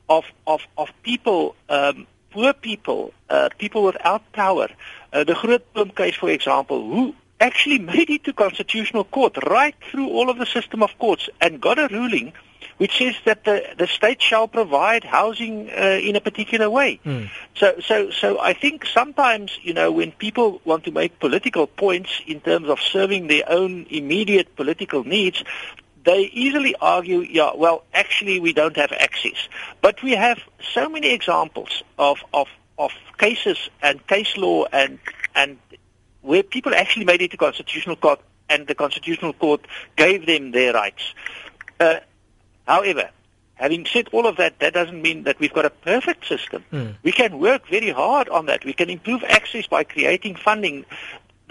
of 0.08 0.24
of 0.46 0.60
of 0.78 0.90
people, 1.02 1.56
um, 1.68 2.06
poor 2.30 2.52
people, 2.52 3.12
uh, 3.28 3.48
people 3.58 3.82
without 3.82 4.30
power. 4.32 4.68
Uh, 5.12 5.24
the 5.24 5.34
Grootboom 5.34 5.94
case, 5.96 6.14
for 6.14 6.30
example, 6.30 6.88
who 6.88 7.14
actually 7.40 7.78
made 7.78 8.10
it 8.10 8.22
to 8.24 8.32
constitutional 8.32 9.02
court 9.04 9.36
right 9.48 9.74
through 9.90 10.08
all 10.08 10.30
of 10.30 10.38
the 10.38 10.46
system 10.46 10.82
of 10.84 10.96
courts 10.98 11.28
and 11.40 11.60
got 11.60 11.78
a 11.78 11.88
ruling 11.88 12.32
which 12.78 12.98
says 12.98 13.14
that 13.24 13.44
the, 13.44 13.62
the 13.78 13.86
state 13.86 14.22
shall 14.22 14.48
provide 14.48 15.04
housing 15.04 15.70
uh, 15.70 16.00
in 16.02 16.16
a 16.16 16.20
particular 16.20 16.68
way. 16.70 17.00
So, 17.54 17.80
so, 17.80 18.10
so 18.10 18.40
I 18.40 18.52
think 18.52 18.86
sometimes, 18.86 19.58
you 19.62 19.74
know, 19.74 19.92
when 19.92 20.12
people 20.12 20.60
want 20.64 20.84
to 20.84 20.90
make 20.90 21.18
political 21.18 21.66
points 21.66 22.10
in 22.26 22.40
terms 22.40 22.68
of 22.68 22.80
serving 22.80 23.26
their 23.26 23.44
own 23.48 23.86
immediate 23.90 24.56
political 24.56 25.04
needs, 25.04 25.42
they 26.04 26.22
easily 26.32 26.74
argue, 26.80 27.20
yeah, 27.20 27.50
well, 27.54 27.84
actually 27.92 28.40
we 28.40 28.52
don't 28.52 28.76
have 28.76 28.92
access. 28.92 29.48
But 29.82 30.02
we 30.02 30.12
have 30.12 30.38
so 30.72 30.88
many 30.88 31.12
examples 31.12 31.82
of, 31.98 32.18
of, 32.32 32.48
of 32.78 32.92
cases 33.18 33.58
and 33.82 34.04
case 34.06 34.36
law 34.36 34.64
and, 34.72 34.98
and 35.34 35.58
where 36.22 36.42
people 36.42 36.74
actually 36.74 37.04
made 37.04 37.20
it 37.22 37.30
to 37.32 37.36
constitutional 37.36 37.96
court 37.96 38.20
and 38.48 38.66
the 38.66 38.74
constitutional 38.74 39.32
court 39.32 39.66
gave 39.96 40.26
them 40.26 40.50
their 40.50 40.72
rights. 40.72 41.14
Uh, 41.78 42.00
however, 42.74 43.06
having 43.54 43.82
said 43.92 44.06
all 44.14 44.26
of 44.30 44.36
that, 44.40 44.52
that 44.62 44.72
doesn't 44.78 45.02
mean 45.08 45.18
that 45.24 45.36
we've 45.40 45.56
got 45.58 45.66
a 45.72 45.74
perfect 45.92 46.22
system. 46.32 46.60
Mm. 46.72 46.90
We 47.02 47.12
can 47.20 47.32
work 47.48 47.62
very 47.76 47.92
hard 48.02 48.26
on 48.28 48.46
that. 48.50 48.60
We 48.70 48.74
can 48.80 48.88
improve 48.96 49.22
access 49.38 49.66
by 49.76 49.82
creating 49.94 50.34
funding. 50.36 50.76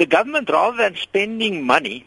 The 0.02 0.08
government, 0.18 0.50
rather 0.50 0.78
than 0.84 0.96
spending 0.96 1.56
money 1.76 2.00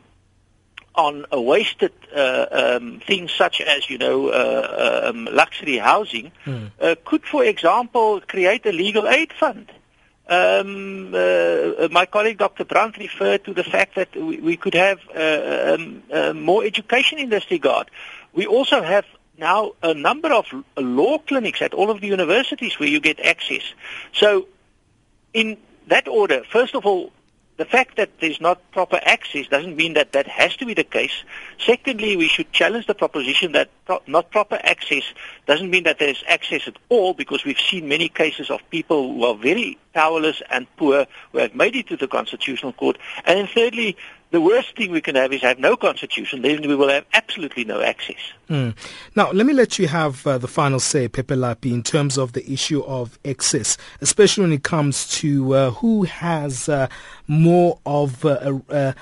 on 0.95 1.15
a 1.39 1.41
wasted 1.41 1.93
uh, 2.15 2.47
um, 2.63 3.01
things 3.07 3.31
such 3.43 3.57
as, 3.75 3.81
you 3.89 3.99
know, 4.05 4.17
uh, 4.29 5.05
um, 5.07 5.19
luxury 5.43 5.79
housing, 5.91 6.27
Mm. 6.47 6.71
uh, 6.81 6.95
could, 7.09 7.25
for 7.35 7.43
example, 7.55 8.09
create 8.35 8.63
a 8.67 8.73
legal 8.85 9.07
aid 9.19 9.31
fund. 9.43 9.67
Um, 10.29 11.15
uh, 11.15 11.89
my 11.99 12.07
colleague 12.15 12.39
Dr. 12.39 12.65
Brand 12.65 12.97
referred 13.07 13.45
to 13.45 13.53
the 13.61 13.65
fact 13.75 13.95
that 13.97 14.11
we, 14.15 14.35
we 14.49 14.57
could 14.63 14.75
have 14.75 15.01
uh, 15.15 15.75
um, 15.75 16.03
uh, 16.13 16.33
more 16.33 16.63
education 16.65 17.17
in 17.19 17.29
this 17.35 17.47
regard. 17.51 17.87
We 18.35 18.47
also 18.47 18.83
have 18.83 19.05
now 19.39 19.73
a 19.83 19.95
number 19.95 20.33
of 20.33 20.47
law 20.77 21.19
clinics 21.19 21.63
at 21.63 21.75
all 21.75 21.91
of 21.91 22.01
the 22.01 22.07
universities 22.07 22.79
where 22.79 22.89
you 22.89 23.01
get 23.01 23.21
access. 23.21 23.63
So 24.13 24.47
in 25.33 25.57
that 25.89 26.09
order, 26.09 26.43
first 26.51 26.75
of 26.75 26.87
all, 26.87 27.13
the 27.59 27.65
fact 27.67 27.97
that 27.99 28.19
there's 28.19 28.41
not 28.41 28.59
proper 28.73 28.99
access 29.03 29.47
doesn't 29.47 29.77
mean 29.77 29.93
that 29.93 30.13
that 30.13 30.27
has 30.27 30.57
to 30.57 30.67
be 30.67 30.75
the 30.75 30.85
case. 30.85 31.13
Secondly, 31.59 32.17
we 32.17 32.27
should 32.27 32.51
challenge 32.51 32.87
the 32.87 32.95
proposition 32.95 33.53
that 33.53 33.69
pro- 33.85 34.03
not 34.07 34.31
proper 34.31 34.59
access 34.63 35.05
doesn't 35.47 35.71
mean 35.71 35.85
that 35.85 35.99
there's 35.99 36.25
access 36.27 36.67
at 36.67 36.77
all 36.89 37.13
because 37.13 37.45
we've 37.45 37.61
seen 37.61 37.89
many 37.89 38.09
cases 38.09 38.51
of 38.51 38.59
people 38.71 39.13
who 39.13 39.25
are 39.25 39.35
very 39.35 39.79
powerless 39.93 40.43
and 40.51 40.67
poor 40.77 41.07
who 41.33 41.39
have 41.39 41.55
made 41.55 41.77
it 41.77 41.89
to 41.89 41.97
the 41.97 42.09
Constitutional 42.09 42.73
Court. 42.73 42.97
And 43.27 43.39
then 43.39 43.47
thirdly, 43.47 43.97
the 44.33 44.41
worst 44.41 44.75
thing 44.77 44.91
we 44.91 45.01
can 45.01 45.15
have 45.15 45.33
is 45.33 45.43
have 45.43 45.59
no 45.59 45.77
constitution, 45.77 46.41
then 46.41 46.67
we 46.67 46.75
will 46.75 46.89
have 46.89 47.05
absolutely 47.13 47.65
no 47.65 47.83
access. 47.83 48.17
Mm. 48.49 48.75
Now, 49.15 49.31
let 49.31 49.47
me 49.47 49.53
let 49.53 49.79
you 49.79 49.87
have 49.89 50.27
uh, 50.27 50.39
the 50.39 50.49
final 50.49 50.81
say, 50.81 51.09
Phephelaphi, 51.09 51.71
in 51.71 51.83
terms 51.83 52.17
of 52.17 52.33
the 52.33 52.51
issue 52.51 52.83
of 52.85 53.19
access, 53.27 53.77
especially 54.01 54.43
when 54.43 54.53
it 54.53 54.63
comes 54.63 55.07
to 55.19 55.55
uh, 55.55 55.71
who 55.73 56.05
has 56.05 56.69
uh, 56.69 56.89
more 57.33 57.79
of 57.87 58.25
a, 58.27 58.61
a, 58.69 58.95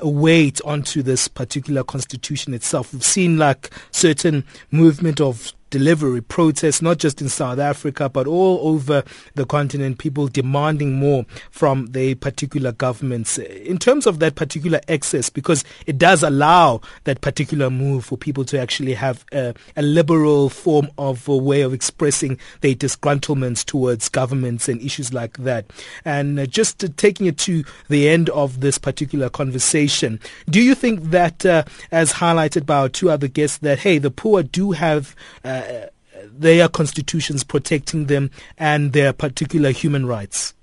a 0.00 0.08
weight 0.08 0.60
onto 0.64 1.02
this 1.02 1.26
particular 1.26 1.82
constitution 1.82 2.54
itself. 2.54 2.92
We've 2.92 3.02
seen 3.02 3.36
like 3.36 3.70
certain 3.90 4.44
movement 4.70 5.20
of 5.20 5.52
delivery 5.70 6.20
protests, 6.20 6.80
not 6.80 6.98
just 6.98 7.20
in 7.20 7.28
South 7.28 7.58
Africa, 7.58 8.08
but 8.08 8.28
all 8.28 8.60
over 8.68 9.02
the 9.34 9.44
continent, 9.44 9.98
people 9.98 10.28
demanding 10.28 10.92
more 10.92 11.26
from 11.50 11.86
the 11.86 12.14
particular 12.14 12.70
governments 12.70 13.38
in 13.38 13.78
terms 13.78 14.06
of 14.06 14.20
that 14.20 14.36
particular 14.36 14.80
excess, 14.86 15.28
because 15.28 15.64
it 15.86 15.98
does 15.98 16.22
allow 16.22 16.80
that 17.04 17.22
particular 17.22 17.70
move 17.70 18.04
for 18.04 18.16
people 18.16 18.44
to 18.44 18.56
actually 18.56 18.94
have 18.94 19.24
a, 19.32 19.52
a 19.76 19.82
liberal 19.82 20.48
form 20.48 20.88
of 20.96 21.26
a 21.28 21.36
way 21.36 21.62
of 21.62 21.74
expressing 21.74 22.38
their 22.60 22.76
disgruntlements 22.76 23.64
towards 23.64 24.08
governments 24.08 24.68
and 24.68 24.80
issues 24.80 25.12
like 25.12 25.38
that. 25.38 25.66
And 26.04 26.38
uh, 26.38 26.46
just 26.46 26.84
taking 26.96 27.26
it 27.26 27.36
to 27.38 27.63
the 27.88 28.08
end 28.08 28.28
of 28.30 28.60
this 28.60 28.78
particular 28.78 29.28
conversation, 29.28 30.20
do 30.48 30.60
you 30.60 30.74
think 30.74 31.02
that, 31.10 31.44
uh, 31.44 31.64
as 31.90 32.14
highlighted 32.14 32.66
by 32.66 32.76
our 32.76 32.88
two 32.88 33.10
other 33.10 33.28
guests, 33.28 33.58
that, 33.58 33.80
hey, 33.80 33.98
the 33.98 34.10
poor 34.10 34.42
do 34.42 34.72
have 34.72 35.14
uh, 35.44 35.86
their 36.24 36.68
constitutions 36.68 37.44
protecting 37.44 38.06
them 38.06 38.30
and 38.58 38.92
their 38.92 39.12
particular 39.12 39.70
human 39.70 40.06
rights? 40.06 40.54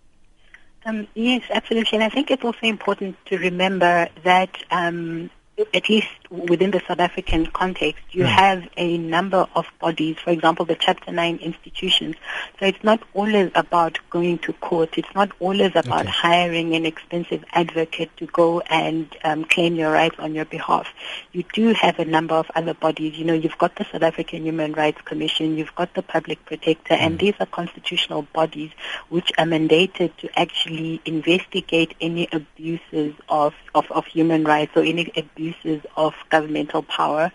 Um, 0.86 1.08
yes, 1.14 1.43
absolutely. 1.52 1.97
And 1.97 2.04
I 2.04 2.10
think 2.10 2.32
it's 2.32 2.43
also 2.43 2.60
important 2.64 3.16
to 3.28 3.38
remember 3.38 4.08
that 4.24 4.49
um, 4.72 5.30
at 5.74 5.89
least 5.89 6.08
within 6.32 6.72
the 6.72 6.82
South 6.88 7.00
African 7.00 7.46
context, 7.48 8.02
you 8.12 8.24
Mm. 8.24 8.28
have 8.28 8.70
a 8.78 8.98
number 8.98 9.48
of 9.54 9.66
bodies, 9.80 10.16
for 10.24 10.30
example, 10.32 10.64
the 10.64 10.76
Chapter 10.76 11.12
9 11.12 11.38
institutions. 11.42 12.16
So 12.58 12.66
it's 12.66 12.84
not 12.84 13.02
always 13.14 13.52
about 13.54 14.00
going 14.10 14.38
to 14.40 14.54
court. 14.54 14.98
It's 14.98 15.14
not 15.14 15.32
always 15.42 15.76
about 15.76 16.06
hiring 16.08 16.74
an 16.74 16.86
expensive 16.86 17.44
advocate 17.52 18.16
to 18.18 18.28
go 18.28 18.62
and 18.62 19.14
um, 19.26 19.44
claim 19.44 19.76
your 19.76 19.92
rights 19.92 20.16
on 20.20 20.34
your 20.34 20.46
behalf. 20.46 20.88
You 21.34 21.44
do 21.54 21.74
have 21.74 22.00
a 22.00 22.06
number 22.06 22.36
of 22.36 22.50
other 22.56 22.74
bodies. 22.74 23.18
You 23.18 23.26
know, 23.26 23.34
you've 23.34 23.58
got 23.58 23.76
the 23.76 23.86
South 23.92 24.04
African 24.04 24.44
Human 24.46 24.72
Rights 24.72 25.02
Commission, 25.02 25.58
you've 25.58 25.76
got 25.76 25.94
the 25.96 26.02
Public 26.02 26.46
Protector, 26.46 26.94
and 26.94 27.20
these 27.20 27.34
are 27.42 27.46
constitutional 27.46 28.22
bodies 28.34 28.72
which 29.10 29.32
are 29.38 29.46
mandated 29.46 30.16
to 30.18 30.30
actually 30.40 31.02
investigate 31.04 31.94
any 32.00 32.30
abuses 32.32 33.14
of, 33.28 33.54
of, 33.76 33.92
of 33.92 34.06
human 34.06 34.46
rights 34.46 34.72
or 34.78 34.84
any 34.84 35.12
abuses 35.18 35.82
of 35.98 36.14
governmental 36.30 36.84
power. 36.84 37.32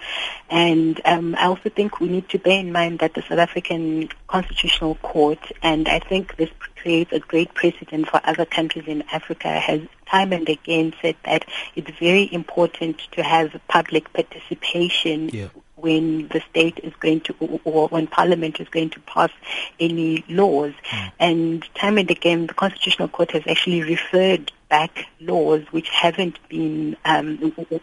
And 0.50 1.00
um, 1.04 1.34
I 1.38 1.46
also 1.46 1.70
think 1.70 2.00
we 2.00 2.08
need 2.08 2.28
to 2.30 2.38
bear 2.38 2.60
in 2.60 2.72
mind 2.72 3.00
that 3.00 3.14
the 3.14 3.22
South 3.22 3.38
African 3.38 4.08
Constitutional 4.28 4.94
Court, 4.96 5.38
and 5.62 5.88
I 5.88 5.98
think 5.98 6.36
this 6.36 6.50
creates 6.76 7.12
a 7.12 7.18
great 7.18 7.52
precedent 7.54 8.08
for 8.08 8.20
other 8.24 8.44
countries 8.44 8.84
in 8.86 9.02
Africa, 9.12 9.48
has 9.48 9.80
time 10.06 10.32
and 10.32 10.48
again 10.48 10.94
said 11.02 11.16
that 11.24 11.44
it's 11.74 11.90
very 11.98 12.32
important 12.32 12.98
to 13.12 13.22
have 13.22 13.60
public 13.68 14.12
participation 14.12 15.30
Yeah. 15.30 15.48
when 15.74 16.28
the 16.28 16.40
state 16.48 16.78
is 16.82 16.92
going 17.00 17.20
to, 17.22 17.34
or 17.64 17.88
when 17.88 18.06
parliament 18.06 18.60
is 18.60 18.68
going 18.68 18.90
to 18.90 19.00
pass 19.00 19.30
any 19.80 20.24
laws. 20.28 20.72
And 21.18 21.66
time 21.74 21.98
and 21.98 22.10
again, 22.10 22.46
the 22.46 22.54
Constitutional 22.54 23.08
Court 23.08 23.32
has 23.32 23.42
actually 23.48 23.82
referred 23.82 24.52
back 24.68 25.06
laws 25.20 25.62
which 25.70 25.88
haven't 25.88 26.38
been, 26.48 26.96
um, 27.04 27.36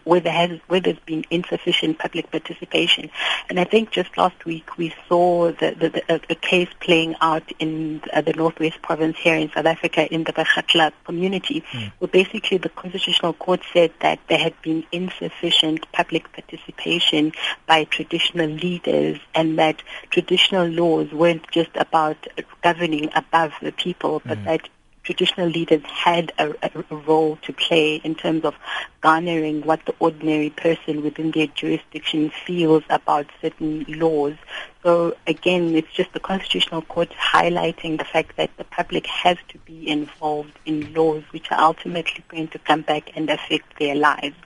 where, 0.04 0.20
there 0.20 0.32
has, 0.32 0.58
where 0.68 0.80
there's 0.80 0.98
been 1.06 1.24
insufficient 1.30 1.98
public 1.98 2.30
participation. 2.30 3.10
And 3.48 3.58
I 3.58 3.64
think 3.64 3.90
just 3.90 4.16
last 4.18 4.44
week 4.44 4.76
we 4.76 4.94
saw 5.08 5.52
the, 5.52 5.74
the, 5.78 5.88
the, 5.88 6.20
a, 6.30 6.34
case 6.34 6.68
playing 6.80 7.14
out 7.20 7.50
in 7.58 8.02
uh, 8.12 8.20
the 8.20 8.34
Northwest 8.34 8.82
Province 8.82 9.16
here 9.18 9.36
in 9.36 9.50
South 9.50 9.66
Africa 9.66 10.12
in 10.12 10.24
the 10.24 10.32
Bakgatla 10.32 10.92
community, 11.04 11.64
where 11.98 12.08
basically 12.08 12.58
the 12.58 12.68
Constitutional 12.68 13.32
Court 13.32 13.60
said 13.72 13.92
that 14.00 14.20
there 14.28 14.38
had 14.38 14.60
been 14.62 14.84
insufficient 14.92 15.90
public 15.92 16.30
participation 16.32 17.32
by 17.66 17.84
traditional 17.84 18.48
leaders 18.48 19.18
and 19.34 19.58
that 19.58 19.82
traditional 20.10 20.66
laws 20.66 21.10
weren't 21.12 21.50
just 21.50 21.70
about 21.76 22.16
governing 22.62 23.10
above 23.14 23.52
the 23.62 23.72
people, 23.72 24.20
but 24.26 24.44
that 24.44 24.68
traditional 25.04 25.48
leaders 25.48 25.82
had 25.84 26.32
a, 26.38 26.54
a, 26.62 26.94
role 26.94 27.36
to 27.42 27.52
play 27.52 27.96
in 27.96 28.14
terms 28.14 28.44
of 28.44 28.54
garnering 29.02 29.62
what 29.62 29.84
the 29.84 29.94
ordinary 29.98 30.50
person 30.50 31.02
within 31.02 31.30
their 31.30 31.46
jurisdiction 31.48 32.32
feels 32.46 32.82
about 32.88 33.26
certain 33.40 33.84
laws. 33.88 34.34
So 34.82 35.14
again, 35.26 35.74
it's 35.74 35.92
just 35.92 36.12
the 36.12 36.20
Constitutional 36.20 36.82
Court 36.82 37.10
highlighting 37.10 37.98
the 37.98 38.04
fact 38.04 38.36
that 38.36 38.50
the 38.56 38.64
public 38.64 39.06
has 39.06 39.36
to 39.48 39.58
be 39.58 39.88
involved 39.88 40.58
in 40.64 40.92
laws 40.94 41.22
which 41.30 41.50
are 41.52 41.60
ultimately 41.60 42.24
going 42.28 42.48
to 42.48 42.58
come 42.58 42.80
back 42.80 43.10
and 43.14 43.28
affect 43.30 43.78
their 43.78 43.94
lives. 43.94 44.36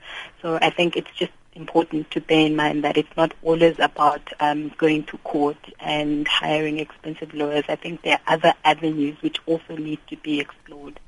So 0.41 0.59
I 0.61 0.69
think 0.69 0.95
it's 0.95 1.11
just 1.15 1.31
important 1.59 2.09
to 2.11 2.21
bear 2.21 2.45
in 2.45 2.55
mind 2.55 2.83
that 2.83 2.97
it's 2.97 3.15
not 3.17 3.33
always 3.43 3.77
about 3.79 4.21
um, 4.39 4.71
going 4.77 5.03
to 5.05 5.17
court 5.19 5.57
and 5.79 6.27
hiring 6.27 6.79
expensive 6.79 7.33
lawyers. 7.33 7.65
I 7.67 7.75
think 7.75 8.01
there 8.01 8.19
are 8.25 8.33
other 8.33 8.53
avenues 8.63 9.21
which 9.21 9.37
also 9.45 9.75
need 9.75 9.99
to 10.07 10.17
be 10.17 10.39
explored. 10.39 10.99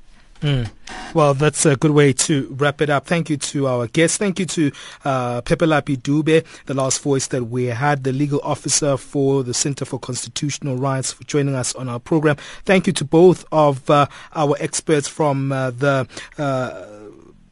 Mm. 0.42 0.68
Well, 1.14 1.34
that's 1.34 1.64
a 1.66 1.76
good 1.76 1.92
way 1.92 2.12
to 2.14 2.48
wrap 2.58 2.80
it 2.80 2.90
up. 2.90 3.06
Thank 3.06 3.30
you 3.30 3.36
to 3.36 3.68
our 3.68 3.86
guests. 3.86 4.16
Thank 4.16 4.40
you 4.40 4.46
to 4.46 4.72
uh, 5.04 5.40
Phephelaphi 5.42 5.98
Dube, 5.98 6.44
the 6.66 6.74
last 6.74 7.00
voice 7.00 7.28
that 7.28 7.44
we 7.44 7.66
had, 7.66 8.02
the 8.02 8.12
legal 8.12 8.40
officer 8.42 8.96
for 8.96 9.44
the 9.44 9.54
Center 9.54 9.84
for 9.84 10.00
Constitutional 10.00 10.76
Rights, 10.76 11.12
for 11.12 11.22
joining 11.24 11.54
us 11.54 11.74
on 11.76 11.88
our 11.88 12.00
program. 12.00 12.36
Thank 12.64 12.88
you 12.88 12.92
to 12.94 13.04
both 13.04 13.44
of 13.52 13.88
uh, 13.88 14.06
our 14.34 14.56
experts 14.58 15.06
from 15.06 15.52
uh, 15.52 15.70
the 15.70 16.08
uh, 16.38 17.01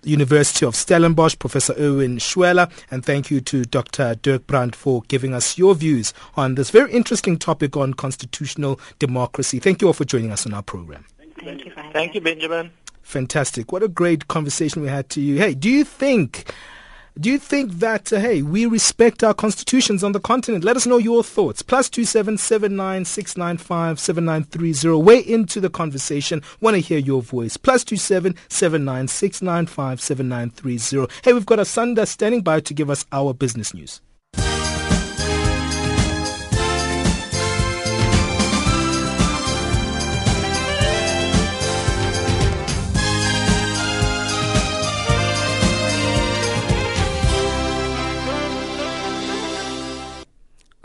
University 0.03 0.65
of 0.67 0.75
Stellenbosch, 0.75 1.39
Professor 1.39 1.75
Erwin 1.79 2.17
Schwella, 2.19 2.71
and 2.91 3.05
thank 3.05 3.31
you 3.31 3.41
to 3.43 3.65
Dr. 3.65 4.15
Dirk 4.17 4.47
Brand 4.47 4.75
for 4.75 5.03
giving 5.09 5.35
us 5.35 5.59
your 5.59 5.75
views 5.75 6.13
on 6.37 6.55
this 6.55 6.71
very 6.71 6.93
interesting 6.93 7.39
topic 7.39 7.77
on 7.77 7.95
constitutional 7.95 8.81
democracy. 8.99 9.59
Thank 9.59 9.83
you 9.83 9.89
all 9.89 9.95
for 9.95 10.05
joining 10.05 10.31
us 10.31 10.47
on 10.47 10.55
our 10.55 10.63
program. 10.63 11.05
Thank 11.43 11.65
you, 11.65 11.73
Thank 11.93 12.15
you, 12.15 12.21
Benjamin. 12.21 12.71
Fantastic. 13.03 13.73
What 13.73 13.83
a 13.83 13.89
great 13.89 14.29
conversation 14.29 14.83
we 14.83 14.89
had 14.89 15.09
to 15.11 15.21
you. 15.21 15.39
Hey, 15.39 15.55
do 15.55 15.69
you 15.69 15.85
think 15.85 16.53
do 17.21 17.31
you 17.31 17.39
think 17.39 17.73
that 17.81 18.11
uh, 18.14 18.18
hey 18.18 18.41
we 18.41 18.64
respect 18.64 19.23
our 19.23 19.35
constitutions 19.35 20.03
on 20.03 20.12
the 20.12 20.21
continent? 20.21 20.64
Let 20.64 20.77
us 20.77 20.87
know 20.87 20.97
your 20.97 21.23
thoughts. 21.23 21.61
Plus 21.61 21.91
two 21.91 22.07
seven 22.07 22.39
seven 22.39 22.77
nine 22.77 23.05
six 23.05 23.37
nine 23.37 23.59
five 23.59 24.01
seven 24.01 24.25
nine 24.25 24.45
three 24.45 24.73
zero. 24.73 24.99
Way 24.99 25.18
into 25.18 25.61
the 25.61 25.68
conversation. 25.68 26.43
Want 26.62 26.77
to 26.77 26.81
hear 26.81 26.99
your 26.99 27.21
voice. 27.21 27.59
Plus 27.59 27.85
two 27.85 27.97
seven 27.97 28.37
seven 28.49 28.87
nine 28.87 29.07
six 29.07 29.43
nine 29.43 29.66
five 29.66 30.01
seven 30.01 30.31
nine 30.31 30.49
three 30.49 30.79
zero. 30.79 31.09
Hey, 31.23 31.35
we've 31.35 31.45
got 31.45 31.59
Asanda 31.59 32.09
standing 32.09 32.41
by 32.41 32.61
to 32.61 32.73
give 32.73 32.89
us 32.89 33.05
our 33.12 33.35
business 33.35 33.75
news. 33.75 34.01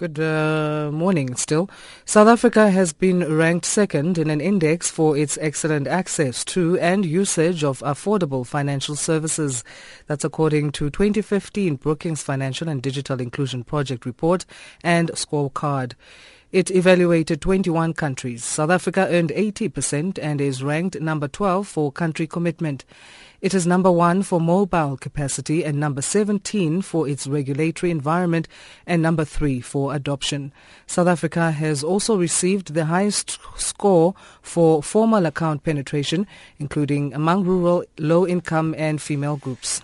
Good 0.06 0.20
uh, 0.20 0.92
morning 0.92 1.34
still. 1.36 1.68
South 2.06 2.28
Africa 2.28 2.70
has 2.70 2.94
been 2.94 3.36
ranked 3.36 3.66
second 3.66 4.20
in 4.20 4.30
an 4.30 4.40
index 4.40 4.88
for 4.88 5.18
its 5.18 5.36
excellent 5.42 5.88
access 5.88 6.46
to 6.46 6.78
and 6.78 7.04
usage 7.04 7.64
of 7.64 7.80
affordable 7.80 8.46
financial 8.46 8.96
services. 8.96 9.64
That's 10.06 10.24
according 10.24 10.74
to 10.74 10.92
2015 10.92 11.78
Brookings 11.78 12.22
Financial 12.22 12.70
and 12.70 12.84
Digital 12.84 13.20
Inclusion 13.20 13.64
Project 13.64 14.06
report 14.06 14.46
and 14.84 15.10
scorecard. 15.14 15.94
It 16.56 16.72
evaluated 16.72 17.42
21 17.42 17.96
countries. 17.96 18.42
South 18.42 18.70
Africa 18.70 19.10
earned 19.10 19.30
80% 19.32 20.18
and 20.22 20.40
is 20.40 20.64
ranked 20.64 20.98
number 21.02 21.28
12 21.28 21.68
for 21.68 21.92
country 21.92 22.28
commitment. 22.28 22.86
It 23.42 23.54
is 23.54 23.68
number 23.68 23.92
one 23.92 24.24
for 24.24 24.40
mobile 24.40 24.96
capacity 24.96 25.66
and 25.66 25.78
number 25.78 26.02
17 26.02 26.82
for 26.82 27.10
its 27.10 27.28
regulatory 27.28 27.92
environment 27.92 28.48
and 28.88 29.02
number 29.02 29.26
three 29.26 29.60
for 29.60 29.94
adoption. 29.94 30.54
South 30.88 31.08
Africa 31.08 31.52
has 31.52 31.84
also 31.84 32.16
received 32.16 32.74
the 32.74 32.86
highest 32.86 33.38
score 33.58 34.16
for 34.42 34.82
formal 34.82 35.26
account 35.26 35.66
penetration, 35.66 36.26
including 36.58 37.14
among 37.14 37.44
rural, 37.44 37.84
low-income 38.00 38.74
and 38.78 39.02
female 39.02 39.36
groups. 39.36 39.82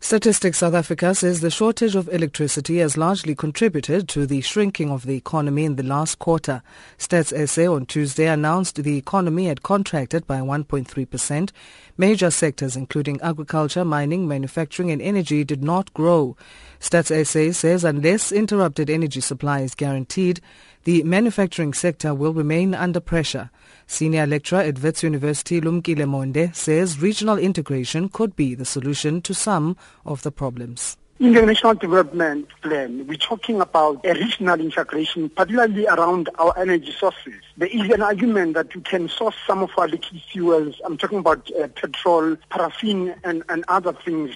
Statistics 0.00 0.58
South 0.58 0.74
Africa 0.74 1.12
says 1.12 1.40
the 1.40 1.50
shortage 1.50 1.96
of 1.96 2.08
electricity 2.08 2.78
has 2.78 2.96
largely 2.96 3.34
contributed 3.34 4.08
to 4.08 4.26
the 4.26 4.40
shrinking 4.40 4.90
of 4.90 5.04
the 5.04 5.16
economy 5.16 5.64
in 5.64 5.74
the 5.74 5.82
last 5.82 6.20
quarter. 6.20 6.62
Stats 6.96 7.48
SA 7.48 7.74
on 7.74 7.84
Tuesday 7.84 8.26
announced 8.26 8.76
the 8.76 8.96
economy 8.96 9.48
had 9.48 9.64
contracted 9.64 10.24
by 10.26 10.38
1.3%. 10.38 11.50
Major 11.98 12.30
sectors 12.30 12.76
including 12.76 13.20
agriculture, 13.20 13.84
mining, 13.84 14.28
manufacturing 14.28 14.92
and 14.92 15.02
energy 15.02 15.42
did 15.42 15.64
not 15.64 15.92
grow. 15.92 16.36
Stats 16.78 17.26
SA 17.26 17.52
says 17.52 17.82
unless 17.82 18.30
interrupted 18.30 18.88
energy 18.88 19.20
supply 19.20 19.60
is 19.60 19.74
guaranteed, 19.74 20.40
the 20.88 21.02
manufacturing 21.02 21.74
sector 21.74 22.14
will 22.14 22.32
remain 22.32 22.74
under 22.74 22.98
pressure. 22.98 23.50
Senior 23.86 24.26
lecturer 24.26 24.60
at 24.60 24.80
Wits 24.82 25.02
University 25.02 25.60
Lumkile 25.60 26.06
Mondi 26.06 26.56
says 26.56 26.98
regional 27.02 27.36
integration 27.36 28.08
could 28.08 28.34
be 28.34 28.54
the 28.54 28.64
solution 28.64 29.20
to 29.20 29.34
some 29.34 29.76
of 30.06 30.22
the 30.22 30.32
problems. 30.32 30.96
In 31.20 31.34
the 31.34 31.42
National 31.42 31.74
Development 31.74 32.48
Plan, 32.62 33.06
we're 33.06 33.18
talking 33.18 33.60
about 33.60 34.02
a 34.06 34.14
regional 34.14 34.58
integration, 34.58 35.28
particularly 35.28 35.86
around 35.86 36.30
our 36.38 36.56
energy 36.56 36.94
sources. 36.98 37.34
There 37.58 37.68
is 37.68 37.90
an 37.90 38.00
argument 38.00 38.54
that 38.54 38.74
we 38.74 38.80
can 38.80 39.10
source 39.10 39.34
some 39.46 39.62
of 39.62 39.70
our 39.76 39.88
liquid 39.88 40.22
fuels. 40.32 40.80
I'm 40.86 40.96
talking 40.96 41.18
about 41.18 41.50
uh, 41.60 41.68
petrol, 41.68 42.36
paraffin, 42.48 43.14
and, 43.24 43.42
and 43.50 43.62
other 43.68 43.92
things 43.92 44.34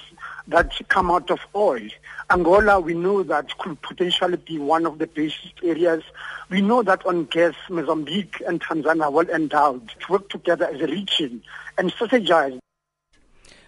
that 0.49 0.73
come 0.89 1.11
out 1.11 1.31
of 1.31 1.41
oil. 1.55 1.89
Angola, 2.31 2.81
we 2.81 2.95
know 2.95 3.23
that 3.23 3.57
could 3.59 3.81
potentially 3.83 4.37
be 4.37 4.59
one 4.59 4.87
of 4.87 4.99
the 4.99 5.07
basic 5.07 5.63
areas. 5.63 6.03
We 6.51 6.61
know 6.61 6.83
that 6.83 7.05
on 7.07 7.25
gas, 7.27 7.55
Mozambique 7.69 8.43
and 8.47 8.61
Tanzania 8.61 9.05
are 9.05 9.11
well 9.11 9.29
endowed 9.31 9.89
to 9.89 10.13
work 10.13 10.29
together 10.29 10.67
as 10.67 10.81
a 10.81 10.87
region 10.87 11.43
and 11.79 11.93
strategize. 11.93 12.59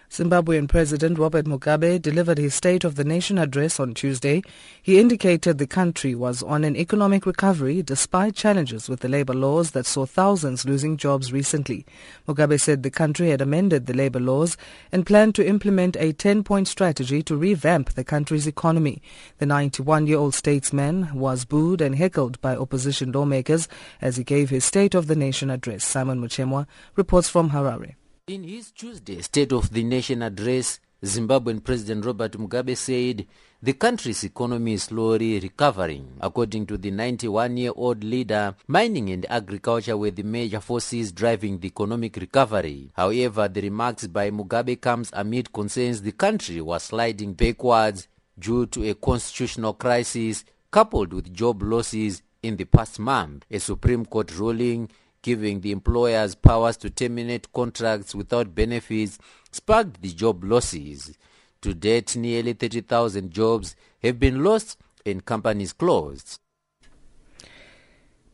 Zimbabwean 0.09 0.69
President 0.69 1.17
Robert 1.17 1.45
Mugabe 1.45 2.01
delivered 2.01 2.37
his 2.37 2.53
State 2.53 2.83
of 2.83 2.95
the 2.95 3.03
Nation 3.03 3.37
address 3.37 3.79
on 3.79 3.93
Tuesday. 3.93 4.43
He 4.81 4.99
indicated 4.99 5.57
the 5.57 5.67
country 5.67 6.13
was 6.13 6.43
on 6.43 6.63
an 6.63 6.75
economic 6.75 7.25
recovery 7.25 7.81
despite 7.81 8.35
challenges 8.35 8.87
with 8.87 8.99
the 8.99 9.09
labor 9.09 9.33
laws 9.33 9.71
that 9.71 9.85
saw 9.85 10.05
thousands 10.05 10.63
losing 10.63 10.95
jobs 10.95 11.33
recently. 11.33 11.85
Mugabe 12.27 12.61
said 12.61 12.83
the 12.83 12.91
country 12.91 13.29
had 13.29 13.41
amended 13.41 13.87
the 13.87 13.93
labor 13.93 14.19
laws 14.19 14.57
and 14.91 15.05
planned 15.05 15.35
to 15.35 15.45
implement 15.45 15.95
a 15.97 16.13
10-point 16.13 16.67
strategy 16.67 17.23
to 17.23 17.35
revamp 17.35 17.93
the 17.93 18.03
country's 18.03 18.47
economy. 18.47 19.01
The 19.39 19.47
91-year-old 19.47 20.35
statesman 20.35 21.13
was 21.15 21.45
booed 21.45 21.81
and 21.81 21.95
heckled 21.95 22.39
by 22.41 22.55
opposition 22.55 23.11
lawmakers 23.11 23.67
as 24.01 24.17
he 24.17 24.23
gave 24.23 24.49
his 24.49 24.63
State 24.63 24.93
of 24.93 25.07
the 25.07 25.15
Nation 25.15 25.49
address. 25.49 25.83
Simon 25.83 26.21
Muchemwa 26.21 26.67
reports 26.95 27.27
from 27.27 27.49
Harare. 27.49 27.95
In 28.27 28.41
his 28.43 28.71
Tuesday 28.71 29.21
State 29.21 29.51
of 29.51 29.69
the 29.71 29.83
Nation 29.83 30.23
address, 30.23 30.79
Zimbabwean 31.03 31.63
President 31.63 32.03
Robert 32.03 32.31
Mugabe 32.39 32.75
said 32.75 33.27
the 33.61 33.73
country's 33.73 34.23
economy 34.23 34.73
is 34.73 34.85
slowly 34.85 35.39
recovering. 35.39 36.17
According 36.19 36.65
to 36.65 36.77
the 36.79 36.89
91-year-old 36.89 38.03
leader, 38.03 38.55
mining 38.65 39.11
and 39.11 39.27
agriculture 39.29 39.95
were 39.95 40.09
the 40.09 40.23
major 40.23 40.59
forces 40.59 41.11
driving 41.11 41.59
the 41.59 41.67
economic 41.67 42.15
recovery. 42.15 42.89
However, 42.95 43.47
the 43.47 43.61
remarks 43.61 44.07
by 44.07 44.31
Mugabe 44.31 44.81
comes 44.81 45.11
amid 45.13 45.53
concerns 45.53 46.01
the 46.01 46.13
country 46.13 46.61
was 46.61 46.81
sliding 46.81 47.33
backwards 47.33 48.07
due 48.39 48.65
to 48.65 48.89
a 48.89 48.95
constitutional 48.95 49.75
crisis 49.75 50.43
coupled 50.71 51.13
with 51.13 51.31
job 51.31 51.61
losses 51.61 52.23
in 52.41 52.55
the 52.57 52.65
past 52.65 52.97
month. 52.97 53.45
A 53.51 53.59
Supreme 53.59 54.03
Court 54.03 54.35
ruling 54.35 54.89
giving 55.25 55.61
the 55.61 55.71
employers 55.71 56.35
powers 56.35 56.77
to 56.77 56.87
terminate 56.87 57.51
contracts 57.51 58.13
without 58.13 58.53
benefits 58.53 59.17
sparked 59.51 59.99
the 60.03 60.13
job 60.13 60.43
losses. 60.43 61.17
To 61.61 61.73
date, 61.73 62.15
nearly 62.15 62.53
30,000 62.53 63.31
jobs 63.31 63.75
have 64.03 64.19
been 64.19 64.43
lost 64.43 64.77
and 65.03 65.25
companies 65.25 65.73
closed. 65.73 66.39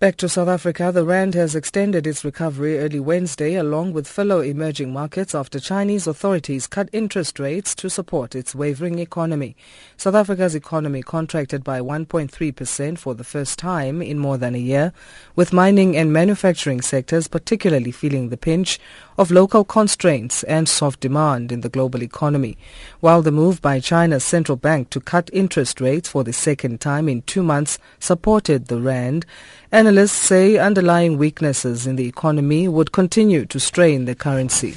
Back 0.02 0.18
to 0.18 0.30
South 0.30 0.48
Africa, 0.48 0.92
the 0.92 1.06
rand 1.06 1.36
has 1.36 1.54
extended 1.54 2.08
its 2.08 2.26
recovery 2.26 2.80
early 2.80 3.00
Wednesday 3.00 3.54
along 3.54 3.94
with 3.94 4.08
fellow 4.08 4.42
emerging 4.42 4.92
markets 4.92 5.36
after 5.36 5.60
Chinese 5.60 6.08
authorities 6.08 6.66
cut 6.66 6.90
interest 6.92 7.38
rates 7.38 7.76
to 7.76 7.88
support 7.88 8.34
its 8.34 8.56
wavering 8.56 8.98
economy. 8.98 9.56
South 9.98 10.16
Africa's 10.16 10.56
economy 10.56 11.04
contracted 11.04 11.64
by 11.64 11.80
1.3% 11.80 12.98
for 12.98 13.14
the 13.14 13.24
first 13.24 13.60
time 13.60 14.02
in 14.02 14.18
more 14.18 14.40
than 14.40 14.56
a 14.56 14.58
year, 14.58 14.92
with 15.36 15.54
mining 15.54 15.96
and 15.96 16.12
manufacturing 16.12 16.82
sectors 16.82 17.28
particularly 17.28 17.92
feeling 17.92 18.30
the 18.30 18.38
pinch 18.38 18.80
of 19.20 19.30
local 19.30 19.64
constraints 19.64 20.42
and 20.46 20.68
soft 20.68 21.00
demand 21.00 21.52
in 21.52 21.62
the 21.62 21.70
global 21.70 22.02
economy. 22.02 22.58
While 23.02 23.22
the 23.22 23.32
move 23.32 23.62
by 23.62 23.80
China's 23.80 24.24
central 24.24 24.56
bank 24.56 24.90
to 24.90 25.00
cut 25.00 25.30
interest 25.32 25.80
rates 25.80 26.10
for 26.10 26.24
the 26.24 26.34
second 26.34 26.82
time 26.82 27.08
in 27.08 27.22
two 27.22 27.44
months 27.44 27.78
supported 28.00 28.66
the 28.66 28.82
rand, 28.82 29.28
Analysts 29.74 30.12
say 30.12 30.58
underlying 30.58 31.18
weaknesses 31.18 31.88
in 31.88 31.96
the 31.96 32.06
economy 32.06 32.68
would 32.68 32.92
continue 32.92 33.46
to 33.46 33.58
strain 33.58 34.04
the 34.04 34.14
currency. 34.14 34.76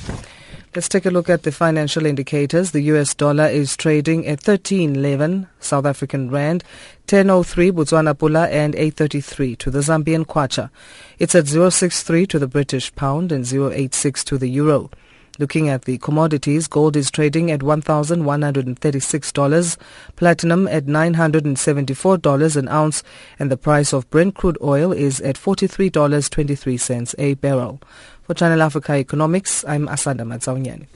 Let's 0.73 0.89
take 0.89 1.05
a 1.05 1.11
look 1.11 1.29
at 1.29 1.43
the 1.43 1.51
financial 1.51 2.07
indicators. 2.07 2.71
The 2.71 2.83
US 2.83 3.13
dollar 3.13 3.47
is 3.47 3.77
trading 3.77 4.25
at 4.29 4.41
13.11 4.41 5.49
South 5.59 5.85
African 5.85 6.31
rand, 6.31 6.63
10.03 7.09 7.73
Botswana 7.73 8.15
pula 8.15 8.49
and 8.51 8.75
8.33 8.75 9.59
to 9.59 9.71
the 9.73 9.81
Zambian 9.81 10.25
kwacha. 10.25 10.71
It's 11.19 11.35
at 11.35 11.47
0.63 11.47 12.29
to 12.29 12.39
the 12.39 12.47
British 12.47 12.95
pound 12.95 13.33
and 13.33 13.45
0.86 13.45 14.23
to 14.27 14.39
the 14.39 14.49
euro. 14.49 14.91
Looking 15.39 15.69
at 15.69 15.85
the 15.85 15.99
commodities, 15.99 16.67
gold 16.69 16.95
is 16.95 17.11
trading 17.11 17.51
at 17.51 17.59
$1,136, 17.61 19.77
platinum 20.15 20.69
at 20.69 20.87
$974 20.87 22.57
an 22.57 22.69
ounce, 22.69 23.03
and 23.41 23.51
the 23.51 23.57
price 23.57 23.93
of 23.93 24.09
Brent 24.11 24.37
crude 24.37 24.59
oil 24.63 24.93
is 24.93 25.21
at 25.23 25.35
$43.23 25.35 27.17
a 27.19 27.35
barrel. 27.35 27.81
For 28.23 28.35
Channel 28.35 28.63
Africa 28.63 28.93
Economics, 28.93 29.65
I'm 29.67 29.89
Asanda 29.89 30.23
Matsaonyane. 30.23 30.87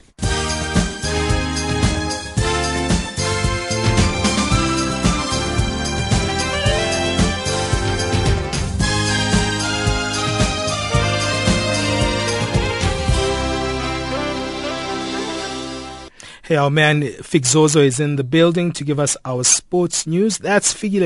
Hey, 16.49 16.55
our 16.55 16.71
man 16.71 17.03
Fixozo 17.03 17.85
is 17.85 17.99
in 17.99 18.15
the 18.15 18.23
building 18.23 18.71
to 18.71 18.83
give 18.83 18.99
us 18.99 19.15
our 19.23 19.43
sports 19.43 20.07
news. 20.07 20.39
That's 20.39 20.73
Figile. 20.73 21.05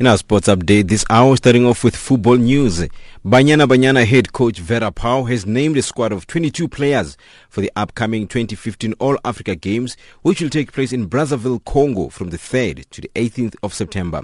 In 0.00 0.06
our 0.08 0.16
sports 0.18 0.48
update 0.48 0.88
this 0.88 1.04
hour, 1.08 1.36
starting 1.36 1.64
off 1.64 1.84
with 1.84 1.94
football 1.94 2.38
news. 2.38 2.88
Banyana 3.22 3.68
Banyana 3.68 4.06
head 4.06 4.32
coach 4.32 4.60
Vera 4.60 4.90
Pauw 4.90 5.28
has 5.28 5.44
named 5.44 5.76
a 5.76 5.82
squad 5.82 6.10
of 6.10 6.26
22 6.26 6.66
players 6.66 7.18
for 7.50 7.60
the 7.60 7.70
upcoming 7.76 8.26
2015 8.26 8.94
All-Africa 8.94 9.56
Games, 9.56 9.94
which 10.22 10.40
will 10.40 10.48
take 10.48 10.72
place 10.72 10.90
in 10.90 11.06
Brazzaville, 11.06 11.62
Congo 11.66 12.08
from 12.08 12.30
the 12.30 12.38
3rd 12.38 12.88
to 12.88 13.02
the 13.02 13.10
18th 13.16 13.56
of 13.62 13.74
September. 13.74 14.22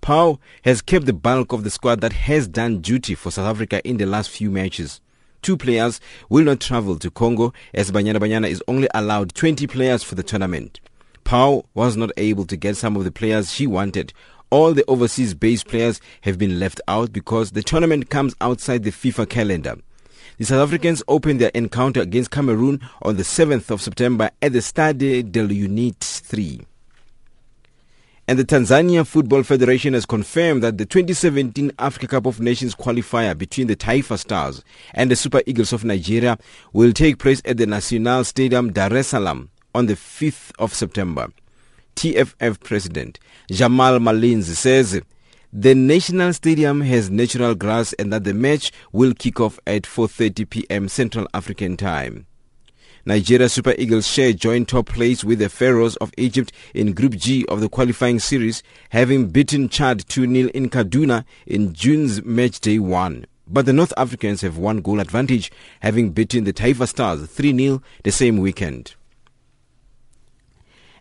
Pauw 0.00 0.38
has 0.62 0.82
kept 0.82 1.06
the 1.06 1.12
bulk 1.12 1.52
of 1.52 1.64
the 1.64 1.70
squad 1.70 2.00
that 2.00 2.12
has 2.12 2.46
done 2.46 2.80
duty 2.80 3.16
for 3.16 3.32
South 3.32 3.48
Africa 3.48 3.84
in 3.84 3.96
the 3.96 4.06
last 4.06 4.30
few 4.30 4.52
matches. 4.52 5.00
Two 5.42 5.56
players 5.56 6.00
will 6.28 6.44
not 6.44 6.60
travel 6.60 6.96
to 7.00 7.10
Congo 7.10 7.52
as 7.74 7.90
Banyana 7.90 8.18
Banyana 8.18 8.48
is 8.48 8.62
only 8.68 8.86
allowed 8.94 9.34
20 9.34 9.66
players 9.66 10.04
for 10.04 10.14
the 10.14 10.22
tournament. 10.22 10.78
Pauw 11.24 11.64
was 11.74 11.96
not 11.96 12.12
able 12.16 12.46
to 12.46 12.56
get 12.56 12.76
some 12.76 12.94
of 12.94 13.02
the 13.02 13.10
players 13.10 13.52
she 13.52 13.66
wanted 13.66 14.12
all 14.50 14.72
the 14.72 14.84
overseas 14.88 15.34
based 15.34 15.68
players 15.68 16.00
have 16.22 16.38
been 16.38 16.58
left 16.58 16.80
out 16.88 17.12
because 17.12 17.52
the 17.52 17.62
tournament 17.62 18.10
comes 18.10 18.34
outside 18.40 18.82
the 18.84 18.90
FIFA 18.90 19.28
calendar. 19.28 19.76
The 20.38 20.44
South 20.44 20.68
Africans 20.68 21.02
open 21.08 21.38
their 21.38 21.50
encounter 21.54 22.00
against 22.00 22.30
Cameroon 22.30 22.80
on 23.02 23.16
the 23.16 23.24
7th 23.24 23.70
of 23.70 23.82
September 23.82 24.30
at 24.40 24.52
the 24.52 24.62
Stade 24.62 25.32
de 25.32 25.42
l'Unite 25.42 25.98
3. 25.98 26.60
And 28.28 28.38
the 28.38 28.44
Tanzania 28.44 29.06
Football 29.06 29.42
Federation 29.42 29.94
has 29.94 30.04
confirmed 30.04 30.62
that 30.62 30.76
the 30.76 30.84
2017 30.84 31.72
Africa 31.78 32.06
Cup 32.06 32.26
of 32.26 32.40
Nations 32.40 32.74
qualifier 32.74 33.36
between 33.36 33.68
the 33.68 33.74
Taifa 33.74 34.18
Stars 34.18 34.62
and 34.92 35.10
the 35.10 35.16
Super 35.16 35.42
Eagles 35.46 35.72
of 35.72 35.82
Nigeria 35.82 36.38
will 36.72 36.92
take 36.92 37.18
place 37.18 37.40
at 37.46 37.56
the 37.56 37.66
National 37.66 38.22
Stadium 38.24 38.70
Dar 38.72 38.94
es 38.94 39.08
Salaam 39.08 39.50
on 39.74 39.86
the 39.86 39.94
5th 39.94 40.52
of 40.58 40.74
September. 40.74 41.28
TFF 41.98 42.60
President 42.60 43.18
Jamal 43.50 43.98
Malinzi 43.98 44.54
says 44.54 45.02
the 45.52 45.74
National 45.74 46.32
Stadium 46.32 46.80
has 46.82 47.10
natural 47.10 47.56
grass 47.56 47.92
and 47.94 48.12
that 48.12 48.22
the 48.22 48.32
match 48.32 48.70
will 48.92 49.14
kick 49.14 49.40
off 49.40 49.58
at 49.66 49.82
4.30 49.82 50.48
p.m. 50.48 50.88
Central 50.88 51.26
African 51.34 51.76
Time. 51.76 52.26
Nigeria 53.04 53.48
Super 53.48 53.74
Eagles 53.76 54.06
share 54.06 54.32
joint 54.32 54.68
top 54.68 54.86
place 54.86 55.24
with 55.24 55.40
the 55.40 55.48
Pharaohs 55.48 55.96
of 55.96 56.12
Egypt 56.16 56.52
in 56.72 56.92
Group 56.92 57.16
G 57.16 57.44
of 57.46 57.60
the 57.60 57.68
qualifying 57.68 58.20
series, 58.20 58.62
having 58.90 59.30
beaten 59.30 59.68
Chad 59.68 60.06
2-0 60.06 60.50
in 60.50 60.70
Kaduna 60.70 61.24
in 61.48 61.72
June's 61.72 62.22
match 62.22 62.60
day 62.60 62.78
1. 62.78 63.26
But 63.48 63.66
the 63.66 63.72
North 63.72 63.92
Africans 63.96 64.42
have 64.42 64.56
one 64.56 64.82
goal 64.82 65.00
advantage, 65.00 65.50
having 65.80 66.12
beaten 66.12 66.44
the 66.44 66.52
Taifa 66.52 66.86
Stars 66.86 67.22
3-0 67.22 67.82
the 68.04 68.12
same 68.12 68.36
weekend 68.36 68.94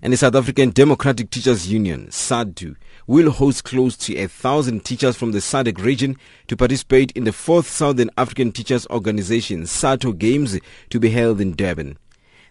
and 0.01 0.13
the 0.13 0.17
South 0.17 0.35
African 0.35 0.69
Democratic 0.69 1.29
Teachers 1.29 1.71
Union, 1.71 2.07
SADTU, 2.07 2.75
will 3.07 3.31
host 3.31 3.63
close 3.63 3.95
to 3.97 4.15
a 4.17 4.27
thousand 4.27 4.85
teachers 4.85 5.15
from 5.15 5.31
the 5.31 5.39
SADC 5.39 5.83
region 5.83 6.17
to 6.47 6.57
participate 6.57 7.11
in 7.13 7.23
the 7.23 7.31
fourth 7.31 7.67
Southern 7.67 8.09
African 8.17 8.51
Teachers 8.51 8.85
Organization, 8.87 9.63
SATO 9.63 10.17
Games, 10.17 10.59
to 10.89 10.99
be 10.99 11.09
held 11.09 11.41
in 11.41 11.55
Durban. 11.55 11.97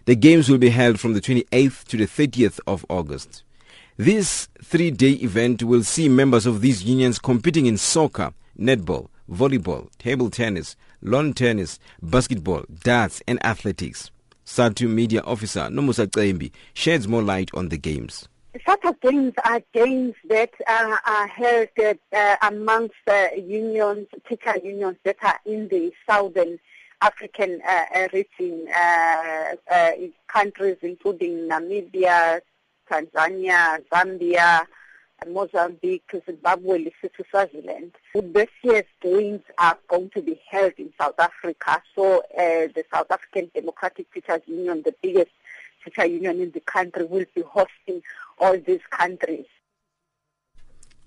The 0.05 0.15
games 0.15 0.49
will 0.49 0.57
be 0.57 0.69
held 0.69 0.99
from 0.99 1.13
the 1.13 1.21
28th 1.21 1.83
to 1.85 1.97
the 1.97 2.07
30th 2.07 2.59
of 2.65 2.85
August. 2.89 3.43
This 3.97 4.47
three-day 4.63 5.11
event 5.13 5.63
will 5.63 5.83
see 5.83 6.07
members 6.07 6.45
of 6.45 6.61
these 6.61 6.83
unions 6.83 7.19
competing 7.19 7.65
in 7.65 7.77
soccer, 7.77 8.31
netball, 8.59 9.09
volleyball, 9.29 9.89
table 9.97 10.29
tennis, 10.29 10.75
lawn 11.01 11.33
tennis, 11.33 11.79
basketball, 12.01 12.63
darts, 12.83 13.21
and 13.27 13.43
athletics. 13.45 14.11
SADTU 14.47 14.87
Media 14.89 15.21
Officer 15.25 15.67
Nomusa 15.69 16.07
Cembi 16.07 16.51
sheds 16.73 17.05
more 17.05 17.21
light 17.21 17.49
on 17.53 17.67
the 17.67 17.77
games. 17.77 18.29
SADTU 18.65 19.01
games 19.01 19.33
are 19.43 19.61
games 19.73 20.15
that 20.29 20.51
uh, 20.65 20.95
are 21.05 21.27
held 21.27 21.67
uh, 21.77 22.35
amongst 22.41 22.95
uh, 23.07 23.27
unions, 23.35 24.07
teacher 24.27 24.55
unions 24.63 24.95
that 25.03 25.17
are 25.21 25.37
in 25.45 25.67
the 25.67 25.91
southern 26.09 26.57
African 27.01 27.61
uh, 27.67 28.07
region, 28.13 28.67
uh, 28.73 29.55
uh, 29.69 29.91
countries 30.29 30.77
including 30.81 31.49
Namibia, 31.49 32.39
Tanzania, 32.89 33.83
Zambia, 33.91 34.65
Mozambique, 35.25 36.21
Zimbabwe, 36.25 36.85
Lesotho, 36.85 37.23
Swaziland. 37.29 37.91
This 38.13 38.49
year's 38.63 38.85
games 39.01 39.41
are 39.57 39.77
going 39.87 40.09
to 40.11 40.21
be 40.21 40.39
held 40.49 40.73
in 40.77 40.93
South 40.99 41.19
Africa. 41.19 41.81
So 41.95 42.19
uh, 42.19 42.67
the 42.75 42.83
South 42.93 43.09
African 43.09 43.49
Democratic 43.53 44.13
Teachers 44.13 44.41
Union, 44.45 44.83
the 44.85 44.93
biggest 45.01 45.31
teacher 45.83 46.05
union 46.05 46.41
in 46.41 46.51
the 46.51 46.59
country, 46.61 47.05
will 47.05 47.25
be 47.33 47.41
hosting 47.41 48.01
all 48.39 48.57
these 48.59 48.81
countries. 48.91 49.45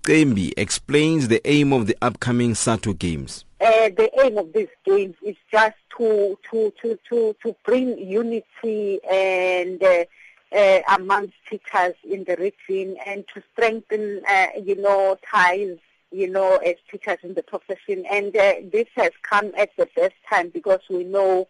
Cembi 0.03 0.51
explains 0.57 1.27
the 1.27 1.47
aim 1.47 1.71
of 1.71 1.85
the 1.85 1.95
upcoming 2.01 2.53
SATO 2.53 2.97
Games. 2.97 3.45
Uh, 3.59 3.89
the 3.89 4.09
aim 4.23 4.37
of 4.37 4.51
these 4.51 4.67
games 4.83 5.15
is 5.21 5.35
just 5.51 5.75
to 5.97 6.37
to 6.49 6.73
to 6.81 6.97
to, 7.07 7.35
to 7.43 7.55
bring 7.63 7.97
unity 7.99 8.99
and 9.09 9.81
uh, 9.83 10.05
uh, 10.55 10.81
amongst 10.89 11.33
teachers 11.49 11.95
in 12.03 12.23
the 12.25 12.35
region 12.37 12.97
and 13.05 13.25
to 13.33 13.41
strengthen, 13.53 14.21
uh, 14.29 14.47
you 14.61 14.75
know, 14.75 15.17
ties, 15.29 15.77
you 16.11 16.29
know, 16.29 16.57
as 16.57 16.75
teachers 16.89 17.19
in 17.23 17.33
the 17.33 17.43
profession. 17.43 18.05
And 18.11 18.35
uh, 18.35 18.55
this 18.71 18.87
has 18.95 19.11
come 19.21 19.51
at 19.57 19.69
the 19.77 19.87
best 19.95 20.15
time 20.29 20.49
because 20.49 20.81
we 20.89 21.03
know 21.03 21.47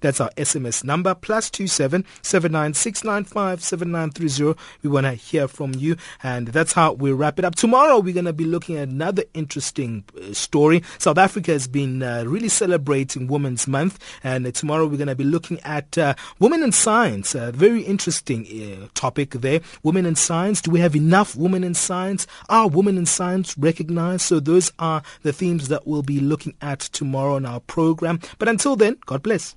that's 0.00 0.20
our 0.20 0.30
SMS 0.36 0.84
number, 0.84 1.14
plus 1.14 1.50
two 1.50 1.66
seven 1.66 2.04
seven 2.22 2.52
nine 2.52 2.74
six 2.74 3.04
nine 3.04 3.24
five 3.24 3.62
seven 3.62 3.90
nine 3.90 4.10
three 4.10 4.28
zero. 4.28 4.56
We 4.82 4.90
want 4.90 5.06
to 5.06 5.12
hear 5.12 5.48
from 5.48 5.74
you, 5.74 5.96
and 6.22 6.48
that's 6.48 6.72
how 6.72 6.92
we 6.92 7.12
wrap 7.12 7.38
it 7.38 7.44
up. 7.44 7.54
Tomorrow 7.54 8.00
we're 8.00 8.14
going 8.14 8.24
to 8.26 8.32
be 8.32 8.44
looking 8.44 8.76
at 8.76 8.88
another 8.88 9.24
interesting 9.34 10.04
uh, 10.16 10.32
story. 10.32 10.82
South 10.98 11.18
Africa 11.18 11.52
has 11.52 11.68
been 11.68 12.02
uh, 12.02 12.24
really 12.26 12.48
celebrating 12.48 13.26
Women's 13.26 13.66
Month, 13.66 13.98
and 14.22 14.46
uh, 14.46 14.50
tomorrow 14.50 14.86
we're 14.86 14.96
going 14.96 15.08
to 15.08 15.14
be 15.14 15.24
looking 15.24 15.60
at 15.60 15.96
uh, 15.98 16.14
women 16.38 16.62
in 16.62 16.72
science. 16.72 17.34
A 17.34 17.52
very 17.52 17.82
interesting 17.82 18.46
uh, 18.46 18.88
topic 18.94 19.30
there. 19.30 19.60
Women 19.82 20.06
in 20.06 20.16
science. 20.16 20.60
Do 20.60 20.70
we 20.70 20.80
have 20.80 20.96
enough 20.96 21.36
women 21.36 21.64
in 21.64 21.74
science? 21.74 22.26
Are 22.48 22.68
women 22.68 22.98
in 22.98 23.06
science 23.06 23.56
recognized? 23.58 24.22
So 24.22 24.40
those 24.40 24.72
are 24.78 25.02
the 25.22 25.32
themes 25.32 25.68
that 25.68 25.86
we'll 25.86 26.02
be 26.02 26.20
looking 26.20 26.54
at 26.60 26.80
tomorrow 26.80 27.36
on 27.36 27.46
our 27.46 27.60
program. 27.60 28.20
But 28.38 28.48
until 28.48 28.76
then, 28.76 28.98
God 29.06 29.22
bless. 29.22 29.56